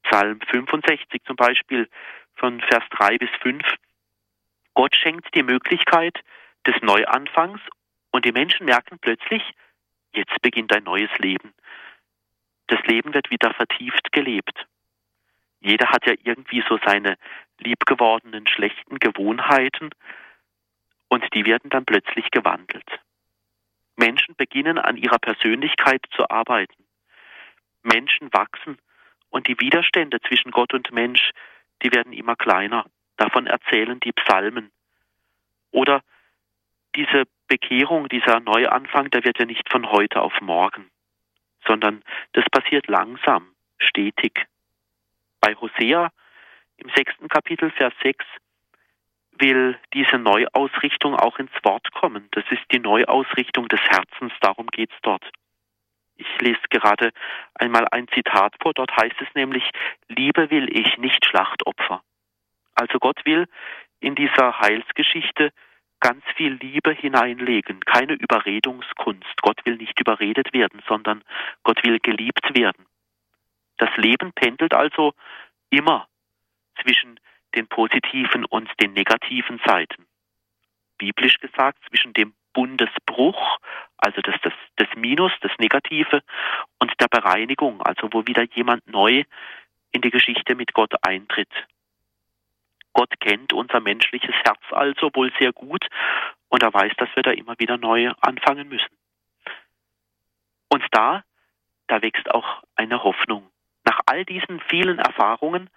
Psalm 0.04 0.40
65 0.50 1.24
zum 1.26 1.36
Beispiel 1.36 1.90
von 2.36 2.62
Vers 2.62 2.84
3 2.92 3.18
bis 3.18 3.30
5. 3.42 3.62
Gott 4.74 4.96
schenkt 4.96 5.36
die 5.36 5.44
Möglichkeit 5.44 6.18
des 6.66 6.76
Neuanfangs 6.82 7.60
und 8.12 8.26
die 8.26 8.32
Menschen 8.32 8.66
merken 8.66 9.00
plötzlich, 9.00 9.42
jetzt 10.14 10.42
beginnt 10.42 10.76
ein 10.76 10.84
neues 10.84 11.10
Leben. 11.18 11.54
Das 12.68 12.82
Leben 12.86 13.14
wird 13.14 13.32
wieder 13.32 13.54
vertieft 13.54 14.12
gelebt. 14.12 14.66
Jeder 15.62 15.90
hat 15.90 16.06
ja 16.06 16.14
irgendwie 16.24 16.64
so 16.68 16.80
seine 16.86 17.18
liebgewordenen 17.60 18.48
schlechten 18.48 19.00
Gewohnheiten 19.00 19.90
und 21.08 21.26
die 21.34 21.46
werden 21.46 21.70
dann 21.70 21.86
plötzlich 21.86 22.32
gewandelt. 22.32 23.00
Menschen 23.96 24.36
beginnen 24.36 24.80
an 24.80 24.98
ihrer 24.98 25.20
Persönlichkeit 25.20 26.04
zu 26.16 26.30
arbeiten. 26.30 26.84
Menschen 27.84 28.34
wachsen 28.34 28.78
und 29.30 29.48
die 29.48 29.60
Widerstände 29.60 30.20
zwischen 30.22 30.52
Gott 30.52 30.74
und 30.74 30.92
Mensch, 30.92 31.32
die 31.84 31.92
werden 31.92 32.14
immer 32.14 32.36
kleiner. 32.36 32.86
Davon 33.18 33.46
erzählen 33.46 34.00
die 34.00 34.14
Psalmen. 34.14 34.72
Oder 35.72 36.02
diese 36.96 37.26
Bekehrung, 37.52 38.08
dieser 38.08 38.40
Neuanfang, 38.40 39.10
der 39.10 39.26
wird 39.26 39.38
ja 39.38 39.44
nicht 39.44 39.70
von 39.70 39.92
heute 39.92 40.22
auf 40.22 40.40
morgen, 40.40 40.90
sondern 41.68 42.02
das 42.32 42.46
passiert 42.50 42.88
langsam, 42.88 43.46
stetig. 43.78 44.48
Bei 45.42 45.54
Hosea 45.56 46.14
im 46.78 46.90
sechsten 46.96 47.28
Kapitel, 47.28 47.70
Vers 47.72 47.94
6, 48.04 48.24
will 49.34 49.78
diese 49.94 50.18
Neuausrichtung 50.18 51.14
auch 51.14 51.40
ins 51.40 51.52
Wort 51.64 51.92
kommen. 51.92 52.30
Das 52.32 52.46
ist 52.52 52.64
die 52.72 52.80
Neuausrichtung 52.80 53.68
des 53.68 53.82
Herzens, 53.82 54.32
darum 54.40 54.68
geht 54.68 54.92
es 54.94 54.98
dort. 55.02 55.30
Ich 56.16 56.40
lese 56.40 56.62
gerade 56.70 57.12
einmal 57.56 57.86
ein 57.92 58.08
Zitat 58.14 58.56
vor, 58.62 58.74
dort 58.74 58.96
heißt 58.96 59.20
es 59.20 59.28
nämlich, 59.36 59.70
Liebe 60.08 60.50
will 60.52 60.70
ich, 60.72 60.98
nicht 61.00 61.26
Schlachtopfer. 61.26 62.02
Also 62.76 62.98
Gott 63.00 63.26
will 63.26 63.46
in 64.00 64.16
dieser 64.16 64.58
Heilsgeschichte 64.58 65.52
ganz 66.02 66.24
viel 66.36 66.54
Liebe 66.54 66.92
hineinlegen, 66.92 67.80
keine 67.82 68.14
Überredungskunst. 68.14 69.42
Gott 69.42 69.66
will 69.66 69.78
nicht 69.78 70.00
überredet 70.00 70.54
werden, 70.54 70.82
sondern 70.88 71.24
Gott 71.64 71.84
will 71.84 72.00
geliebt 72.00 72.54
werden. 72.54 72.86
Das 73.78 73.90
Leben 73.96 74.34
pendelt 74.34 74.74
also 74.74 75.14
immer 75.70 76.08
zwischen 76.82 77.20
den 77.56 77.68
positiven 77.68 78.46
und 78.46 78.70
den 78.82 78.94
negativen 78.94 79.60
Seiten. 79.66 80.06
Biblisch 80.98 81.40
gesagt 81.40 81.80
zwischen 81.90 82.14
dem 82.14 82.34
Bundesbruch, 82.54 83.58
also 83.98 84.22
das, 84.22 84.36
das, 84.44 84.54
das 84.76 84.88
Minus, 84.96 85.32
das 85.42 85.52
Negative, 85.58 86.22
und 86.80 86.92
der 87.00 87.08
Bereinigung, 87.08 87.82
also 87.82 88.10
wo 88.12 88.26
wieder 88.28 88.44
jemand 88.54 88.86
neu 88.88 89.24
in 89.92 90.02
die 90.02 90.12
Geschichte 90.12 90.56
mit 90.56 90.74
Gott 90.74 90.94
eintritt. 91.02 91.52
Gott 92.94 93.20
kennt 93.20 93.54
unser 93.54 93.80
menschliches 93.80 94.36
Herz 94.44 94.62
also 94.72 95.10
wohl 95.14 95.32
sehr 95.40 95.54
gut 95.54 95.86
und 96.50 96.64
er 96.64 96.74
weiß, 96.74 96.94
dass 96.98 97.10
wir 97.16 97.24
da 97.24 97.32
immer 97.32 97.58
wieder 97.60 97.78
neu 97.78 98.12
anfangen 98.22 98.68
müssen. 98.68 98.98
Und 100.70 100.84
da, 100.92 101.24
da 101.88 102.02
wächst 102.02 102.30
auch 102.32 102.64
eine 102.76 103.04
Hoffnung. 103.04 103.50
Nach 103.86 104.00
all 104.06 104.26
diesen 104.26 104.60
vielen 104.70 105.00
Erfahrungen, 105.00 105.70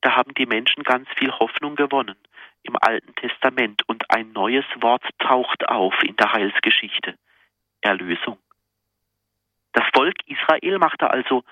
da 0.00 0.14
haben 0.14 0.34
die 0.34 0.46
Menschen 0.46 0.84
ganz 0.84 1.08
viel 1.16 1.32
Hoffnung 1.32 1.76
gewonnen 1.76 2.16
im 2.62 2.76
Alten 2.80 3.14
Testament 3.14 3.82
und 3.88 4.10
ein 4.10 4.32
neues 4.32 4.64
Wort 4.80 5.04
taucht 5.18 5.68
auf 5.68 5.94
in 6.02 6.16
der 6.16 6.32
Heilsgeschichte. 6.32 7.16
Erlösung. 7.80 8.38
Das 9.72 9.84
Volk 9.94 10.14
Israel 10.26 10.78
machte 10.78 11.10
also 11.10 11.44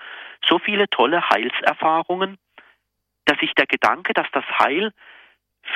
so 0.45 0.59
viele 0.59 0.89
tolle 0.89 1.29
Heilserfahrungen, 1.29 2.37
dass 3.25 3.39
sich 3.39 3.53
der 3.53 3.65
Gedanke, 3.67 4.13
dass 4.13 4.27
das 4.31 4.45
Heil 4.59 4.91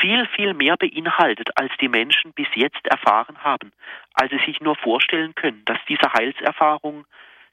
viel, 0.01 0.27
viel 0.35 0.53
mehr 0.53 0.77
beinhaltet, 0.77 1.49
als 1.57 1.71
die 1.81 1.87
Menschen 1.87 2.33
bis 2.33 2.47
jetzt 2.53 2.85
erfahren 2.87 3.43
haben, 3.43 3.71
als 4.13 4.31
sie 4.31 4.39
sich 4.45 4.61
nur 4.61 4.75
vorstellen 4.75 5.33
können, 5.35 5.65
dass 5.65 5.79
diese 5.87 6.13
Heilserfahrung 6.13 7.05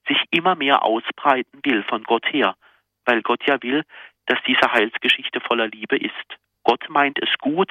sich 0.07 0.23
immer 0.31 0.55
mehr 0.55 0.85
ausbreiten 0.85 1.61
will 1.65 1.83
von 1.85 2.05
Gott 2.05 2.27
her, 2.33 2.55
weil 3.05 3.23
Gott 3.23 3.45
ja 3.47 3.61
will, 3.63 3.85
dass 4.27 4.39
diese 4.47 4.73
Heilsgeschichte 4.73 5.41
voller 5.41 5.69
Liebe 5.69 5.97
ist. 5.97 6.37
Gott 6.63 6.89
meint 6.89 7.19
es 7.23 7.31
gut, 7.39 7.71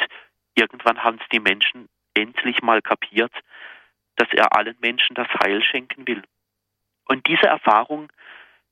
irgendwann 0.56 1.04
haben 1.04 1.20
es 1.22 1.28
die 1.32 1.40
Menschen 1.40 1.88
endlich 2.14 2.62
mal 2.62 2.82
kapiert, 2.82 3.34
dass 4.16 4.30
er 4.32 4.56
allen 4.56 4.78
Menschen 4.80 5.16
das 5.16 5.28
Heil 5.44 5.62
schenken 5.62 6.08
will. 6.08 6.24
Und 7.08 7.28
diese 7.28 7.48
Erfahrung, 7.48 8.10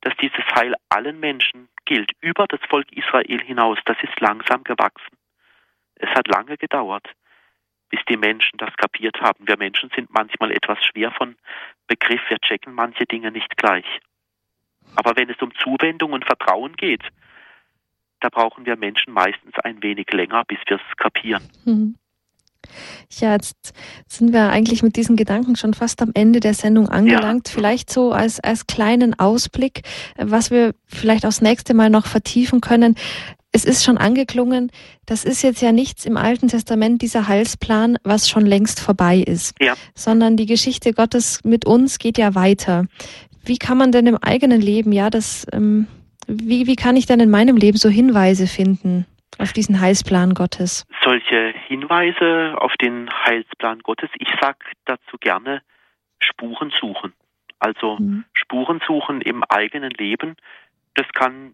dass 0.04 0.14
dieses 0.18 0.46
Heil 0.54 0.76
allen 0.90 1.20
Menschen 1.20 1.70
gilt, 1.86 2.12
über 2.22 2.46
das 2.48 2.60
Volk 2.70 2.92
Israel 2.92 3.42
hinaus, 3.42 3.80
das 3.86 3.98
ist 4.04 4.20
langsam 4.20 4.64
gewachsen. 4.64 5.18
Es 5.96 6.10
hat 6.10 6.28
lange 6.28 6.58
gedauert, 6.58 7.08
bis 7.90 8.02
die 8.10 8.18
Menschen 8.18 8.58
das 8.58 8.76
kapiert 8.76 9.22
haben. 9.22 9.48
Wir 9.48 9.58
Menschen 9.58 9.90
sind 9.96 10.14
manchmal 10.14 10.52
etwas 10.52 10.78
schwer 10.84 11.12
von 11.12 11.36
Begriff, 11.88 12.22
wir 12.28 12.38
checken 12.40 12.74
manche 12.74 13.06
Dinge 13.06 13.32
nicht 13.32 13.56
gleich. 13.56 13.86
Aber 14.96 15.16
wenn 15.16 15.30
es 15.30 15.42
um 15.42 15.56
Zuwendung 15.56 16.12
und 16.12 16.26
Vertrauen 16.26 16.76
geht, 16.76 17.04
da 18.20 18.30
brauchen 18.30 18.66
wir 18.66 18.76
Menschen 18.76 19.14
meistens 19.14 19.58
ein 19.64 19.82
wenig 19.82 20.12
länger, 20.12 20.44
bis 20.46 20.60
wir 20.68 20.78
es 20.78 20.98
kapieren. 20.98 21.50
Mhm. 21.66 21.96
Ja, 23.20 23.34
jetzt 23.34 23.74
sind 24.08 24.34
wir 24.34 24.50
eigentlich 24.50 24.84
mit 24.84 24.96
diesen 24.96 25.16
Gedanken 25.16 25.56
schon 25.56 25.74
fast 25.74 26.02
am 26.02 26.12
Ende 26.14 26.40
der 26.40 26.54
Sendung 26.54 26.90
angelangt. 26.90 27.50
Ja. 27.50 27.54
Vielleicht 27.54 27.92
so 27.92 28.12
als, 28.12 28.40
als 28.40 28.68
kleinen 28.68 29.18
Ausblick, 29.20 29.82
was 30.18 30.52
wir 30.52 30.74
vielleicht 30.86 31.26
aufs 31.26 31.42
nächste 31.42 31.74
Mal 31.74 31.90
noch 31.90 32.06
vertiefen 32.06 32.62
können. 32.62 32.96
Es 33.52 33.66
ist 33.66 33.84
schon 33.84 34.00
angeklungen, 34.00 34.72
das 35.06 35.26
ist 35.26 35.44
jetzt 35.44 35.62
ja 35.62 35.72
nichts 35.72 36.06
im 36.06 36.18
Alten 36.18 36.48
Testament, 36.48 37.04
dieser 37.04 37.28
Heilsplan, 37.28 37.98
was 38.04 38.28
schon 38.28 38.48
längst 38.48 38.80
vorbei 38.80 39.20
ist, 39.20 39.54
ja. 39.62 39.76
sondern 39.94 40.38
die 40.38 40.48
Geschichte 40.48 40.92
Gottes 40.92 41.40
mit 41.44 41.66
uns 41.66 42.00
geht 42.00 42.18
ja 42.18 42.34
weiter. 42.34 42.86
Wie 43.46 43.58
kann 43.58 43.78
man 43.78 43.92
denn 43.92 44.08
im 44.08 44.18
eigenen 44.18 44.60
Leben, 44.60 44.92
ja, 44.92 45.12
das, 45.12 45.46
ähm, 45.52 45.86
wie, 46.28 46.66
wie 46.66 46.76
kann 46.76 46.96
ich 46.96 47.06
denn 47.06 47.20
in 47.20 47.30
meinem 47.30 47.58
Leben 47.58 47.78
so 47.78 47.90
Hinweise 47.90 48.48
finden? 48.48 49.06
Auf 49.44 49.54
diesen 49.54 49.80
Heilsplan 49.80 50.34
Gottes? 50.34 50.86
Solche 51.04 51.54
Hinweise 51.68 52.56
auf 52.58 52.74
den 52.78 53.10
Heilsplan 53.26 53.80
Gottes, 53.80 54.10
ich 54.18 54.30
sage 54.42 54.60
dazu 54.86 55.18
gerne 55.20 55.62
Spuren 56.20 56.72
suchen. 56.80 57.14
Also 57.60 57.98
mhm. 57.98 58.26
Spuren 58.34 58.82
suchen 58.88 59.22
im 59.22 59.44
eigenen 59.44 59.92
Leben. 59.92 60.36
Das 60.96 61.08
kann 61.14 61.54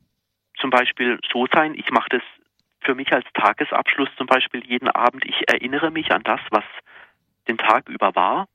zum 0.60 0.70
Beispiel 0.70 1.20
so 1.32 1.48
sein, 1.52 1.74
ich 1.76 1.92
mache 1.92 2.10
das 2.10 2.22
für 2.82 2.96
mich 2.96 3.12
als 3.12 3.26
Tagesabschluss 3.34 4.10
zum 4.18 4.28
Beispiel 4.28 4.64
jeden 4.66 4.88
Abend, 4.88 5.26
ich 5.26 5.48
erinnere 5.48 5.92
mich 5.92 6.12
an 6.12 6.24
das, 6.24 6.40
was 6.52 6.64
den 7.48 7.58
Tag 7.58 7.90
über 7.90 8.16
war. 8.16 8.48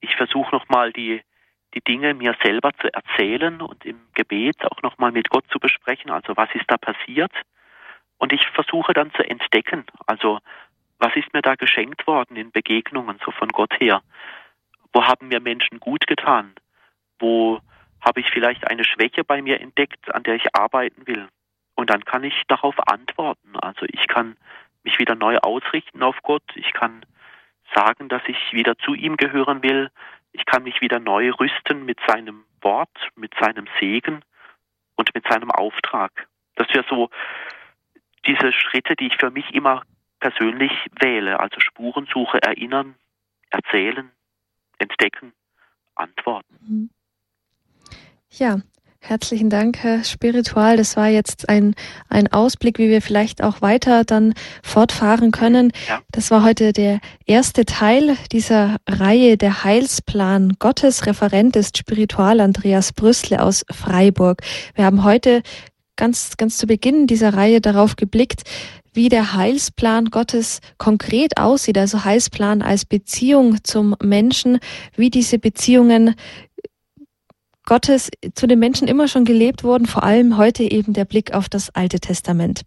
Ich 0.00 0.16
versuche 0.16 0.54
nochmal 0.54 0.92
die, 0.92 1.20
die 1.74 1.80
Dinge 1.80 2.14
mir 2.14 2.34
selber 2.42 2.72
zu 2.80 2.92
erzählen 2.92 3.60
und 3.60 3.84
im 3.84 4.00
Gebet 4.14 4.64
auch 4.64 4.82
nochmal 4.82 5.12
mit 5.12 5.30
Gott 5.30 5.44
zu 5.50 5.58
besprechen. 5.58 6.10
Also 6.10 6.36
was 6.36 6.48
ist 6.54 6.64
da 6.68 6.76
passiert? 6.76 7.32
Und 8.22 8.32
ich 8.32 8.46
versuche 8.50 8.92
dann 8.92 9.10
zu 9.14 9.28
entdecken, 9.28 9.84
also 10.06 10.38
was 11.00 11.10
ist 11.16 11.34
mir 11.34 11.42
da 11.42 11.56
geschenkt 11.56 12.06
worden 12.06 12.36
in 12.36 12.52
Begegnungen 12.52 13.18
so 13.24 13.32
von 13.32 13.48
Gott 13.48 13.74
her? 13.80 14.00
Wo 14.92 15.04
haben 15.04 15.26
mir 15.26 15.40
Menschen 15.40 15.80
gut 15.80 16.06
getan? 16.06 16.54
Wo 17.18 17.58
habe 18.00 18.20
ich 18.20 18.30
vielleicht 18.30 18.64
eine 18.70 18.84
Schwäche 18.84 19.24
bei 19.24 19.42
mir 19.42 19.60
entdeckt, 19.60 20.14
an 20.14 20.22
der 20.22 20.36
ich 20.36 20.54
arbeiten 20.54 21.04
will? 21.08 21.26
Und 21.74 21.90
dann 21.90 22.04
kann 22.04 22.22
ich 22.22 22.44
darauf 22.46 22.76
antworten. 22.86 23.56
Also 23.56 23.86
ich 23.88 24.06
kann 24.06 24.36
mich 24.84 25.00
wieder 25.00 25.16
neu 25.16 25.38
ausrichten 25.38 26.04
auf 26.04 26.22
Gott. 26.22 26.44
Ich 26.54 26.72
kann 26.74 27.04
sagen, 27.74 28.08
dass 28.08 28.22
ich 28.28 28.52
wieder 28.52 28.78
zu 28.78 28.94
ihm 28.94 29.16
gehören 29.16 29.64
will. 29.64 29.90
Ich 30.30 30.44
kann 30.44 30.62
mich 30.62 30.80
wieder 30.80 31.00
neu 31.00 31.32
rüsten 31.32 31.84
mit 31.84 31.98
seinem 32.06 32.44
Wort, 32.60 32.96
mit 33.16 33.34
seinem 33.40 33.66
Segen 33.80 34.24
und 34.94 35.12
mit 35.12 35.26
seinem 35.26 35.50
Auftrag. 35.50 36.28
Das 36.54 36.68
wäre 36.68 36.84
so 36.88 37.10
diese 38.26 38.52
Schritte, 38.52 38.94
die 38.96 39.08
ich 39.08 39.16
für 39.18 39.30
mich 39.30 39.52
immer 39.54 39.82
persönlich 40.20 40.72
wähle, 41.00 41.40
also 41.40 41.58
Spurensuche, 41.58 42.40
erinnern, 42.42 42.94
erzählen, 43.50 44.10
entdecken, 44.78 45.32
antworten. 45.94 46.56
Mhm. 46.66 46.90
Ja, 48.30 48.58
herzlichen 49.00 49.50
Dank, 49.50 49.82
Herr 49.82 50.04
Spiritual. 50.04 50.76
Das 50.76 50.96
war 50.96 51.08
jetzt 51.08 51.48
ein, 51.48 51.74
ein 52.08 52.32
Ausblick, 52.32 52.78
wie 52.78 52.88
wir 52.88 53.02
vielleicht 53.02 53.42
auch 53.42 53.60
weiter 53.60 54.04
dann 54.04 54.32
fortfahren 54.62 55.32
können. 55.32 55.72
Ja. 55.86 56.00
Das 56.12 56.30
war 56.30 56.42
heute 56.44 56.72
der 56.72 57.00
erste 57.26 57.66
Teil 57.66 58.16
dieser 58.30 58.76
Reihe 58.88 59.36
Der 59.36 59.64
Heilsplan 59.64 60.54
Gottes. 60.58 61.04
Referent 61.04 61.56
ist 61.56 61.76
Spiritual 61.76 62.40
Andreas 62.40 62.92
Brüssle 62.92 63.42
aus 63.42 63.66
Freiburg. 63.70 64.40
Wir 64.74 64.86
haben 64.86 65.04
heute 65.04 65.42
ganz, 65.96 66.36
ganz 66.36 66.58
zu 66.58 66.66
Beginn 66.66 67.06
dieser 67.06 67.34
Reihe 67.34 67.60
darauf 67.60 67.96
geblickt, 67.96 68.42
wie 68.92 69.08
der 69.08 69.34
Heilsplan 69.34 70.06
Gottes 70.06 70.60
konkret 70.78 71.38
aussieht, 71.38 71.78
also 71.78 72.04
Heilsplan 72.04 72.62
als 72.62 72.84
Beziehung 72.84 73.64
zum 73.64 73.96
Menschen, 74.02 74.58
wie 74.96 75.10
diese 75.10 75.38
Beziehungen 75.38 76.14
Gottes 77.64 78.10
zu 78.34 78.46
den 78.46 78.58
Menschen 78.58 78.88
immer 78.88 79.08
schon 79.08 79.24
gelebt 79.24 79.64
wurden, 79.64 79.86
vor 79.86 80.02
allem 80.02 80.36
heute 80.36 80.64
eben 80.64 80.92
der 80.92 81.04
Blick 81.04 81.32
auf 81.32 81.48
das 81.48 81.70
Alte 81.70 82.00
Testament. 82.00 82.62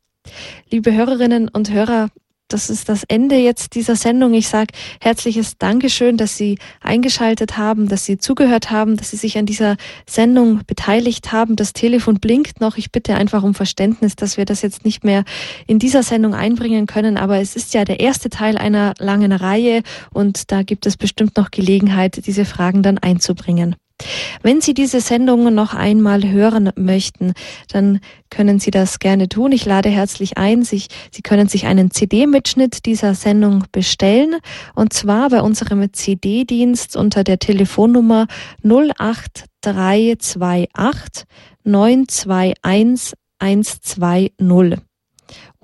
Liebe 0.72 0.94
Hörerinnen 0.94 1.50
und 1.50 1.72
Hörer, 1.72 2.10
das 2.48 2.70
ist 2.70 2.90
das 2.90 3.04
Ende 3.04 3.36
jetzt 3.36 3.76
dieser 3.76 3.96
Sendung. 3.96 4.34
Ich 4.34 4.48
sage 4.48 4.74
herzliches 5.02 5.58
Dankeschön, 5.58 6.16
dass 6.18 6.38
Sie 6.38 6.60
eingeschaltet 6.80 7.58
haben, 7.58 7.90
dass 7.90 8.06
Sie 8.06 8.18
zugehört 8.18 8.70
haben, 8.70 8.98
dass 8.98 9.12
Sie 9.12 9.18
sich 9.18 9.38
an 9.38 9.46
dieser 9.46 9.78
Sendung 10.08 10.62
beteiligt 10.68 11.32
haben. 11.32 11.56
Das 11.56 11.74
Telefon 11.74 12.20
blinkt 12.20 12.62
noch. 12.62 12.78
Ich 12.78 12.92
bitte 12.92 13.16
einfach 13.16 13.44
um 13.44 13.56
Verständnis, 13.56 14.16
dass 14.16 14.38
wir 14.38 14.46
das 14.46 14.62
jetzt 14.62 14.86
nicht 14.86 15.04
mehr 15.04 15.24
in 15.66 15.80
dieser 15.80 16.04
Sendung 16.04 16.36
einbringen 16.36 16.86
können. 16.86 17.18
Aber 17.18 17.40
es 17.40 17.56
ist 17.56 17.74
ja 17.74 17.84
der 17.84 18.00
erste 18.00 18.30
Teil 18.30 18.58
einer 18.58 18.94
langen 19.00 19.32
Reihe 19.32 19.82
und 20.14 20.52
da 20.52 20.64
gibt 20.64 20.86
es 20.86 20.98
bestimmt 20.98 21.38
noch 21.38 21.52
Gelegenheit, 21.52 22.26
diese 22.28 22.46
Fragen 22.46 22.84
dann 22.84 23.00
einzubringen. 23.00 23.76
Wenn 24.46 24.62
Sie 24.62 24.74
diese 24.76 25.02
Sendung 25.02 25.54
noch 25.54 25.74
einmal 25.74 26.24
hören 26.24 26.72
möchten, 26.76 27.34
dann 27.72 28.00
können 28.30 28.60
Sie 28.60 28.70
das 28.70 29.00
gerne 29.00 29.28
tun. 29.28 29.52
Ich 29.52 29.66
lade 29.66 29.90
herzlich 29.90 30.38
ein. 30.38 30.64
Sie, 30.64 30.84
Sie 31.12 31.24
können 31.24 31.48
sich 31.48 31.66
einen 31.66 31.90
CD-Mitschnitt 31.90 32.86
dieser 32.86 33.16
Sendung 33.16 33.64
bestellen 33.72 34.36
und 34.76 34.94
zwar 34.94 35.30
bei 35.30 35.42
unserem 35.42 35.92
CD-Dienst 35.92 36.96
unter 36.96 37.24
der 37.24 37.40
Telefonnummer 37.40 38.28
08328 38.64 41.26
921 41.64 43.14
120 43.40 44.34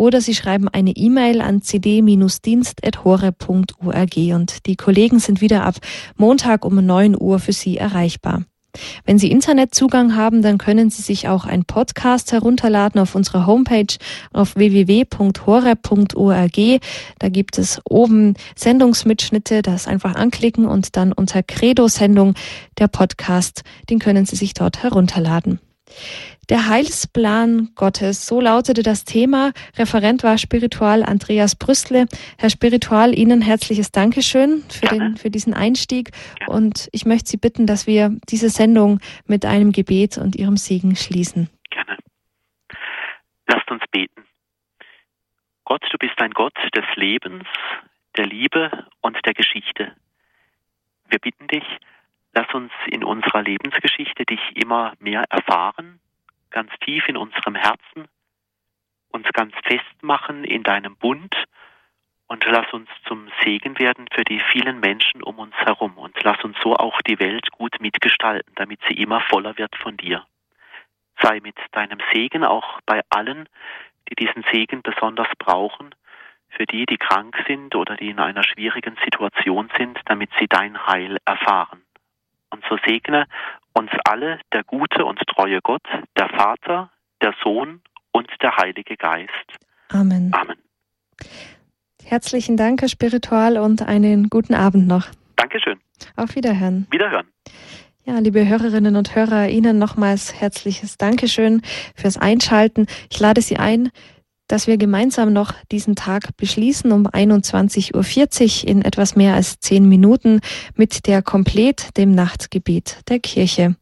oder 0.02 0.20
Sie 0.20 0.34
schreiben 0.34 0.68
eine 0.68 0.96
E-Mail 0.96 1.42
an 1.42 1.62
cd-dienst.hore.org 1.62 4.18
und 4.34 4.66
die 4.66 4.76
Kollegen 4.76 5.20
sind 5.20 5.42
wieder 5.42 5.64
ab 5.64 5.76
Montag 6.18 6.66
um 6.66 6.84
9 6.84 7.16
Uhr 7.22 7.38
für 7.38 7.54
Sie 7.54 7.78
erreichbar. 7.78 8.42
Wenn 9.06 9.20
Sie 9.20 9.30
Internetzugang 9.30 10.16
haben, 10.16 10.42
dann 10.42 10.58
können 10.58 10.90
Sie 10.90 11.04
sich 11.04 11.28
auch 11.28 11.46
ein 11.46 11.66
Podcast 11.66 12.32
herunterladen 12.32 13.00
auf 13.00 13.14
unserer 13.14 13.46
Homepage 13.46 13.94
auf 14.34 14.56
www.hore.org. 14.56 16.60
Da 17.20 17.30
gibt 17.30 17.60
es 17.60 17.80
oben 17.88 18.34
Sendungsmitschnitte, 18.56 19.62
das 19.62 19.88
einfach 19.88 20.16
anklicken 20.16 20.66
und 20.66 20.98
dann 20.98 21.14
unter 21.14 21.44
Credo-Sendung 21.44 22.34
der 22.80 22.88
Podcast, 22.88 23.62
den 23.92 24.00
können 24.00 24.26
Sie 24.26 24.36
sich 24.36 24.56
dort 24.56 24.82
herunterladen. 24.82 25.60
Der 26.52 26.68
Heilsplan 26.68 27.70
Gottes, 27.76 28.28
so 28.28 28.42
lautete 28.42 28.84
das 28.84 29.06
Thema. 29.06 29.54
Referent 29.78 30.22
war 30.22 30.38
Spiritual 30.38 31.02
Andreas 31.02 31.56
Brüssle. 31.56 32.08
Herr 32.38 32.50
Spiritual, 32.50 33.18
Ihnen 33.18 33.42
herzliches 33.42 33.94
Dankeschön 33.94 34.62
für, 34.70 34.88
den, 34.88 35.16
für 35.16 35.30
diesen 35.30 35.54
Einstieg. 35.54 36.12
Und 36.48 36.90
ich 36.92 37.06
möchte 37.06 37.30
Sie 37.30 37.38
bitten, 37.38 37.68
dass 37.68 37.88
wir 37.88 38.18
diese 38.28 38.50
Sendung 38.50 39.00
mit 39.26 39.46
einem 39.46 39.72
Gebet 39.72 40.18
und 40.18 40.36
Ihrem 40.36 40.58
Segen 40.58 40.98
schließen. 40.98 41.50
Gerne. 41.70 41.98
uns 43.70 43.84
beten. 43.90 44.26
Gott, 45.64 45.86
du 45.90 45.98
bist 46.00 46.20
ein 46.20 46.32
Gott 46.32 46.58
des 46.76 46.84
Lebens, 46.98 47.46
der 48.18 48.26
Liebe 48.26 48.88
und 49.00 49.18
der 49.26 49.34
Geschichte. 49.34 49.96
Wir 51.08 51.20
bitten 51.20 51.48
dich, 51.48 51.64
lass 52.34 52.54
uns 52.54 52.74
in 52.88 53.06
unserer 53.06 53.42
Lebensgeschichte 53.42 54.26
dich 54.26 54.42
immer 54.56 54.92
mehr 55.00 55.24
erfahren, 55.30 56.02
ganz 56.52 56.72
tief 56.86 57.08
in 57.08 57.18
unserem 57.18 57.56
Herzen, 57.56 58.08
uns 59.10 59.28
ganz 59.34 59.54
festmachen 59.64 60.44
in 60.44 60.64
deinem 60.64 60.96
Bund 60.96 61.36
und 62.28 62.46
lass 62.46 62.72
uns 62.72 62.90
zum 63.08 63.30
Segen 63.44 63.78
werden 63.78 64.06
für 64.14 64.24
die 64.24 64.40
vielen 64.40 64.80
Menschen 64.80 65.22
um 65.22 65.40
uns 65.40 65.56
herum 65.56 65.98
und 65.98 66.16
lass 66.24 66.42
uns 66.44 66.56
so 66.64 66.76
auch 66.76 67.02
die 67.02 67.20
Welt 67.20 67.52
gut 67.52 67.82
mitgestalten, 67.82 68.54
damit 68.56 68.80
sie 68.88 68.96
immer 68.96 69.20
voller 69.22 69.58
wird 69.58 69.76
von 69.76 69.98
dir. 69.98 70.26
Sei 71.22 71.40
mit 71.42 71.58
deinem 71.74 72.00
Segen 72.14 72.46
auch 72.46 72.80
bei 72.86 73.02
allen, 73.10 73.50
die 74.10 74.16
diesen 74.16 74.46
Segen 74.52 74.82
besonders 74.82 75.28
brauchen, 75.38 75.94
für 76.52 76.66
die, 76.66 76.86
die 76.86 76.98
krank 76.98 77.36
sind 77.48 77.76
oder 77.76 77.96
die 77.96 78.10
in 78.10 78.20
einer 78.20 78.44
schwierigen 78.44 78.96
Situation 79.04 79.70
sind, 79.78 80.00
damit 80.06 80.30
sie 80.40 80.48
dein 80.48 80.86
Heil 80.88 81.18
erfahren. 81.26 81.82
Und 82.50 82.64
so 82.70 82.78
segne 82.86 83.28
uns 83.74 83.92
alle 84.06 84.40
der 84.54 84.64
gute 84.64 85.06
und 85.06 85.20
treue 85.28 85.60
Gott, 85.62 85.84
der 86.18 86.30
Vater, 86.30 86.92
der 87.22 87.34
Sohn 87.44 87.82
und 88.12 88.28
der 88.42 88.56
Heilige 88.58 88.98
Geist. 88.98 89.30
Amen. 89.90 90.32
Amen. 90.34 90.58
Herzlichen 92.04 92.58
Dank, 92.58 92.82
Herr 92.82 92.90
Spiritual, 92.90 93.58
und 93.58 93.82
einen 93.82 94.30
guten 94.30 94.54
Abend 94.54 94.88
noch. 94.88 95.08
Dankeschön. 95.36 95.80
Auf 96.16 96.36
Wiederhören. 96.36 96.88
Wiederhören. 96.92 97.28
Ja, 98.04 98.18
liebe 98.18 98.48
Hörerinnen 98.48 98.96
und 98.96 99.16
Hörer, 99.16 99.50
Ihnen 99.50 99.78
nochmals 99.78 100.42
herzliches 100.42 100.98
Dankeschön 100.98 101.62
fürs 101.96 102.18
Einschalten. 102.18 102.88
Ich 103.12 103.20
lade 103.20 103.42
Sie 103.42 103.58
ein, 103.58 103.92
dass 104.52 104.68
wir 104.68 104.78
gemeinsam 104.78 105.32
noch 105.32 105.54
diesen 105.72 105.96
Tag 105.96 106.36
beschließen 106.36 106.92
um 106.92 107.08
21.40 107.08 108.64
Uhr 108.64 108.70
in 108.70 108.82
etwas 108.82 109.16
mehr 109.16 109.34
als 109.34 109.60
zehn 109.60 109.88
Minuten 109.88 110.42
mit 110.76 111.08
der 111.08 111.22
Komplett, 111.22 111.98
dem 111.98 112.12
Nachtgebet 112.12 112.98
der 113.08 113.20
Kirche. 113.20 113.76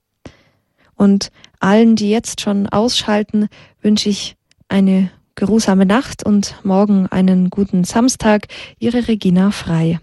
Und 0.96 1.32
allen, 1.60 1.96
die 1.96 2.10
jetzt 2.10 2.42
schon 2.42 2.68
ausschalten, 2.68 3.48
wünsche 3.82 4.10
ich 4.10 4.36
eine 4.68 5.10
geruhsame 5.36 5.86
Nacht 5.86 6.26
und 6.26 6.56
morgen 6.64 7.08
einen 7.08 7.50
guten 7.50 7.84
Samstag. 7.84 8.48
Ihre 8.78 9.08
Regina 9.08 9.52
Frei. 9.52 10.00